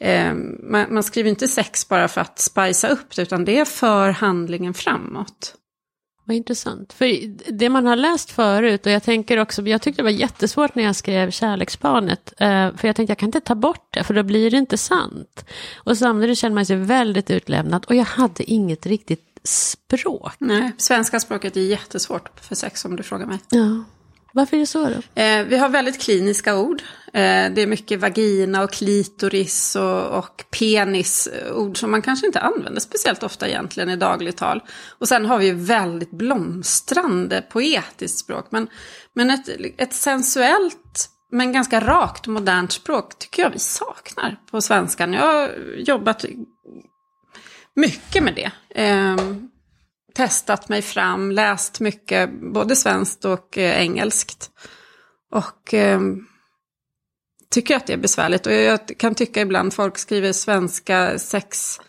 Eh, 0.00 0.34
man, 0.62 0.94
man, 0.94 1.02
skriver 1.02 1.30
inte 1.30 1.48
sex 1.48 1.88
bara 1.88 2.08
för 2.08 2.20
att 2.20 2.38
spicea 2.38 2.90
upp 2.90 3.16
det, 3.16 3.22
utan 3.22 3.44
det 3.44 3.58
är 3.58 3.64
för 3.64 4.10
handlingen 4.10 4.74
framåt. 4.74 5.54
Vad 6.24 6.36
intressant. 6.36 6.92
För 6.92 7.36
det 7.52 7.68
man 7.68 7.86
har 7.86 7.96
läst 7.96 8.30
förut, 8.30 8.86
och 8.86 8.92
jag 8.92 9.02
tänker 9.02 9.38
också, 9.38 9.62
jag 9.62 9.82
tyckte 9.82 10.02
det 10.02 10.04
var 10.04 10.10
jättesvårt 10.10 10.74
när 10.74 10.84
jag 10.84 10.96
skrev 10.96 11.30
Kärleksbarnet, 11.30 12.32
eh, 12.38 12.76
för 12.76 12.88
jag 12.88 12.96
tänkte 12.96 13.10
jag 13.10 13.18
kan 13.18 13.28
inte 13.28 13.40
ta 13.40 13.54
bort 13.54 13.88
det, 13.90 14.04
för 14.04 14.14
då 14.14 14.22
blir 14.22 14.50
det 14.50 14.56
inte 14.56 14.78
sant. 14.78 15.44
Och 15.74 15.98
samtidigt 15.98 16.38
känner 16.38 16.54
man 16.54 16.66
sig 16.66 16.76
väldigt 16.76 17.30
utlämnad, 17.30 17.84
och 17.84 17.94
jag 17.94 18.04
hade 18.04 18.44
inget 18.44 18.86
riktigt 18.86 19.40
språk. 19.44 20.32
Nej, 20.38 20.72
svenska 20.78 21.20
språket 21.20 21.56
är 21.56 21.60
jättesvårt 21.60 22.40
för 22.40 22.54
sex 22.54 22.84
om 22.84 22.96
du 22.96 23.02
frågar 23.02 23.26
mig. 23.26 23.38
Ja. 23.50 23.84
Varför 24.36 24.56
är 24.56 24.60
det 24.60 24.66
så 24.66 24.84
då? 24.84 25.22
Eh, 25.22 25.44
vi 25.44 25.58
har 25.58 25.68
väldigt 25.68 26.00
kliniska 26.00 26.58
ord. 26.58 26.82
Eh, 27.06 27.52
det 27.52 27.62
är 27.62 27.66
mycket 27.66 28.00
vagina 28.00 28.62
och 28.62 28.72
klitoris 28.72 29.76
och, 29.76 30.18
och 30.18 30.44
penis, 30.58 31.26
eh, 31.26 31.52
ord 31.52 31.78
som 31.78 31.90
man 31.90 32.02
kanske 32.02 32.26
inte 32.26 32.40
använder 32.40 32.80
speciellt 32.80 33.22
ofta 33.22 33.48
egentligen 33.48 33.90
i 33.90 33.96
dagligt 33.96 34.36
tal. 34.36 34.62
Och 34.98 35.08
sen 35.08 35.26
har 35.26 35.38
vi 35.38 35.46
ju 35.46 35.54
väldigt 35.54 36.10
blomstrande 36.10 37.42
poetiskt 37.42 38.18
språk. 38.18 38.46
Men, 38.50 38.68
men 39.14 39.30
ett, 39.30 39.48
ett 39.76 39.94
sensuellt 39.94 41.08
men 41.32 41.52
ganska 41.52 41.80
rakt 41.80 42.26
och 42.26 42.32
modernt 42.32 42.72
språk 42.72 43.18
tycker 43.18 43.42
jag 43.42 43.50
vi 43.50 43.58
saknar 43.58 44.36
på 44.50 44.60
svenskan. 44.60 45.12
Jag 45.12 45.32
har 45.32 45.50
jobbat 45.76 46.24
mycket 47.74 48.22
med 48.22 48.34
det. 48.34 48.80
Eh, 48.82 49.16
testat 50.16 50.68
mig 50.68 50.82
fram, 50.82 51.30
läst 51.30 51.80
mycket, 51.80 52.30
både 52.52 52.76
svenskt 52.76 53.24
och 53.24 53.58
eh, 53.58 53.80
engelskt. 53.80 54.50
Och 55.32 55.74
eh, 55.74 56.00
tycker 57.50 57.76
att 57.76 57.86
det 57.86 57.92
är 57.92 57.96
besvärligt. 57.96 58.46
Och 58.46 58.52
jag 58.52 58.80
kan 58.98 59.14
tycka 59.14 59.40
ibland 59.40 59.74
folk 59.74 59.98
skriver 59.98 60.32
svenska 60.32 61.18
sex 61.18 61.80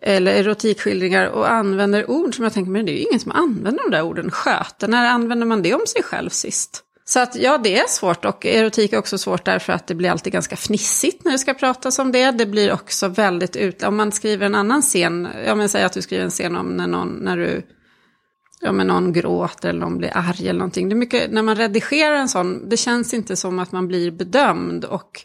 eller 0.00 0.32
erotikskildringar 0.32 1.26
och 1.26 1.50
använder 1.50 2.10
ord 2.10 2.34
som 2.34 2.44
jag 2.44 2.52
tänker, 2.52 2.70
men 2.70 2.86
det 2.86 2.92
är 2.92 2.96
ju 2.96 3.02
ingen 3.02 3.20
som 3.20 3.32
använder 3.32 3.82
de 3.82 3.96
där 3.96 4.02
orden. 4.02 4.30
Sköter, 4.30 4.88
när 4.88 5.06
använder 5.06 5.46
man 5.46 5.62
det 5.62 5.74
om 5.74 5.86
sig 5.86 6.02
själv 6.02 6.30
sist? 6.30 6.84
Så 7.08 7.20
att 7.20 7.36
ja, 7.36 7.58
det 7.58 7.78
är 7.78 7.88
svårt 7.88 8.24
och 8.24 8.46
erotik 8.46 8.92
är 8.92 8.98
också 8.98 9.18
svårt 9.18 9.44
därför 9.44 9.72
att 9.72 9.86
det 9.86 9.94
blir 9.94 10.10
alltid 10.10 10.32
ganska 10.32 10.56
fnissigt 10.56 11.24
när 11.24 11.32
det 11.32 11.38
ska 11.38 11.54
pratas 11.54 11.98
om 11.98 12.12
det. 12.12 12.30
Det 12.30 12.46
blir 12.46 12.72
också 12.72 13.08
väldigt 13.08 13.56
ut... 13.56 13.82
Om 13.82 13.96
man 13.96 14.12
skriver 14.12 14.46
en 14.46 14.54
annan 14.54 14.82
scen, 14.82 15.28
ja 15.46 15.54
men 15.54 15.68
säg 15.68 15.84
att 15.84 15.92
du 15.92 16.02
skriver 16.02 16.24
en 16.24 16.30
scen 16.30 16.56
om 16.56 16.66
när, 16.66 16.86
någon, 16.86 17.08
när 17.08 17.36
du... 17.36 17.62
Ja 18.60 18.72
men 18.72 18.86
någon 18.86 19.12
gråter 19.12 19.68
eller 19.68 19.80
någon 19.80 19.98
blir 19.98 20.10
arg 20.14 20.48
eller 20.48 20.58
någonting. 20.58 20.88
Det 20.88 20.92
är 20.92 20.96
mycket, 20.96 21.30
när 21.32 21.42
man 21.42 21.56
redigerar 21.56 22.14
en 22.14 22.28
sån, 22.28 22.68
det 22.68 22.76
känns 22.76 23.14
inte 23.14 23.36
som 23.36 23.58
att 23.58 23.72
man 23.72 23.88
blir 23.88 24.10
bedömd 24.10 24.84
och, 24.84 25.20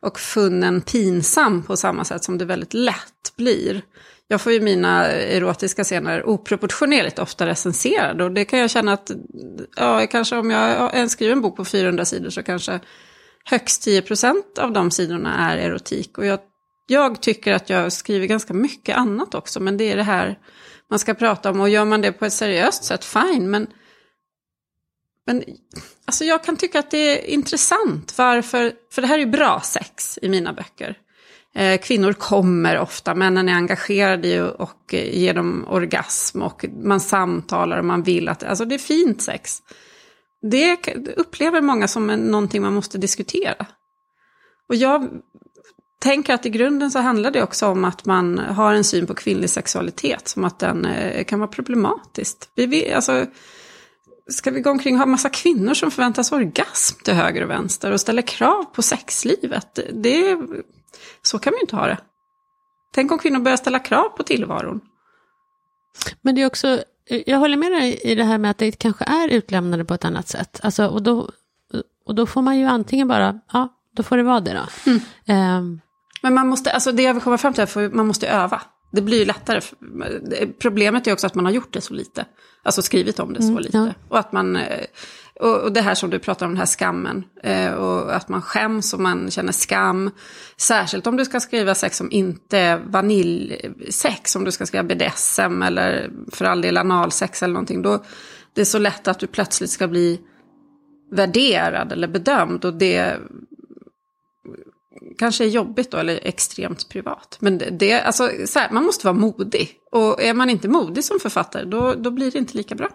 och 0.00 0.20
funnen 0.20 0.80
pinsam 0.80 1.62
på 1.62 1.76
samma 1.76 2.04
sätt 2.04 2.24
som 2.24 2.38
det 2.38 2.44
väldigt 2.44 2.74
lätt 2.74 3.36
blir 3.36 3.82
jag 4.28 4.40
får 4.40 4.52
ju 4.52 4.60
mina 4.60 5.06
erotiska 5.06 5.84
scener 5.84 6.28
oproportionerligt 6.28 7.18
ofta 7.18 7.46
recenserade. 7.46 8.24
Och 8.24 8.32
det 8.32 8.44
kan 8.44 8.58
jag 8.58 8.70
känna 8.70 8.92
att, 8.92 9.10
ja, 9.76 10.06
kanske 10.06 10.36
om 10.36 10.50
jag 10.50 11.10
skriver 11.10 11.32
en 11.32 11.42
bok 11.42 11.56
på 11.56 11.64
400 11.64 12.04
sidor 12.04 12.30
så 12.30 12.42
kanske 12.42 12.80
högst 13.44 13.86
10% 13.86 14.58
av 14.58 14.72
de 14.72 14.90
sidorna 14.90 15.50
är 15.50 15.58
erotik. 15.58 16.18
Och 16.18 16.26
jag, 16.26 16.40
jag 16.86 17.22
tycker 17.22 17.52
att 17.52 17.70
jag 17.70 17.92
skriver 17.92 18.26
ganska 18.26 18.54
mycket 18.54 18.96
annat 18.96 19.34
också, 19.34 19.60
men 19.60 19.76
det 19.76 19.92
är 19.92 19.96
det 19.96 20.02
här 20.02 20.38
man 20.90 20.98
ska 20.98 21.14
prata 21.14 21.50
om. 21.50 21.60
Och 21.60 21.68
gör 21.68 21.84
man 21.84 22.00
det 22.00 22.12
på 22.12 22.24
ett 22.24 22.32
seriöst 22.32 22.84
sätt, 22.84 23.04
fine. 23.04 23.50
Men, 23.50 23.66
men 25.26 25.44
alltså 26.04 26.24
jag 26.24 26.44
kan 26.44 26.56
tycka 26.56 26.78
att 26.78 26.90
det 26.90 26.98
är 26.98 27.30
intressant. 27.30 28.18
Varför? 28.18 28.72
För 28.92 29.02
det 29.02 29.08
här 29.08 29.14
är 29.14 29.20
ju 29.24 29.26
bra 29.26 29.60
sex 29.60 30.18
i 30.22 30.28
mina 30.28 30.52
böcker. 30.52 30.98
Eh, 31.54 31.80
kvinnor 31.80 32.12
kommer 32.12 32.78
ofta, 32.78 33.14
männen 33.14 33.48
är 33.48 33.54
engagerade 33.54 34.28
i 34.28 34.50
och 34.58 34.94
ger 34.94 35.34
dem 35.34 35.66
orgasm 35.68 36.42
och 36.42 36.64
man 36.82 37.00
samtalar 37.00 37.78
och 37.78 37.84
man 37.84 38.02
vill 38.02 38.28
att, 38.28 38.42
alltså 38.42 38.64
det 38.64 38.74
är 38.74 38.78
fint 38.78 39.22
sex. 39.22 39.62
Det 40.50 40.78
upplever 41.16 41.60
många 41.60 41.88
som 41.88 42.06
någonting 42.06 42.62
man 42.62 42.72
måste 42.72 42.98
diskutera. 42.98 43.66
Och 44.68 44.74
jag 44.74 45.08
tänker 46.00 46.34
att 46.34 46.46
i 46.46 46.50
grunden 46.50 46.90
så 46.90 46.98
handlar 46.98 47.30
det 47.30 47.42
också 47.42 47.66
om 47.66 47.84
att 47.84 48.04
man 48.04 48.38
har 48.38 48.74
en 48.74 48.84
syn 48.84 49.06
på 49.06 49.14
kvinnlig 49.14 49.50
sexualitet 49.50 50.28
som 50.28 50.44
att 50.44 50.58
den 50.58 50.84
eh, 50.84 51.24
kan 51.24 51.40
vara 51.40 51.50
problematisk. 51.50 52.38
Vi, 52.54 52.66
vi, 52.66 52.92
alltså, 52.92 53.26
ska 54.30 54.50
vi 54.50 54.60
gå 54.60 54.70
omkring 54.70 54.94
och 54.94 54.98
ha 54.98 55.06
massa 55.06 55.28
kvinnor 55.28 55.74
som 55.74 55.90
förväntas 55.90 56.32
orgasm 56.32 57.02
till 57.02 57.14
höger 57.14 57.42
och 57.42 57.50
vänster 57.50 57.92
och 57.92 58.00
ställer 58.00 58.22
krav 58.22 58.64
på 58.64 58.82
sexlivet? 58.82 59.78
Det, 59.92 60.38
så 61.22 61.38
kan 61.38 61.52
vi 61.52 61.60
inte 61.60 61.76
ha 61.76 61.86
det. 61.86 61.98
Tänk 62.94 63.12
om 63.12 63.18
kvinnor 63.18 63.40
börjar 63.40 63.56
ställa 63.56 63.78
krav 63.78 64.08
på 64.08 64.22
tillvaron. 64.22 64.80
Men 66.22 66.34
det 66.34 66.42
är 66.42 66.46
också, 66.46 66.82
jag 67.26 67.38
håller 67.38 67.56
med 67.56 67.72
dig 67.72 68.00
i 68.04 68.14
det 68.14 68.24
här 68.24 68.38
med 68.38 68.50
att 68.50 68.58
det 68.58 68.72
kanske 68.72 69.04
är 69.04 69.28
utlämnande 69.28 69.84
på 69.84 69.94
ett 69.94 70.04
annat 70.04 70.28
sätt. 70.28 70.60
Alltså, 70.62 70.86
och, 70.86 71.02
då, 71.02 71.30
och 72.06 72.14
då 72.14 72.26
får 72.26 72.42
man 72.42 72.58
ju 72.58 72.66
antingen 72.66 73.08
bara, 73.08 73.40
ja, 73.52 73.68
då 73.96 74.02
får 74.02 74.16
det 74.16 74.22
vara 74.22 74.40
det 74.40 74.52
då. 74.52 74.90
Mm. 74.90 75.58
Um, 75.58 75.80
men 76.22 76.34
man 76.34 76.48
måste, 76.48 76.72
alltså 76.72 76.92
det 76.92 77.02
jag 77.02 77.14
vill 77.14 77.22
komma 77.22 77.38
fram 77.38 77.52
till 77.52 77.62
är 77.62 77.86
att 77.86 77.94
man 77.94 78.06
måste 78.06 78.28
öva. 78.28 78.62
Det 78.92 79.02
blir 79.02 79.18
ju 79.18 79.24
lättare. 79.24 79.60
Problemet 80.58 81.06
är 81.06 81.12
också 81.12 81.26
att 81.26 81.34
man 81.34 81.44
har 81.44 81.52
gjort 81.52 81.72
det 81.72 81.80
så 81.80 81.94
lite. 81.94 82.24
Alltså 82.62 82.82
skrivit 82.82 83.18
om 83.18 83.32
det 83.32 83.42
så 83.42 83.48
mm, 83.48 83.62
lite. 83.62 83.78
Ja. 83.78 83.92
Och 84.08 84.18
att 84.18 84.32
man, 84.32 84.58
och, 85.40 85.60
och 85.60 85.72
det 85.72 85.80
här 85.80 85.94
som 85.94 86.10
du 86.10 86.18
pratar 86.18 86.46
om, 86.46 86.52
den 86.52 86.58
här 86.58 86.66
skammen. 86.66 87.24
Eh, 87.42 87.72
och 87.72 88.16
att 88.16 88.28
man 88.28 88.42
skäms 88.42 88.94
och 88.94 89.00
man 89.00 89.30
känner 89.30 89.52
skam. 89.52 90.10
Särskilt 90.56 91.06
om 91.06 91.16
du 91.16 91.24
ska 91.24 91.40
skriva 91.40 91.74
sex 91.74 91.96
som 91.96 92.10
inte 92.10 92.58
är 92.58 92.78
vaniljsex. 92.78 94.36
Om 94.36 94.44
du 94.44 94.52
ska 94.52 94.66
skriva 94.66 94.84
BDSM 94.84 95.62
eller 95.62 96.10
för 96.32 96.44
all 96.44 96.60
del 96.60 96.76
analsex 96.76 97.42
eller 97.42 97.54
någonting. 97.54 97.82
Då 97.82 98.04
det 98.54 98.60
är 98.60 98.64
så 98.64 98.78
lätt 98.78 99.08
att 99.08 99.18
du 99.18 99.26
plötsligt 99.26 99.70
ska 99.70 99.88
bli 99.88 100.20
värderad 101.10 101.92
eller 101.92 102.08
bedömd. 102.08 102.64
Och 102.64 102.74
det 102.74 103.18
kanske 105.18 105.44
är 105.44 105.48
jobbigt 105.48 105.90
då, 105.90 105.96
eller 105.96 106.20
extremt 106.22 106.88
privat. 106.88 107.36
Men 107.40 107.58
det, 107.58 107.70
det 107.70 108.00
alltså, 108.00 108.30
så 108.46 108.58
här, 108.58 108.70
man 108.70 108.84
måste 108.84 109.06
vara 109.06 109.16
modig. 109.16 109.70
Och 109.90 110.22
är 110.22 110.34
man 110.34 110.50
inte 110.50 110.68
modig 110.68 111.04
som 111.04 111.20
författare, 111.20 111.64
då, 111.64 111.94
då 111.94 112.10
blir 112.10 112.30
det 112.30 112.38
inte 112.38 112.56
lika 112.56 112.74
bra. 112.74 112.88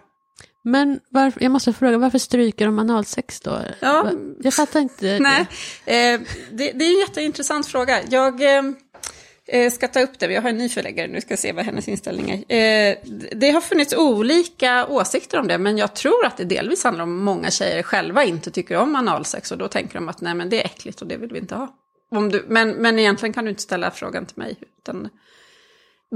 Men 0.62 1.00
varför, 1.10 1.42
jag 1.42 1.52
måste 1.52 1.72
fråga, 1.72 1.98
varför 1.98 2.18
stryker 2.18 2.66
de 2.66 2.78
analsex 2.78 3.40
då? 3.40 3.58
Ja. 3.80 4.12
Jag 4.42 4.54
fattar 4.54 4.80
inte. 4.80 5.18
Nej, 5.18 5.46
det. 5.84 6.12
Eh, 6.12 6.20
det, 6.52 6.72
det, 6.72 6.84
är 6.84 6.92
en 6.94 6.98
jätteintressant 6.98 7.66
fråga. 7.66 8.00
Jag 8.10 8.42
eh, 8.42 8.62
eh, 9.46 9.70
ska 9.70 9.88
ta 9.88 10.00
upp 10.00 10.18
det, 10.18 10.32
jag 10.32 10.42
har 10.42 10.48
en 10.48 10.58
ny 10.58 10.68
förläggare 10.68 11.08
nu, 11.08 11.20
ska 11.20 11.36
se 11.36 11.52
vad 11.52 11.64
hennes 11.64 11.88
inställning 11.88 12.44
är. 12.48 12.90
Eh, 12.90 12.96
det 13.32 13.50
har 13.50 13.60
funnits 13.60 13.94
olika 13.94 14.86
åsikter 14.86 15.38
om 15.38 15.48
det, 15.48 15.58
men 15.58 15.78
jag 15.78 15.94
tror 15.94 16.26
att 16.26 16.36
det 16.36 16.44
delvis 16.44 16.84
handlar 16.84 17.04
om 17.04 17.24
många 17.24 17.50
tjejer 17.50 17.82
själva 17.82 18.24
inte 18.24 18.50
tycker 18.50 18.76
om 18.76 18.96
analsex 18.96 19.52
och 19.52 19.58
då 19.58 19.68
tänker 19.68 19.94
de 19.94 20.08
att 20.08 20.20
nej 20.20 20.34
men 20.34 20.50
det 20.50 20.60
är 20.60 20.64
äckligt 20.64 21.02
och 21.02 21.08
det 21.08 21.16
vill 21.16 21.32
vi 21.32 21.38
inte 21.38 21.54
ha. 21.54 21.76
Om 22.10 22.30
du, 22.30 22.44
men, 22.48 22.70
men 22.70 22.98
egentligen 22.98 23.32
kan 23.32 23.44
du 23.44 23.50
inte 23.50 23.62
ställa 23.62 23.90
frågan 23.90 24.26
till 24.26 24.38
mig. 24.38 24.56
Utan, 24.78 25.08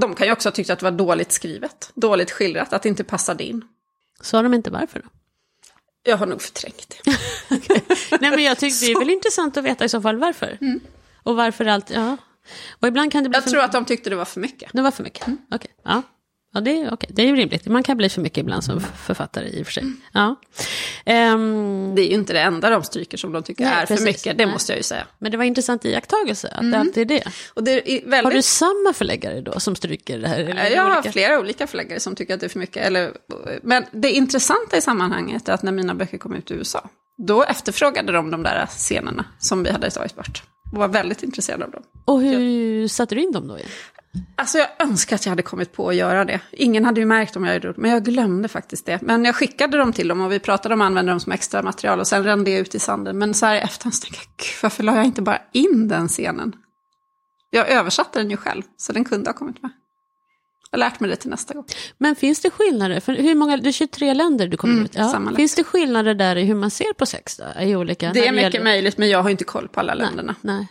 de 0.01 0.15
kan 0.15 0.27
ju 0.27 0.33
också 0.33 0.49
ha 0.49 0.53
tyckt 0.53 0.69
att 0.69 0.79
det 0.79 0.83
var 0.83 0.91
dåligt 0.91 1.31
skrivet, 1.31 1.91
dåligt 1.95 2.31
skildrat, 2.31 2.73
att 2.73 2.83
det 2.83 2.89
inte 2.89 3.03
passade 3.03 3.43
in. 3.43 3.61
Sa 4.25 4.41
de 4.41 4.53
inte 4.53 4.69
varför 4.69 4.99
då? 4.99 5.09
Jag 6.03 6.17
har 6.17 6.25
nog 6.25 6.41
förträngt 6.41 6.95
det. 7.03 7.11
okay. 7.55 7.81
Nej 8.21 8.31
men 8.31 8.43
jag 8.43 8.57
tyckte 8.57 8.85
det 8.85 8.91
är 8.91 8.99
väl 8.99 9.09
intressant 9.19 9.57
att 9.57 9.63
veta 9.63 9.85
i 9.85 9.89
så 9.89 10.01
fall 10.01 10.17
varför. 10.17 10.57
Mm. 10.61 10.79
Och 11.23 11.35
varför 11.35 11.65
allt, 11.65 11.89
ja. 11.89 12.17
Och 12.79 12.87
ibland 12.87 13.11
kan 13.11 13.23
det 13.23 13.29
bli 13.29 13.37
jag 13.37 13.47
tror 13.47 13.61
att 13.61 13.71
de 13.71 13.85
tyckte 13.85 14.09
det 14.09 14.15
var 14.15 14.25
för 14.25 14.39
mycket. 14.39 14.69
Det 14.73 14.81
var 14.81 14.91
för 14.91 15.03
mycket, 15.03 15.27
mm. 15.27 15.39
okej. 15.51 15.55
Okay. 15.57 15.93
Ja. 15.93 16.01
Ja, 16.55 16.61
det 16.61 16.81
är, 16.81 16.93
okay. 16.93 17.09
det 17.13 17.21
är 17.21 17.25
ju 17.25 17.35
rimligt. 17.35 17.67
Man 17.67 17.83
kan 17.83 17.97
bli 17.97 18.09
för 18.09 18.21
mycket 18.21 18.37
ibland 18.37 18.63
som 18.63 18.79
författare 18.81 19.49
i 19.49 19.61
och 19.61 19.65
för 19.65 19.73
sig. 19.73 19.83
Ja. 20.13 20.35
Um, 21.05 21.95
det 21.95 22.01
är 22.01 22.05
ju 22.05 22.13
inte 22.13 22.33
det 22.33 22.39
enda 22.39 22.69
de 22.69 22.83
stryker 22.83 23.17
som 23.17 23.31
de 23.31 23.43
tycker 23.43 23.63
nej, 23.63 23.73
är 23.73 23.79
precis, 23.79 23.97
för 23.97 24.05
mycket, 24.05 24.37
det 24.37 24.45
nej. 24.45 24.53
måste 24.53 24.71
jag 24.71 24.77
ju 24.77 24.83
säga. 24.83 25.07
Men 25.19 25.31
det 25.31 25.37
var 25.37 25.43
intressant 25.43 25.85
iakttagelse, 25.85 26.47
att 26.47 26.59
mm. 26.59 26.71
det 26.71 26.79
alltid 26.79 27.11
är 27.11 27.15
det. 27.15 27.31
Och 27.53 27.63
det 27.63 27.71
är 27.71 28.09
väldigt... 28.09 28.23
Har 28.23 28.31
du 28.31 28.41
samma 28.41 28.93
förläggare 28.93 29.41
då 29.41 29.59
som 29.59 29.75
stryker 29.75 30.19
det 30.19 30.27
här? 30.27 30.39
Eller 30.39 30.75
jag 30.75 30.83
har 30.83 30.91
olika? 30.91 31.11
flera 31.11 31.39
olika 31.39 31.67
förläggare 31.67 31.99
som 31.99 32.15
tycker 32.15 32.33
att 32.33 32.39
det 32.39 32.45
är 32.45 32.49
för 32.49 32.59
mycket. 32.59 32.85
Eller, 32.85 33.11
men 33.63 33.85
det 33.91 34.11
intressanta 34.11 34.77
i 34.77 34.81
sammanhanget 34.81 35.49
är 35.49 35.53
att 35.53 35.63
när 35.63 35.71
mina 35.71 35.95
böcker 35.95 36.17
kom 36.17 36.35
ut 36.35 36.51
i 36.51 36.53
USA, 36.53 36.89
då 37.17 37.43
efterfrågade 37.43 38.11
de 38.11 38.31
de 38.31 38.43
där 38.43 38.65
scenerna 38.65 39.25
som 39.39 39.63
vi 39.63 39.71
hade 39.71 39.91
tagit 39.91 40.15
bort. 40.15 40.43
Och 40.71 40.77
var 40.77 40.87
väldigt 40.87 41.23
intresserade 41.23 41.65
av 41.65 41.71
dem. 41.71 41.83
Och 42.05 42.21
hur 42.21 42.87
satte 42.87 43.15
du 43.15 43.21
in 43.21 43.31
dem 43.31 43.47
då? 43.47 43.57
Igen? 43.57 43.69
Alltså 44.35 44.57
jag 44.57 44.67
önskar 44.79 45.15
att 45.15 45.25
jag 45.25 45.31
hade 45.31 45.43
kommit 45.43 45.73
på 45.73 45.89
att 45.89 45.95
göra 45.95 46.25
det. 46.25 46.39
Ingen 46.51 46.85
hade 46.85 46.99
ju 46.99 47.05
märkt 47.05 47.35
om 47.35 47.45
jag 47.45 47.53
gjorde 47.53 47.67
det, 47.67 47.73
men 47.77 47.91
jag 47.91 48.05
glömde 48.05 48.47
faktiskt 48.47 48.85
det. 48.85 49.01
Men 49.01 49.25
jag 49.25 49.35
skickade 49.35 49.77
dem 49.77 49.93
till 49.93 50.07
dem 50.07 50.21
och 50.21 50.31
vi 50.31 50.39
pratade 50.39 50.75
om 50.75 50.81
att 50.81 50.85
använda 50.85 51.11
dem 51.11 51.19
som 51.19 51.31
extra 51.31 51.63
material 51.63 51.99
och 51.99 52.07
sen 52.07 52.23
rände 52.23 52.51
jag 52.51 52.59
ut 52.59 52.75
i 52.75 52.79
sanden. 52.79 53.17
Men 53.17 53.33
så 53.33 53.45
här 53.45 53.55
i 53.55 53.59
efterhand 53.59 53.95
så 53.95 54.01
tänkte 54.01 54.21
jag, 54.37 54.45
varför 54.61 54.83
la 54.83 54.95
jag 54.95 55.05
inte 55.05 55.21
bara 55.21 55.41
in 55.51 55.87
den 55.87 56.07
scenen? 56.07 56.55
Jag 57.49 57.69
översatte 57.69 58.19
den 58.19 58.29
ju 58.31 58.37
själv, 58.37 58.63
så 58.77 58.93
den 58.93 59.05
kunde 59.05 59.29
ha 59.29 59.33
kommit 59.33 59.61
med. 59.61 59.71
Jag 60.71 60.79
har 60.79 60.89
lärt 60.89 60.99
mig 60.99 61.09
det 61.09 61.15
till 61.15 61.29
nästa 61.29 61.53
gång. 61.53 61.65
Men 61.97 62.15
finns 62.15 62.41
det 62.41 62.49
skillnader? 62.49 62.99
För 62.99 63.13
hur 63.13 63.35
många, 63.35 63.57
det 63.57 63.69
är 63.69 63.71
23 63.71 64.13
länder 64.13 64.47
du 64.47 64.57
kommer 64.57 64.73
mm, 64.73 64.85
ut. 64.85 64.95
Ja. 64.95 65.31
Finns 65.35 65.55
det 65.55 65.63
skillnader 65.63 66.13
där 66.13 66.35
i 66.35 66.43
hur 66.43 66.55
man 66.55 66.71
ser 66.71 66.93
på 66.93 67.05
sex 67.05 67.37
då? 67.37 67.61
I 67.61 67.75
olika, 67.75 68.11
det 68.13 68.27
är 68.27 68.31
mycket 68.31 68.53
gäller... 68.53 68.63
möjligt, 68.63 68.97
men 68.97 69.09
jag 69.09 69.23
har 69.23 69.29
inte 69.29 69.43
koll 69.43 69.67
på 69.67 69.79
alla 69.79 69.93
länderna. 69.93 70.35
Nej. 70.41 70.67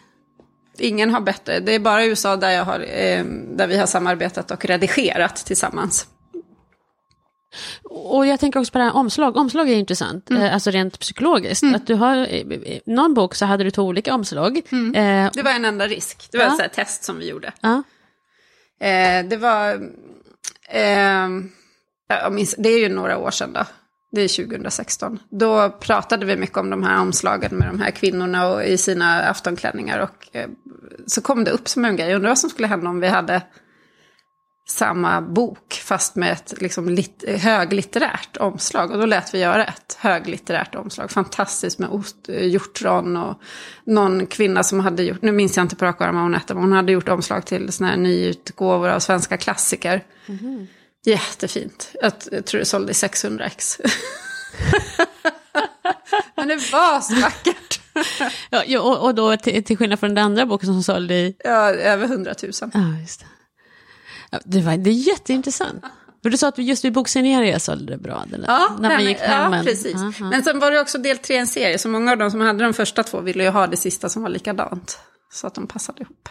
Ingen 0.78 1.10
har 1.10 1.20
bättre. 1.20 1.60
Det 1.60 1.74
är 1.74 1.78
bara 1.78 2.04
USA 2.04 2.36
där, 2.36 2.50
jag 2.50 2.64
har, 2.64 2.80
eh, 2.80 3.24
där 3.56 3.66
vi 3.66 3.76
har 3.76 3.86
samarbetat 3.86 4.50
och 4.50 4.64
redigerat 4.64 5.36
tillsammans. 5.36 6.06
Och 7.84 8.26
jag 8.26 8.40
tänker 8.40 8.60
också 8.60 8.72
på 8.72 8.78
det 8.78 8.84
här 8.84 8.96
omslag. 8.96 9.36
Omslag 9.36 9.70
är 9.70 9.74
intressant, 9.74 10.30
mm. 10.30 10.42
eh, 10.42 10.54
alltså 10.54 10.70
rent 10.70 10.98
psykologiskt. 10.98 11.62
Mm. 11.62 11.74
Att 11.74 11.86
du 11.86 11.94
har, 11.94 12.16
i 12.16 12.80
någon 12.86 13.14
bok 13.14 13.34
så 13.34 13.46
hade 13.46 13.64
du 13.64 13.70
två 13.70 13.82
olika 13.82 14.14
omslag. 14.14 14.60
Mm. 14.72 14.94
Eh, 14.94 15.30
det 15.34 15.42
var 15.42 15.50
en 15.50 15.64
enda 15.64 15.86
risk. 15.86 16.28
Det 16.32 16.38
var 16.38 16.44
ja. 16.44 16.64
ett 16.64 16.72
test 16.72 17.04
som 17.04 17.18
vi 17.18 17.28
gjorde. 17.28 17.52
Ja. 17.60 17.82
Eh, 18.80 19.24
det 19.24 19.36
var, 19.36 19.74
eh, 20.68 21.28
minns, 22.30 22.54
det 22.58 22.68
är 22.68 22.78
ju 22.78 22.88
några 22.88 23.18
år 23.18 23.30
sedan 23.30 23.52
då 23.52 23.64
det 24.14 24.20
är 24.20 24.46
2016. 24.46 25.18
Då 25.30 25.70
pratade 25.70 26.26
vi 26.26 26.36
mycket 26.36 26.56
om 26.56 26.70
de 26.70 26.82
här 26.82 27.00
omslagen 27.00 27.56
med 27.56 27.68
de 27.68 27.80
här 27.80 27.90
kvinnorna 27.90 28.48
och 28.48 28.64
i 28.64 28.76
sina 28.76 29.22
aftonklänningar. 29.22 29.98
Och 29.98 30.36
eh, 30.36 30.48
så 31.06 31.20
kom 31.20 31.44
det 31.44 31.50
upp 31.50 31.68
som 31.68 31.84
en 31.84 31.96
grej. 31.96 32.14
Undrar 32.14 32.30
vad 32.30 32.38
som 32.38 32.50
skulle 32.50 32.68
hända 32.68 32.90
om 32.90 33.00
vi 33.00 33.08
hade 33.08 33.42
samma 34.68 35.20
bok 35.20 35.72
fast 35.84 36.16
med 36.16 36.32
ett 36.32 36.54
liksom, 36.60 36.88
lit, 36.88 37.24
höglitterärt 37.28 38.36
omslag. 38.36 38.90
Och 38.90 38.98
då 38.98 39.06
lät 39.06 39.34
vi 39.34 39.38
göra 39.38 39.64
ett 39.64 39.96
höglitterärt 40.00 40.74
omslag. 40.74 41.10
Fantastiskt 41.10 41.78
med 41.78 41.88
ost, 41.88 42.28
eh, 42.28 42.46
hjortron 42.46 43.16
och 43.16 43.40
någon 43.84 44.26
kvinna 44.26 44.62
som 44.62 44.80
hade 44.80 45.02
gjort, 45.02 45.22
nu 45.22 45.32
minns 45.32 45.56
jag 45.56 45.64
inte 45.64 45.76
på 45.76 45.84
rak 45.84 46.00
arm 46.00 46.14
vad 46.14 46.24
hon 46.24 46.34
hette, 46.34 46.54
men 46.54 46.62
hon 46.62 46.72
hade 46.72 46.92
gjort 46.92 47.08
omslag 47.08 47.46
till 47.46 47.72
sådana 47.72 47.92
här 47.92 48.00
nyutgåvor 48.00 48.88
av 48.88 49.00
svenska 49.00 49.36
klassiker. 49.36 50.04
Mm 50.26 50.40
-hmm. 50.40 50.66
Jättefint. 51.04 51.90
Jag, 52.00 52.44
tror 52.46 52.58
det 52.58 52.64
sålde 52.64 52.90
i 52.90 52.94
600 52.94 53.44
ex. 53.46 53.80
Men 56.36 56.48
det 56.48 56.56
var 56.72 57.00
så 57.00 57.14
vackert. 57.14 57.80
ja, 58.66 58.80
och, 58.80 59.04
och 59.04 59.14
då 59.14 59.36
till, 59.36 59.64
till 59.64 59.76
skillnad 59.76 60.00
från 60.00 60.14
den 60.14 60.24
andra 60.24 60.46
boken 60.46 60.66
som 60.66 60.82
sålde 60.82 61.14
i? 61.14 61.36
Ja, 61.44 61.70
över 61.70 62.04
100 62.04 62.34
000. 62.42 62.52
Ja, 62.74 62.98
just 63.00 63.20
det. 63.20 63.26
Ja, 64.30 64.38
det, 64.44 64.60
var, 64.60 64.76
det 64.76 64.90
är 64.90 65.08
jätteintressant. 65.08 65.84
För 66.22 66.30
du 66.30 66.36
sa 66.36 66.48
att 66.48 66.58
just 66.58 66.84
vid 66.84 66.92
boksigneringen 66.92 67.60
sålde 67.60 67.92
det 67.92 67.98
bra? 67.98 68.24
Eller? 68.32 68.48
Ja, 68.48 68.76
när 68.80 68.88
man 68.88 69.04
gick 69.04 69.18
hem. 69.18 69.52
ja 69.52 69.62
precis. 69.62 69.94
Aha. 69.94 70.30
Men 70.30 70.44
sen 70.44 70.58
var 70.58 70.70
det 70.70 70.80
också 70.80 70.98
del 70.98 71.18
tre 71.18 71.36
en 71.36 71.46
serie, 71.46 71.78
så 71.78 71.88
många 71.88 72.12
av 72.12 72.18
de 72.18 72.30
som 72.30 72.40
hade 72.40 72.64
de 72.64 72.74
första 72.74 73.02
två 73.02 73.20
ville 73.20 73.44
ju 73.44 73.50
ha 73.50 73.66
det 73.66 73.76
sista 73.76 74.08
som 74.08 74.22
var 74.22 74.30
likadant. 74.30 74.98
Så 75.32 75.46
att 75.46 75.54
de 75.54 75.66
passade 75.66 76.02
ihop. 76.02 76.28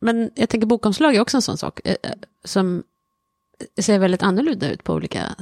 Men 0.00 0.30
jag 0.34 0.48
tänker 0.48 0.66
bokomslag 0.66 1.14
är 1.14 1.20
också 1.20 1.36
en 1.36 1.42
sån 1.42 1.58
sak 1.58 1.80
eh, 1.84 1.96
eh, 2.02 2.10
som 2.44 2.82
ser 3.80 3.98
väldigt 3.98 4.22
annorlunda 4.22 4.70
ut 4.70 4.84
på 4.84 4.94
olika... 4.94 5.34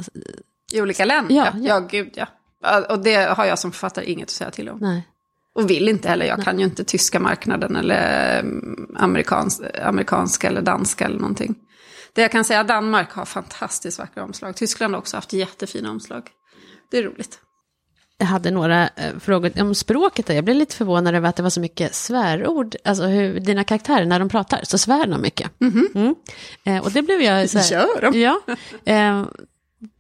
I 0.73 0.81
olika 0.81 1.05
länder? 1.05 1.35
Ja, 1.35 1.47
ja. 1.55 1.61
ja 1.61 1.81
gud 1.81 2.11
ja. 2.15 2.27
Och 2.89 2.99
det 2.99 3.15
har 3.15 3.45
jag 3.45 3.59
som 3.59 3.73
författare 3.73 4.05
inget 4.05 4.25
att 4.25 4.31
säga 4.31 4.51
till 4.51 4.69
om. 4.69 4.79
Nej. 4.81 5.09
Och 5.55 5.71
vill 5.71 5.89
inte 5.89 6.09
heller. 6.09 6.27
Jag 6.27 6.39
Nej. 6.39 6.45
kan 6.45 6.59
ju 6.59 6.65
inte 6.65 6.85
tyska 6.85 7.21
marknaden 7.21 7.77
eller 7.77 8.41
mm, 8.41 8.97
amerikans, 8.97 9.63
amerikanska 9.83 10.49
eller 10.49 10.63
danska 10.63 11.05
eller 11.05 11.19
någonting. 11.19 11.55
Det 12.13 12.23
jag 12.23 12.33
kan 12.33 12.45
säga, 12.45 12.65
Danmark 12.65 13.13
har 13.13 13.25
fantastiskt 13.25 13.99
vackra 13.99 14.25
omslag. 14.25 14.57
Tyskland 14.57 14.95
har 14.95 14.99
också 14.99 15.17
haft 15.17 15.33
jättefina 15.33 15.91
omslag. 15.91 16.29
Det 16.91 16.99
är 16.99 17.03
roligt 17.03 17.41
jag 18.19 18.27
hade 18.27 18.51
några 18.51 18.83
eh, 18.83 19.19
frågor 19.21 19.61
om 19.61 19.75
språket. 19.75 20.29
Jag 20.29 20.45
blev 20.45 20.57
lite 20.57 20.77
förvånad 20.77 21.15
över 21.15 21.29
att 21.29 21.37
det 21.37 21.43
var 21.43 21.51
så 21.51 21.61
mycket 21.61 21.95
svärord. 21.95 22.77
Alltså 22.85 23.05
hur 23.05 23.41
dina 23.41 23.65
karaktärer, 23.65 24.07
när 24.07 24.19
de 24.19 24.29
pratar, 24.29 24.61
så 24.63 24.79
svär 24.79 25.07
de 25.07 25.21
mycket. 25.23 25.61
Mm 25.61 25.89
mm. 25.95 26.15
Eh, 26.65 26.85
och 26.85 26.93
det 26.93 27.03
blev 27.03 27.23
jag 27.23 27.51
så 27.51 27.59
här, 27.59 27.73
Gör 27.73 28.01
de? 28.01 28.21
Ja. 28.21 28.41
Eh, 28.85 29.25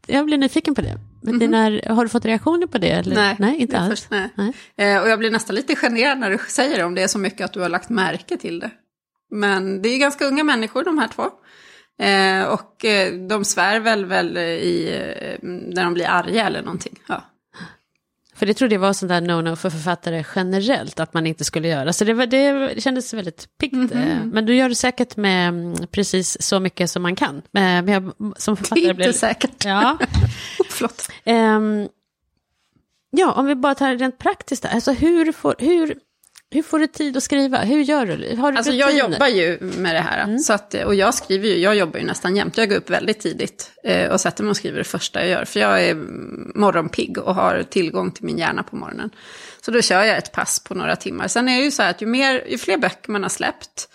jag 0.06 0.26
blev 0.26 0.38
nyfiken 0.38 0.74
på 0.74 0.80
det. 0.80 0.98
Men 1.22 1.38
det 1.38 1.48
när, 1.48 1.88
har 1.88 2.02
du 2.04 2.08
fått 2.08 2.24
reaktioner 2.24 2.66
på 2.66 2.78
det? 2.78 2.90
Eller? 2.90 3.14
Nej, 3.14 3.36
nej 3.38 3.56
inte 3.56 3.78
alls. 3.78 3.90
först- 3.90 4.10
nej. 4.10 4.28
Nej. 4.34 4.52
Eh, 4.94 5.02
och 5.02 5.08
jag 5.08 5.18
blir 5.18 5.30
nästan 5.30 5.56
lite 5.56 5.76
generad 5.76 6.18
när 6.18 6.30
du 6.30 6.38
säger 6.48 6.76
det, 6.76 6.84
om 6.84 6.94
det 6.94 7.02
är 7.02 7.08
så 7.08 7.18
mycket 7.18 7.44
att 7.44 7.52
du 7.52 7.60
har 7.60 7.68
lagt 7.68 7.88
märke 7.88 8.36
till 8.36 8.58
det. 8.58 8.70
Men 9.30 9.82
det 9.82 9.88
är 9.88 9.98
ganska 9.98 10.24
unga 10.24 10.44
människor 10.44 10.84
de 10.84 10.98
här 10.98 11.08
två. 11.08 11.22
Eh, 12.04 12.44
och 12.52 12.84
eh, 12.84 13.14
de 13.28 13.44
svär 13.44 13.80
väl, 13.80 14.04
väl 14.06 14.36
i, 14.38 14.94
när 15.42 15.84
de 15.84 15.94
blir 15.94 16.06
arga 16.08 16.46
eller 16.46 16.62
någonting. 16.62 16.98
Ja. 17.08 17.24
För 18.36 18.46
det 18.46 18.54
trodde 18.54 18.74
jag 18.74 18.80
var 18.80 18.92
sånt 18.92 19.08
där 19.08 19.20
no-no 19.20 19.56
för 19.56 19.70
författare 19.70 20.24
generellt 20.34 21.00
att 21.00 21.14
man 21.14 21.26
inte 21.26 21.44
skulle 21.44 21.68
göra. 21.68 21.92
Så 21.92 22.04
det, 22.04 22.12
var, 22.14 22.26
det 22.26 22.80
kändes 22.82 23.14
väldigt 23.14 23.58
piggt. 23.58 23.74
Mhm. 23.74 23.92
eh. 23.92 24.24
Men 24.24 24.46
du 24.46 24.54
gör 24.54 24.68
det 24.68 24.74
säkert 24.74 25.16
med 25.16 25.48
mm, 25.48 25.86
precis 25.90 26.42
så 26.42 26.60
mycket 26.60 26.90
som 26.90 27.02
man 27.02 27.16
kan. 27.16 27.42
Men 27.50 27.84
men 27.84 27.94
jag, 27.94 28.02
som 28.36 28.54
Det 28.54 28.60
är 28.60 28.64
författare 28.64 28.80
inte 28.80 28.94
blev... 28.94 29.12
säkert. 29.12 29.64
Ja. 29.64 29.98
Förlåt. 30.70 31.08
Ehm, 31.24 31.88
ja, 33.10 33.32
om 33.32 33.46
vi 33.46 33.54
bara 33.54 33.74
tar 33.74 33.94
rent 33.94 34.18
praktiskt. 34.18 34.62
där. 34.62 34.70
Alltså 34.70 34.92
hur 34.92 35.32
får, 35.32 35.54
hur, 35.58 35.94
hur 36.50 36.62
får 36.62 36.78
du 36.78 36.86
tid 36.86 37.16
att 37.16 37.22
skriva? 37.22 37.58
Hur 37.58 37.82
gör 37.82 38.06
du? 38.06 38.36
Har 38.36 38.52
du 38.52 38.58
Alltså 38.58 38.72
jag 38.72 38.88
rutiner? 38.88 39.10
jobbar 39.12 39.26
ju 39.26 39.58
med 39.60 39.94
det 39.94 40.00
här. 40.00 40.38
Så 40.38 40.52
att, 40.52 40.74
och 40.74 40.94
jag 40.94 41.14
skriver 41.14 41.48
ju, 41.48 41.58
jag 41.58 41.76
jobbar 41.76 41.98
ju 42.00 42.06
nästan 42.06 42.36
jämt. 42.36 42.56
Jag 42.58 42.68
går 42.68 42.76
upp 42.76 42.90
väldigt 42.90 43.20
tidigt 43.20 43.70
eh, 43.84 44.10
och 44.10 44.20
sätter 44.20 44.44
mig 44.44 44.50
och 44.50 44.56
skriver 44.56 44.78
det 44.78 44.84
första 44.84 45.20
jag 45.20 45.28
gör. 45.28 45.44
För 45.44 45.60
jag 45.60 45.84
är 45.84 45.94
morgonpigg 46.58 47.18
och 47.18 47.34
har 47.34 47.62
tillgång 47.62 48.10
till 48.10 48.24
min 48.24 48.38
hjärna 48.38 48.62
på 48.62 48.76
morgonen. 48.76 49.10
Så 49.60 49.70
då 49.70 49.82
kör 49.82 50.02
jag 50.04 50.16
ett 50.18 50.32
pass 50.32 50.60
på 50.60 50.74
några 50.74 50.96
timmar. 50.96 51.28
Sen 51.28 51.48
är 51.48 51.58
det 51.58 51.64
ju 51.64 51.70
så 51.70 51.82
här 51.82 51.90
att 51.90 52.02
ju, 52.02 52.06
mer, 52.06 52.44
ju 52.48 52.58
fler 52.58 52.78
böcker 52.78 53.10
man 53.12 53.22
har 53.22 53.30
släppt, 53.30 53.88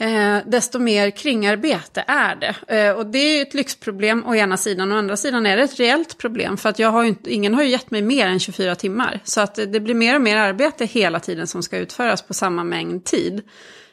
eh, 0.00 0.38
desto 0.46 0.78
mer 0.78 1.10
kringarbete 1.10 2.04
är 2.06 2.36
det. 2.36 2.76
Eh, 2.76 2.92
och 2.92 3.06
det 3.06 3.18
är 3.18 3.36
ju 3.36 3.42
ett 3.42 3.54
lyxproblem 3.54 4.26
å 4.26 4.34
ena 4.34 4.56
sidan, 4.56 4.92
å 4.92 4.96
andra 4.96 5.16
sidan 5.16 5.46
är 5.46 5.56
det 5.56 5.62
ett 5.62 5.80
reellt 5.80 6.18
problem. 6.18 6.56
För 6.56 6.68
att 6.68 6.78
jag 6.78 6.90
har 6.90 7.02
ju 7.02 7.08
inte, 7.08 7.34
ingen 7.34 7.54
har 7.54 7.62
ju 7.62 7.68
gett 7.68 7.90
mig 7.90 8.02
mer 8.02 8.26
än 8.26 8.40
24 8.40 8.74
timmar. 8.74 9.20
Så 9.24 9.40
att 9.40 9.54
det, 9.54 9.80
blir 9.80 9.94
mer 9.94 10.14
och 10.14 10.22
mer 10.22 10.36
arbete 10.36 10.84
hela 10.84 11.20
tiden 11.20 11.46
som 11.46 11.62
ska 11.62 11.78
utföras 11.78 12.22
på 12.22 12.34
samma 12.34 12.64
mängd 12.64 13.04
tid. 13.04 13.42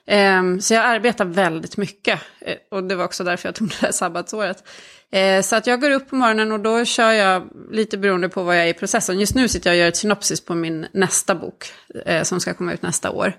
Eh, 0.06 0.58
så 0.60 0.74
jag 0.74 0.86
arbetar 0.86 1.26
väldigt 1.26 1.78
mycket. 1.78 2.20
Eh, 2.40 2.56
och 2.72 2.84
det 2.84 2.96
var 2.96 3.06
också 3.06 3.24
därför 3.24 3.48
jag 3.48 3.56
tog 3.56 3.70
det 3.70 3.82
här 3.82 3.92
sabbatsåret. 3.92 4.64
Eh, 5.12 5.42
så 5.42 5.56
att 5.56 5.68
jag 5.68 5.82
går 5.82 5.92
upp 5.92 6.10
på 6.10 6.16
morgonen 6.16 6.52
och 6.52 6.60
då 6.60 6.86
kör 6.86 7.12
jag 7.12 7.50
lite 7.72 7.98
beroende 7.98 8.30
på 8.30 8.44
vad 8.44 8.58
jag 8.58 8.64
är 8.64 8.68
i 8.68 8.74
processen. 8.74 9.20
Just 9.20 9.36
nu 9.36 9.48
sitter 9.48 9.70
jag 9.70 9.76
och 9.76 9.80
gör 9.80 9.88
ett 9.88 9.98
synopsis 9.98 10.46
på 10.46 10.56
min 10.56 10.88
nästa 10.92 11.36
bok 11.36 11.66
eh, 12.06 12.24
som 12.24 12.40
ska 12.40 12.54
komma 12.54 12.74
ut 12.74 12.82
nästa 12.82 13.12
år. 13.12 13.34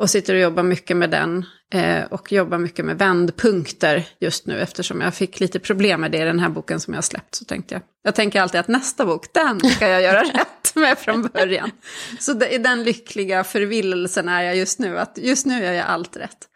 Och 0.00 0.10
sitter 0.10 0.34
och 0.34 0.40
jobbar 0.40 0.62
mycket 0.62 0.96
med 0.96 1.10
den. 1.10 1.46
Eh, 1.72 2.04
och 2.04 2.32
jobbar 2.32 2.58
mycket 2.58 2.84
med 2.84 2.98
vändpunkter 2.98 4.08
just 4.20 4.46
nu. 4.46 4.60
Eftersom 4.60 5.00
jag 5.00 5.14
fick 5.14 5.40
lite 5.40 5.58
problem 5.58 6.00
med 6.00 6.12
det 6.12 6.18
i 6.18 6.24
den 6.24 6.40
här 6.40 6.48
boken 6.48 6.80
som 6.80 6.94
jag 6.94 6.98
har 6.98 7.02
släppt. 7.02 7.34
Så 7.34 7.44
tänkte 7.44 7.74
jag. 7.74 7.82
Jag 8.02 8.14
tänker 8.14 8.40
alltid 8.40 8.60
att 8.60 8.68
nästa 8.68 9.06
bok, 9.06 9.32
den 9.32 9.70
ska 9.70 9.88
jag 9.88 10.02
göra 10.02 10.22
rätt 10.34 10.74
med 10.74 10.98
från 10.98 11.22
början. 11.22 11.70
Så 12.18 12.32
det, 12.32 12.48
i 12.48 12.58
den 12.58 12.84
lyckliga 12.84 13.44
förvillelsen 13.44 14.28
är 14.28 14.42
jag 14.42 14.56
just 14.56 14.78
nu. 14.78 14.98
Att 14.98 15.18
just 15.18 15.46
nu 15.46 15.64
gör 15.64 15.72
jag 15.72 15.86
allt 15.86 16.16
rätt. 16.16 16.48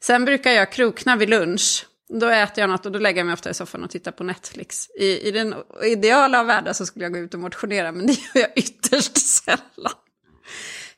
Sen 0.00 0.24
brukar 0.24 0.50
jag 0.50 0.72
krokna 0.72 1.16
vid 1.16 1.30
lunch. 1.30 1.86
Då 2.20 2.28
äter 2.28 2.62
jag 2.62 2.70
något 2.70 2.86
och 2.86 2.92
då 2.92 2.98
lägger 2.98 3.18
jag 3.18 3.26
mig 3.26 3.32
ofta 3.32 3.50
i 3.50 3.54
soffan 3.54 3.84
och 3.84 3.90
tittar 3.90 4.12
på 4.12 4.24
Netflix. 4.24 4.90
I, 4.90 5.28
i 5.28 5.30
den 5.30 5.54
ideala 5.84 6.40
av 6.40 6.46
världar 6.46 6.72
så 6.72 6.86
skulle 6.86 7.04
jag 7.04 7.12
gå 7.12 7.18
ut 7.18 7.34
och 7.34 7.40
motionera, 7.40 7.92
men 7.92 8.06
det 8.06 8.12
gör 8.12 8.40
jag 8.40 8.50
ytterst 8.56 9.16
sällan. 9.44 9.92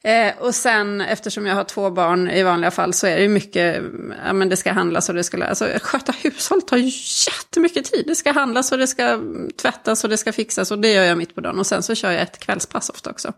Eh, 0.05 0.39
och 0.39 0.55
sen 0.55 1.01
eftersom 1.01 1.47
jag 1.47 1.55
har 1.55 1.65
två 1.65 1.91
barn 1.91 2.31
i 2.31 2.43
vanliga 2.43 2.71
fall 2.71 2.93
så 2.93 3.07
är 3.07 3.17
det 3.17 3.23
ju 3.23 3.29
mycket, 3.29 3.83
ja 4.25 4.33
men 4.33 4.49
det 4.49 4.57
ska 4.57 4.73
handlas 4.73 5.09
och 5.09 5.15
det 5.15 5.25
ska, 5.25 5.45
alltså 5.45 5.69
sköta 5.83 6.13
hushåll 6.13 6.63
tar 6.63 6.77
ju 6.77 6.91
jättemycket 7.27 7.85
tid. 7.85 8.05
Det 8.07 8.15
ska 8.15 8.33
handlas 8.33 8.73
och 8.73 8.79
det 8.79 8.87
ska 8.87 9.21
tvättas 9.57 10.05
och 10.05 10.11
det 10.11 10.17
ska 10.17 10.33
fixas 10.33 10.71
och 10.71 10.79
det 10.79 10.93
gör 10.93 11.05
jag 11.05 11.19
mitt 11.19 11.35
på 11.35 11.41
dagen. 11.41 11.59
Och 11.59 11.67
sen 11.67 11.83
så 11.83 11.95
kör 11.95 12.11
jag 12.11 12.23
ett 12.23 12.39
kvällspass 12.39 12.91
ofta 12.91 13.11
också. 13.11 13.33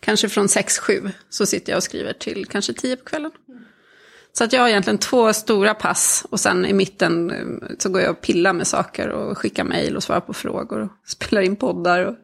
Kanske 0.00 0.28
från 0.28 0.46
6-7 0.46 1.10
så 1.30 1.46
sitter 1.46 1.72
jag 1.72 1.76
och 1.76 1.82
skriver 1.82 2.12
till 2.12 2.46
kanske 2.46 2.72
10 2.72 2.96
på 2.96 3.04
kvällen. 3.04 3.30
Så 4.32 4.44
att 4.44 4.52
jag 4.52 4.60
har 4.60 4.68
egentligen 4.68 4.98
två 4.98 5.32
stora 5.32 5.74
pass 5.74 6.26
och 6.30 6.40
sen 6.40 6.66
i 6.66 6.72
mitten 6.72 7.30
eh, 7.30 7.76
så 7.78 7.88
går 7.88 8.00
jag 8.00 8.10
och 8.10 8.20
pillar 8.20 8.52
med 8.52 8.66
saker 8.66 9.08
och 9.08 9.38
skickar 9.38 9.64
mejl 9.64 9.96
och 9.96 10.02
svarar 10.02 10.20
på 10.20 10.34
frågor 10.34 10.80
och 10.80 10.90
spelar 11.06 11.42
in 11.42 11.56
poddar. 11.56 12.04
Och 12.04 12.14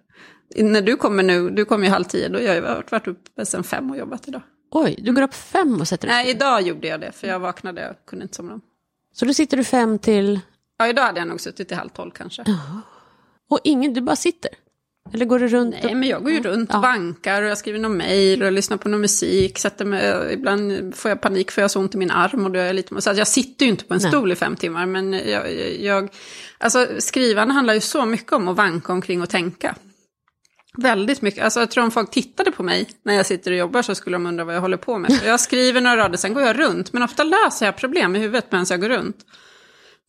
när 0.56 0.82
du 0.82 0.96
kommer 0.96 1.22
nu, 1.22 1.50
du 1.50 1.64
kommer 1.64 1.84
ju 1.84 1.90
halv 1.90 2.04
tio, 2.04 2.28
då 2.28 2.38
har 2.38 2.44
jag 2.44 2.62
varit, 2.62 2.92
varit 2.92 3.06
uppe 3.08 3.46
sen 3.46 3.64
fem 3.64 3.90
och 3.90 3.96
jobbat 3.96 4.28
idag. 4.28 4.42
Oj, 4.70 4.94
du 4.98 5.12
går 5.12 5.22
upp 5.22 5.34
fem 5.34 5.80
och 5.80 5.88
sätter 5.88 6.08
dig. 6.08 6.16
Nej, 6.16 6.30
idag 6.30 6.62
gjorde 6.62 6.88
jag 6.88 7.00
det, 7.00 7.12
för 7.12 7.28
jag 7.28 7.38
vaknade 7.38 7.90
och 7.90 8.08
kunde 8.08 8.22
inte 8.22 8.36
somna 8.36 8.52
om. 8.52 8.60
Så 9.14 9.24
då 9.24 9.34
sitter 9.34 9.56
du 9.56 9.64
fem 9.64 9.98
till... 9.98 10.40
Ja, 10.78 10.88
idag 10.88 11.02
hade 11.02 11.18
jag 11.18 11.28
nog 11.28 11.40
suttit 11.40 11.68
till 11.68 11.76
halv 11.76 11.88
tolv 11.88 12.10
kanske. 12.10 12.44
Och 13.50 13.60
ingen, 13.64 13.94
du 13.94 14.00
bara 14.00 14.16
sitter? 14.16 14.50
Eller 15.12 15.24
går 15.24 15.38
du 15.38 15.48
runt? 15.48 15.74
Nej, 15.82 15.94
men 15.94 16.08
jag 16.08 16.22
går 16.22 16.32
ju 16.32 16.42
runt 16.42 16.70
Ja. 16.72 16.76
och 16.76 16.82
vankar 16.82 17.42
och 17.42 17.48
jag 17.48 17.58
skriver 17.58 17.78
någon 17.78 17.96
mejl 17.96 18.42
och 18.42 18.52
lyssnar 18.52 18.76
på 18.76 18.88
någon 18.88 19.00
musik. 19.00 19.58
Sätter 19.58 19.84
mig, 19.84 20.32
ibland 20.32 20.94
får 20.96 21.08
jag 21.08 21.20
panik 21.20 21.50
för 21.50 21.62
jag 21.62 21.64
har 21.64 21.68
så 21.68 21.80
ont 21.80 21.94
i 21.94 21.98
min 21.98 22.10
arm 22.10 22.44
och 22.44 22.50
då 22.50 22.58
är 22.58 22.66
jag 22.66 22.76
lite... 22.76 23.00
Så 23.02 23.10
jag 23.10 23.26
sitter 23.26 23.66
ju 23.66 23.70
inte 23.70 23.84
på 23.84 23.94
en 23.94 24.00
Nej. 24.02 24.10
stol 24.10 24.32
i 24.32 24.34
fem 24.34 24.56
timmar, 24.56 24.86
men 24.86 25.12
jag, 25.12 25.72
jag... 25.80 26.08
Alltså 26.58 26.86
skrivande 26.98 27.54
handlar 27.54 27.74
ju 27.74 27.80
så 27.80 28.04
mycket 28.06 28.32
om 28.32 28.48
att 28.48 28.56
vanka 28.56 28.92
omkring 28.92 29.22
och 29.22 29.28
tänka. 29.28 29.74
Väldigt 30.78 31.22
mycket. 31.22 31.44
Alltså 31.44 31.60
jag 31.60 31.70
tror 31.70 31.84
om 31.84 31.90
folk 31.90 32.10
tittade 32.10 32.52
på 32.52 32.62
mig 32.62 32.88
när 33.02 33.14
jag 33.14 33.26
sitter 33.26 33.50
och 33.50 33.56
jobbar 33.56 33.82
så 33.82 33.94
skulle 33.94 34.14
de 34.14 34.26
undra 34.26 34.44
vad 34.44 34.54
jag 34.54 34.60
håller 34.60 34.76
på 34.76 34.98
med. 34.98 35.12
Så 35.12 35.26
jag 35.26 35.40
skriver 35.40 35.80
några 35.80 35.96
rader, 35.96 36.16
sen 36.16 36.34
går 36.34 36.42
jag 36.42 36.58
runt. 36.58 36.92
Men 36.92 37.02
ofta 37.02 37.24
löser 37.24 37.66
jag 37.66 37.76
problem 37.76 38.16
i 38.16 38.18
huvudet 38.18 38.52
medan 38.52 38.66
jag 38.70 38.80
går 38.80 38.88
runt. 38.88 39.16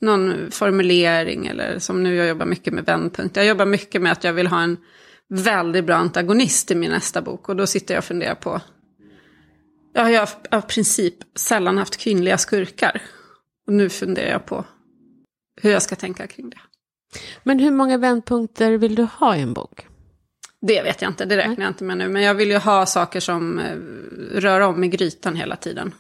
Någon 0.02 0.52
formulering 0.52 1.48
eller 1.48 1.80
som 1.80 2.04
nu 2.04 2.16
jag 2.16 2.28
jobbar 2.28 2.46
mycket 2.46 2.74
med 2.74 2.86
vändpunkter. 2.86 3.42
Jag 3.42 3.48
jobbar 3.48 3.66
mycket 3.66 4.02
med 4.02 4.12
att 4.12 4.24
jag 4.24 4.34
vill 4.34 4.48
ha 4.48 4.62
en 4.62 4.78
väldigt 5.30 5.86
bra 5.86 5.96
antagonist 5.96 6.72
i 6.72 6.76
min 6.76 6.92
nästa 6.92 7.22
bok. 7.22 7.50
Och 7.50 7.56
då 7.56 7.68
sitter 7.68 7.94
jag 7.94 8.02
och 8.02 8.06
funderar 8.06 8.36
på. 8.36 8.62
Ja, 9.94 10.10
jag 10.10 10.20
har 10.20 10.30
av 10.52 10.62
princip 10.62 11.16
sällan 11.36 11.78
haft 11.78 11.98
kvinnliga 11.98 12.38
skurkar. 12.38 13.02
Och 13.68 13.74
nu 13.74 13.90
funderar 13.90 14.32
jag 14.32 14.46
på 14.46 14.66
hur 15.62 15.72
jag 15.72 15.82
ska 15.82 15.96
tänka 15.96 16.28
kring 16.28 16.50
det. 16.50 16.60
Men 17.44 17.60
hur 17.60 17.72
många 17.72 17.98
vändpunkter 17.98 18.72
vill 18.72 18.96
du 18.96 19.04
ha 19.04 19.36
i 19.36 19.42
en 19.42 19.54
bok? 19.54 19.88
Det 20.68 20.82
vet 20.82 21.02
jag 21.02 21.12
inte, 21.12 21.26
det 21.26 21.38
räknar 21.38 21.66
jag 21.66 21.70
inte 21.70 21.84
med 21.84 21.98
nu. 21.98 22.10
Men 22.10 22.22
jag 22.22 22.34
vill 22.34 22.50
ju 22.50 22.58
ha 22.58 22.86
saker 22.86 23.20
som 23.20 23.60
eh, 23.60 23.76
rör 24.40 24.62
om 24.62 24.84
i 24.84 24.88
grytan 24.88 25.36
hela 25.36 25.56
tiden. 25.56 25.94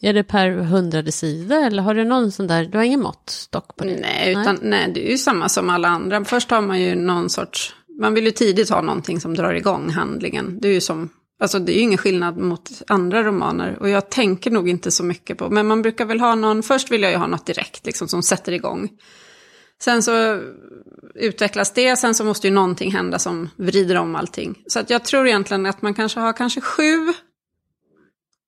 Är 0.00 0.12
det 0.12 0.24
per 0.24 0.50
hundrade 0.50 1.12
sida 1.12 1.56
eller 1.56 1.82
har 1.82 1.94
du 1.94 2.04
någon 2.04 2.32
sån 2.32 2.46
där, 2.46 2.64
du 2.64 2.78
har 2.78 2.84
ingen 2.84 3.00
måttstock 3.00 3.76
på 3.76 3.84
det? 3.84 4.00
Nej, 4.00 4.30
utan, 4.30 4.58
nej. 4.62 4.92
det 4.94 5.08
är 5.08 5.10
ju 5.10 5.18
samma 5.18 5.48
som 5.48 5.70
alla 5.70 5.88
andra. 5.88 6.24
Först 6.24 6.50
har 6.50 6.60
man 6.60 6.80
ju 6.80 6.94
någon 6.94 7.30
sorts, 7.30 7.74
man 8.00 8.14
vill 8.14 8.24
ju 8.24 8.30
tidigt 8.30 8.70
ha 8.70 8.82
någonting 8.82 9.20
som 9.20 9.34
drar 9.34 9.54
igång 9.54 9.90
handlingen. 9.90 10.58
Det 10.60 10.68
är 10.68 10.72
ju 10.72 10.80
som, 10.80 11.08
alltså 11.40 11.58
det 11.58 11.72
är 11.72 11.76
ju 11.76 11.82
ingen 11.82 11.98
skillnad 11.98 12.36
mot 12.36 12.70
andra 12.86 13.22
romaner. 13.22 13.76
Och 13.80 13.88
jag 13.88 14.10
tänker 14.10 14.50
nog 14.50 14.68
inte 14.68 14.90
så 14.90 15.04
mycket 15.04 15.38
på, 15.38 15.50
men 15.50 15.66
man 15.66 15.82
brukar 15.82 16.04
väl 16.04 16.20
ha 16.20 16.34
någon, 16.34 16.62
först 16.62 16.90
vill 16.90 17.02
jag 17.02 17.12
ju 17.12 17.18
ha 17.18 17.26
något 17.26 17.46
direkt 17.46 17.86
liksom 17.86 18.08
som 18.08 18.22
sätter 18.22 18.52
igång. 18.52 18.88
Sen 19.80 20.02
så 20.02 20.40
utvecklas 21.14 21.72
det, 21.72 21.96
sen 21.96 22.14
så 22.14 22.24
måste 22.24 22.46
ju 22.46 22.54
någonting 22.54 22.92
hända 22.92 23.18
som 23.18 23.50
vrider 23.56 23.96
om 23.96 24.16
allting. 24.16 24.62
Så 24.66 24.80
att 24.80 24.90
jag 24.90 25.04
tror 25.04 25.26
egentligen 25.26 25.66
att 25.66 25.82
man 25.82 25.94
kanske 25.94 26.20
har 26.20 26.32
kanske 26.32 26.60
sju 26.60 27.12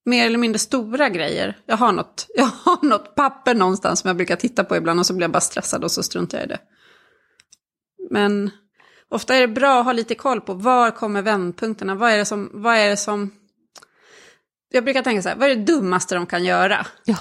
mer 0.04 0.26
eller 0.26 0.38
mindre 0.38 0.58
stora 0.58 1.08
grejer. 1.08 1.58
Jag 1.66 1.76
har, 1.76 1.92
något, 1.92 2.26
jag 2.34 2.44
har 2.44 2.86
något 2.86 3.14
papper 3.14 3.54
någonstans 3.54 4.00
som 4.00 4.08
jag 4.08 4.16
brukar 4.16 4.36
titta 4.36 4.64
på 4.64 4.76
ibland 4.76 5.00
och 5.00 5.06
så 5.06 5.14
blir 5.14 5.24
jag 5.24 5.30
bara 5.30 5.40
stressad 5.40 5.84
och 5.84 5.92
så 5.92 6.02
struntar 6.02 6.38
jag 6.38 6.44
i 6.44 6.48
det. 6.48 6.58
Men 8.10 8.50
ofta 9.08 9.34
är 9.34 9.40
det 9.40 9.48
bra 9.48 9.80
att 9.80 9.84
ha 9.84 9.92
lite 9.92 10.14
koll 10.14 10.40
på 10.40 10.54
var 10.54 10.90
kommer 10.90 11.22
vändpunkterna, 11.22 11.94
vad 11.94 12.10
är 12.10 12.18
det 12.18 12.24
som, 12.24 12.50
vad 12.52 12.76
är 12.76 12.88
det 12.88 12.96
som... 12.96 13.30
Jag 14.72 14.84
brukar 14.84 15.02
tänka 15.02 15.22
så 15.22 15.28
här, 15.28 15.36
vad 15.36 15.50
är 15.50 15.56
det 15.56 15.62
dummaste 15.62 16.14
de 16.14 16.26
kan 16.26 16.44
göra? 16.44 16.86
Ja. 17.04 17.18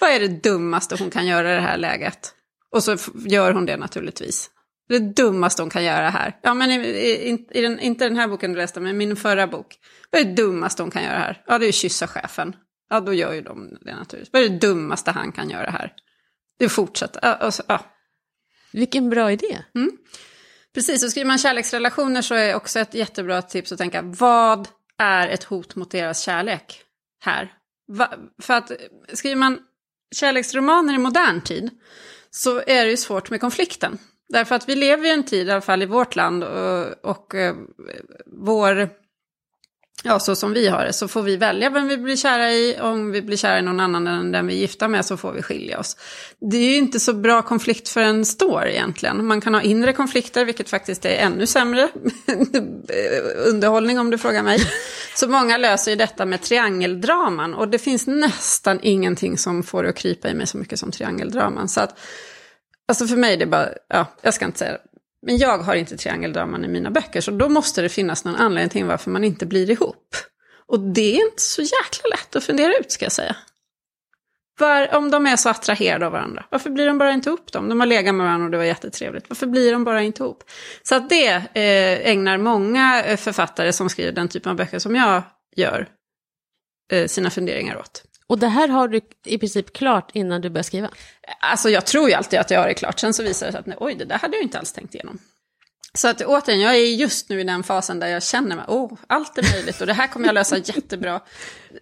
Vad 0.00 0.10
är 0.10 0.20
det 0.20 0.28
dummaste 0.28 0.96
hon 0.98 1.10
kan 1.10 1.26
göra 1.26 1.52
i 1.52 1.54
det 1.54 1.60
här 1.60 1.76
läget? 1.76 2.34
Och 2.72 2.84
så 2.84 2.96
gör 3.26 3.52
hon 3.52 3.66
det 3.66 3.76
naturligtvis. 3.76 4.50
Det 4.88 4.98
dummaste 4.98 5.62
hon 5.62 5.70
kan 5.70 5.84
göra 5.84 6.10
här. 6.10 6.38
Ja, 6.42 6.54
men 6.54 6.70
i, 6.70 6.74
i, 6.74 7.46
i 7.50 7.60
den, 7.60 7.80
inte 7.80 8.04
den 8.04 8.16
här 8.16 8.28
boken 8.28 8.52
du 8.52 8.58
läste, 8.58 8.80
men 8.80 8.96
min 8.96 9.16
förra 9.16 9.46
bok. 9.46 9.78
Vad 10.10 10.20
är 10.20 10.24
det 10.24 10.34
dummaste 10.34 10.82
hon 10.82 10.90
kan 10.90 11.02
göra 11.02 11.18
här? 11.18 11.42
Ja, 11.46 11.58
det 11.58 11.66
är 11.66 11.68
att 11.68 11.74
kyssa 11.74 12.06
chefen. 12.06 12.56
Ja, 12.90 13.00
då 13.00 13.14
gör 13.14 13.32
ju 13.32 13.40
de 13.40 13.78
det 13.80 13.94
naturligtvis. 13.94 14.32
Vad 14.32 14.42
är 14.42 14.48
det 14.48 14.58
dummaste 14.58 15.10
han 15.10 15.32
kan 15.32 15.50
göra 15.50 15.70
här? 15.70 15.92
Det 16.58 16.68
fortsätter. 16.68 17.20
Ja, 17.22 17.46
och 17.46 17.54
så, 17.54 17.62
ja. 17.68 17.84
Vilken 18.72 19.10
bra 19.10 19.32
idé. 19.32 19.58
Precis, 20.74 21.04
och 21.04 21.10
skriver 21.10 21.28
man 21.28 21.38
kärleksrelationer 21.38 22.22
så 22.22 22.34
är 22.34 22.54
också 22.54 22.78
ett 22.78 22.94
jättebra 22.94 23.42
tips 23.42 23.72
att 23.72 23.78
tänka, 23.78 24.02
vad 24.02 24.68
är 24.98 25.28
ett 25.28 25.44
hot 25.44 25.76
mot 25.76 25.90
deras 25.90 26.20
kärlek 26.20 26.82
här? 27.20 27.52
Va, 27.86 28.14
för 28.42 28.54
att 28.54 28.72
skriver 29.12 29.36
man 29.36 29.58
kärleksromaner 30.14 30.94
i 30.94 30.98
modern 30.98 31.40
tid 31.40 31.70
så 32.34 32.62
är 32.66 32.84
det 32.84 32.90
ju 32.90 32.96
svårt 32.96 33.30
med 33.30 33.40
konflikten. 33.40 33.98
Därför 34.28 34.54
att 34.54 34.68
vi 34.68 34.76
lever 34.76 35.06
i 35.06 35.10
en 35.10 35.24
tid, 35.24 35.48
i 35.48 35.50
alla 35.50 35.60
fall 35.60 35.82
i 35.82 35.86
vårt 35.86 36.16
land, 36.16 36.44
och, 36.44 36.86
och 37.02 37.34
eh, 37.34 37.54
vår 38.26 38.90
ja, 40.02 40.20
så 40.20 40.36
som 40.36 40.52
vi 40.52 40.68
har 40.68 40.84
det, 40.84 40.92
så 40.92 41.08
får 41.08 41.22
vi 41.22 41.36
välja 41.36 41.70
vem 41.70 41.88
vi 41.88 41.96
blir 41.96 42.16
kära 42.16 42.52
i. 42.52 42.78
Om 42.80 43.12
vi 43.12 43.22
blir 43.22 43.36
kära 43.36 43.58
i 43.58 43.62
någon 43.62 43.80
annan 43.80 44.06
än 44.06 44.32
den 44.32 44.46
vi 44.46 44.54
är 44.54 44.58
gifta 44.58 44.88
med 44.88 45.04
så 45.04 45.16
får 45.16 45.32
vi 45.32 45.42
skilja 45.42 45.78
oss. 45.78 45.96
Det 46.50 46.56
är 46.56 46.70
ju 46.70 46.76
inte 46.76 47.00
så 47.00 47.12
bra 47.12 47.42
konflikt 47.42 47.88
för 47.88 48.00
en 48.00 48.24
står 48.24 48.66
egentligen. 48.66 49.26
Man 49.26 49.40
kan 49.40 49.54
ha 49.54 49.62
inre 49.62 49.92
konflikter, 49.92 50.44
vilket 50.44 50.70
faktiskt 50.70 51.04
är 51.04 51.16
ännu 51.16 51.46
sämre 51.46 51.88
underhållning 53.46 53.98
om 53.98 54.10
du 54.10 54.18
frågar 54.18 54.42
mig. 54.42 54.58
Så 55.14 55.28
många 55.28 55.56
löser 55.56 55.90
ju 55.90 55.96
detta 55.96 56.24
med 56.24 56.42
triangeldraman. 56.42 57.54
Och 57.54 57.68
det 57.68 57.78
finns 57.78 58.06
nästan 58.06 58.78
ingenting 58.82 59.38
som 59.38 59.62
får 59.62 59.82
det 59.82 59.88
att 59.88 59.96
krypa 59.96 60.28
i 60.28 60.34
mig 60.34 60.46
så 60.46 60.58
mycket 60.58 60.78
som 60.78 60.90
triangeldraman. 60.90 61.68
Så 61.68 61.80
att, 61.80 61.98
alltså 62.88 63.06
för 63.06 63.16
mig 63.16 63.32
är 63.32 63.36
det 63.36 63.46
bara, 63.46 63.68
ja, 63.88 64.06
jag 64.22 64.34
ska 64.34 64.44
inte 64.44 64.58
säga 64.58 64.72
det. 64.72 64.80
Men 65.26 65.38
jag 65.38 65.58
har 65.58 65.74
inte 65.74 65.96
triangeldraman 65.96 66.64
i 66.64 66.68
mina 66.68 66.90
böcker, 66.90 67.20
så 67.20 67.30
då 67.30 67.48
måste 67.48 67.82
det 67.82 67.88
finnas 67.88 68.24
någon 68.24 68.36
anledning 68.36 68.70
till 68.70 68.84
varför 68.84 69.10
man 69.10 69.24
inte 69.24 69.46
blir 69.46 69.70
ihop. 69.70 70.16
Och 70.66 70.80
det 70.80 71.16
är 71.16 71.24
inte 71.24 71.42
så 71.42 71.62
jäkla 71.62 72.08
lätt 72.10 72.36
att 72.36 72.44
fundera 72.44 72.72
ut, 72.72 72.92
ska 72.92 73.04
jag 73.04 73.12
säga. 73.12 73.36
Var, 74.58 74.94
om 74.94 75.10
de 75.10 75.26
är 75.26 75.36
så 75.36 75.48
attraherade 75.48 76.06
av 76.06 76.12
varandra, 76.12 76.44
varför 76.50 76.70
blir 76.70 76.86
de 76.86 76.98
bara 76.98 77.12
inte 77.12 77.28
ihop 77.28 77.52
dem? 77.52 77.68
De 77.68 77.80
har 77.80 77.86
legat 77.86 78.14
med 78.14 78.26
varandra 78.26 78.44
och 78.44 78.50
det 78.50 78.56
var 78.56 78.64
jättetrevligt. 78.64 79.28
Varför 79.28 79.46
blir 79.46 79.72
de 79.72 79.84
bara 79.84 80.02
inte 80.02 80.22
ihop? 80.22 80.44
Så 80.82 80.94
att 80.94 81.08
det 81.08 81.28
eh, 81.34 82.10
ägnar 82.10 82.38
många 82.38 83.04
eh, 83.04 83.16
författare 83.16 83.72
som 83.72 83.88
skriver 83.88 84.12
den 84.12 84.28
typen 84.28 84.50
av 84.50 84.56
böcker 84.56 84.78
som 84.78 84.96
jag 84.96 85.22
gör 85.56 85.88
eh, 86.92 87.06
sina 87.06 87.30
funderingar 87.30 87.76
åt. 87.76 88.02
Och 88.26 88.38
det 88.38 88.48
här 88.48 88.68
har 88.68 88.88
du 88.88 89.00
i 89.26 89.38
princip 89.38 89.72
klart 89.72 90.10
innan 90.12 90.40
du 90.40 90.50
börjar 90.50 90.62
skriva? 90.62 90.90
Alltså 91.40 91.70
jag 91.70 91.86
tror 91.86 92.08
ju 92.08 92.14
alltid 92.14 92.38
att 92.38 92.50
jag 92.50 92.60
har 92.60 92.68
det 92.68 92.74
klart, 92.74 92.98
sen 92.98 93.14
så 93.14 93.22
visar 93.22 93.46
det 93.46 93.52
sig 93.52 93.58
att 93.58 93.66
nej, 93.66 93.76
oj, 93.80 93.94
det 93.94 94.04
där 94.04 94.18
hade 94.18 94.36
jag 94.36 94.42
inte 94.42 94.58
alls 94.58 94.72
tänkt 94.72 94.94
igenom. 94.94 95.18
Så 95.94 96.08
att 96.08 96.22
återigen, 96.22 96.60
jag 96.60 96.74
är 96.74 96.94
just 96.94 97.28
nu 97.28 97.40
i 97.40 97.44
den 97.44 97.62
fasen 97.62 98.00
där 98.00 98.06
jag 98.08 98.22
känner 98.22 98.56
mig, 98.56 98.64
oh, 98.68 98.92
allt 99.06 99.38
är 99.38 99.54
möjligt 99.54 99.80
och 99.80 99.86
det 99.86 99.92
här 99.92 100.06
kommer 100.06 100.26
jag 100.26 100.34
lösa 100.34 100.56
jättebra. 100.64 101.20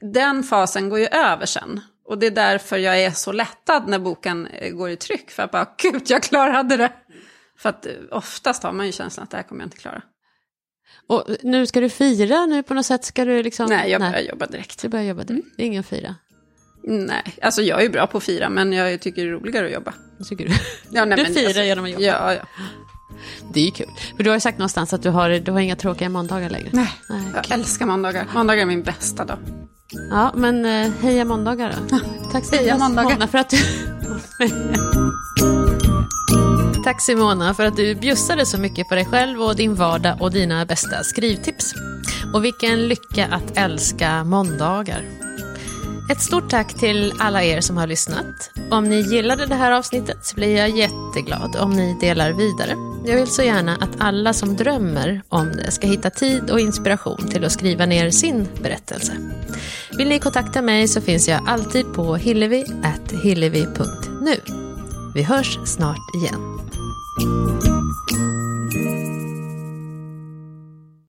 Den 0.01 0.43
fasen 0.43 0.89
går 0.89 0.99
ju 0.99 1.07
över 1.07 1.47
sen. 1.47 1.81
Och 2.11 2.19
det 2.19 2.27
är 2.27 2.31
därför 2.31 2.79
jag 2.79 3.03
är 3.03 3.11
så 3.11 3.33
lättad 3.33 3.89
när 3.89 3.99
boken 3.99 4.47
eh, 4.47 4.71
går 4.71 4.91
i 4.91 4.97
tryck. 4.97 5.31
För 5.31 5.43
att 5.43 5.51
bara, 5.51 5.69
gud, 5.79 6.03
jag 6.07 6.23
klarade 6.23 6.77
det. 6.77 6.93
För 7.59 7.69
att 7.69 7.87
eh, 7.87 7.93
oftast 8.11 8.63
har 8.63 8.73
man 8.73 8.87
ju 8.87 8.93
känslan 8.93 9.25
att 9.25 9.31
det 9.31 9.37
här 9.37 9.45
kommer 9.45 9.61
jag 9.61 9.67
inte 9.67 9.77
klara. 9.77 10.03
Och 11.07 11.25
nu 11.43 11.67
ska 11.67 11.81
du 11.81 11.89
fira 11.89 12.47
nu 12.47 12.63
på 12.63 12.75
något 12.75 12.87
sätt? 12.87 13.05
Ska 13.05 13.25
du 13.25 13.43
liksom... 13.43 13.67
Nej, 13.69 13.91
jag 13.91 14.01
börjar 14.01 14.13
Nej. 14.13 14.29
jobba 14.29 14.47
direkt. 14.47 14.83
Du 14.83 14.89
börjar 14.89 15.05
jobba 15.05 15.23
direkt, 15.23 15.45
mm. 15.45 15.55
det 15.57 15.63
är 15.63 15.67
ingen 15.67 15.85
fira? 15.85 16.15
Nej, 16.83 17.37
alltså 17.43 17.63
jag 17.63 17.85
är 17.85 17.89
bra 17.89 18.07
på 18.07 18.19
att 18.19 18.25
fira, 18.25 18.49
men 18.49 18.73
jag 18.73 19.01
tycker 19.01 19.23
det 19.23 19.29
är 19.29 19.33
roligare 19.33 19.67
att 19.67 19.73
jobba. 19.73 19.95
Tycker 20.29 20.49
du? 20.49 20.55
Ja, 20.91 21.05
nej, 21.05 21.19
du 21.19 21.25
firar 21.25 21.47
alltså, 21.47 21.63
genom 21.63 21.85
att 21.85 21.91
jobba? 21.91 22.03
Ja, 22.03 22.35
ja. 22.35 22.43
Det 23.53 23.61
är 23.61 23.65
ju 23.65 23.71
kul. 23.71 23.89
För 24.17 24.25
du 24.25 24.31
har 24.31 24.37
ju 24.37 24.41
sagt 24.41 24.59
någonstans 24.59 24.93
att 24.93 25.03
du 25.03 25.11
har, 25.11 25.31
du 25.31 25.53
har 25.53 25.61
inga 25.61 25.77
tråkiga 25.77 26.09
måndagar 26.09 26.51
längre. 26.51 26.69
Nej, 26.73 26.93
nej 27.09 27.23
jag 27.35 27.45
kul. 27.45 27.53
älskar 27.53 27.87
måndagar. 27.87 28.27
Måndagar 28.35 28.63
är 28.63 28.67
min 28.67 28.83
bästa 28.83 29.25
dag. 29.25 29.39
Ja, 30.11 30.33
men 30.35 30.65
eh, 30.65 30.91
heja 31.03 31.25
måndagar 31.25 31.75
då. 31.91 31.99
Tack 32.33 32.45
så 32.45 32.57
heja 32.57 32.79
måndagar. 32.79 33.27
för 33.27 33.39
att 33.39 33.51
du... 33.51 33.57
Tack 36.85 37.03
Simona 37.03 37.55
för 37.55 37.65
att 37.65 37.77
du 37.77 37.95
bjussade 37.95 38.47
så 38.47 38.59
mycket 38.59 38.89
på 38.89 38.95
dig 38.95 39.05
själv 39.05 39.43
och 39.43 39.57
din 39.57 39.75
vardag 39.75 40.17
och 40.21 40.33
dina 40.33 40.67
bästa 40.67 41.05
skrivtips. 41.05 41.75
Och 42.35 42.45
vilken 42.45 42.89
lycka 42.89 43.27
att 43.27 43.57
älska 43.57 44.25
måndagar. 44.25 45.20
Ett 46.11 46.21
stort 46.21 46.51
tack 46.51 46.75
till 46.75 47.15
alla 47.19 47.43
er 47.43 47.61
som 47.61 47.77
har 47.77 47.87
lyssnat. 47.87 48.51
Om 48.71 48.85
ni 48.85 49.01
gillade 49.01 49.47
det 49.47 49.55
här 49.55 49.73
avsnittet 49.73 50.27
så 50.27 50.35
blir 50.35 50.57
jag 50.57 50.71
jätteglad 50.71 51.57
om 51.57 51.71
ni 51.71 51.97
delar 52.01 52.33
vidare. 52.33 52.75
Jag 53.05 53.17
vill 53.17 53.27
så 53.27 53.43
gärna 53.43 53.77
att 53.77 53.91
alla 53.99 54.33
som 54.33 54.57
drömmer 54.57 55.23
om 55.29 55.53
det 55.53 55.71
ska 55.71 55.87
hitta 55.87 56.11
tid 56.11 56.51
och 56.51 56.61
inspiration 56.61 57.29
till 57.31 57.45
att 57.45 57.53
skriva 57.53 57.87
ner 57.87 58.11
sin 58.11 58.49
berättelse. 58.63 59.13
Vill 59.99 60.09
ni 60.09 60.19
kontakta 60.19 60.63
mig 60.63 60.89
så 60.89 61.01
finns 61.01 61.29
jag 61.29 61.49
alltid 61.49 61.95
på 61.95 62.17
hillevi.hillevi.nu. 62.17 64.37
Vi 65.15 65.23
hörs 65.23 65.59
snart 65.65 66.15
igen. 66.15 66.61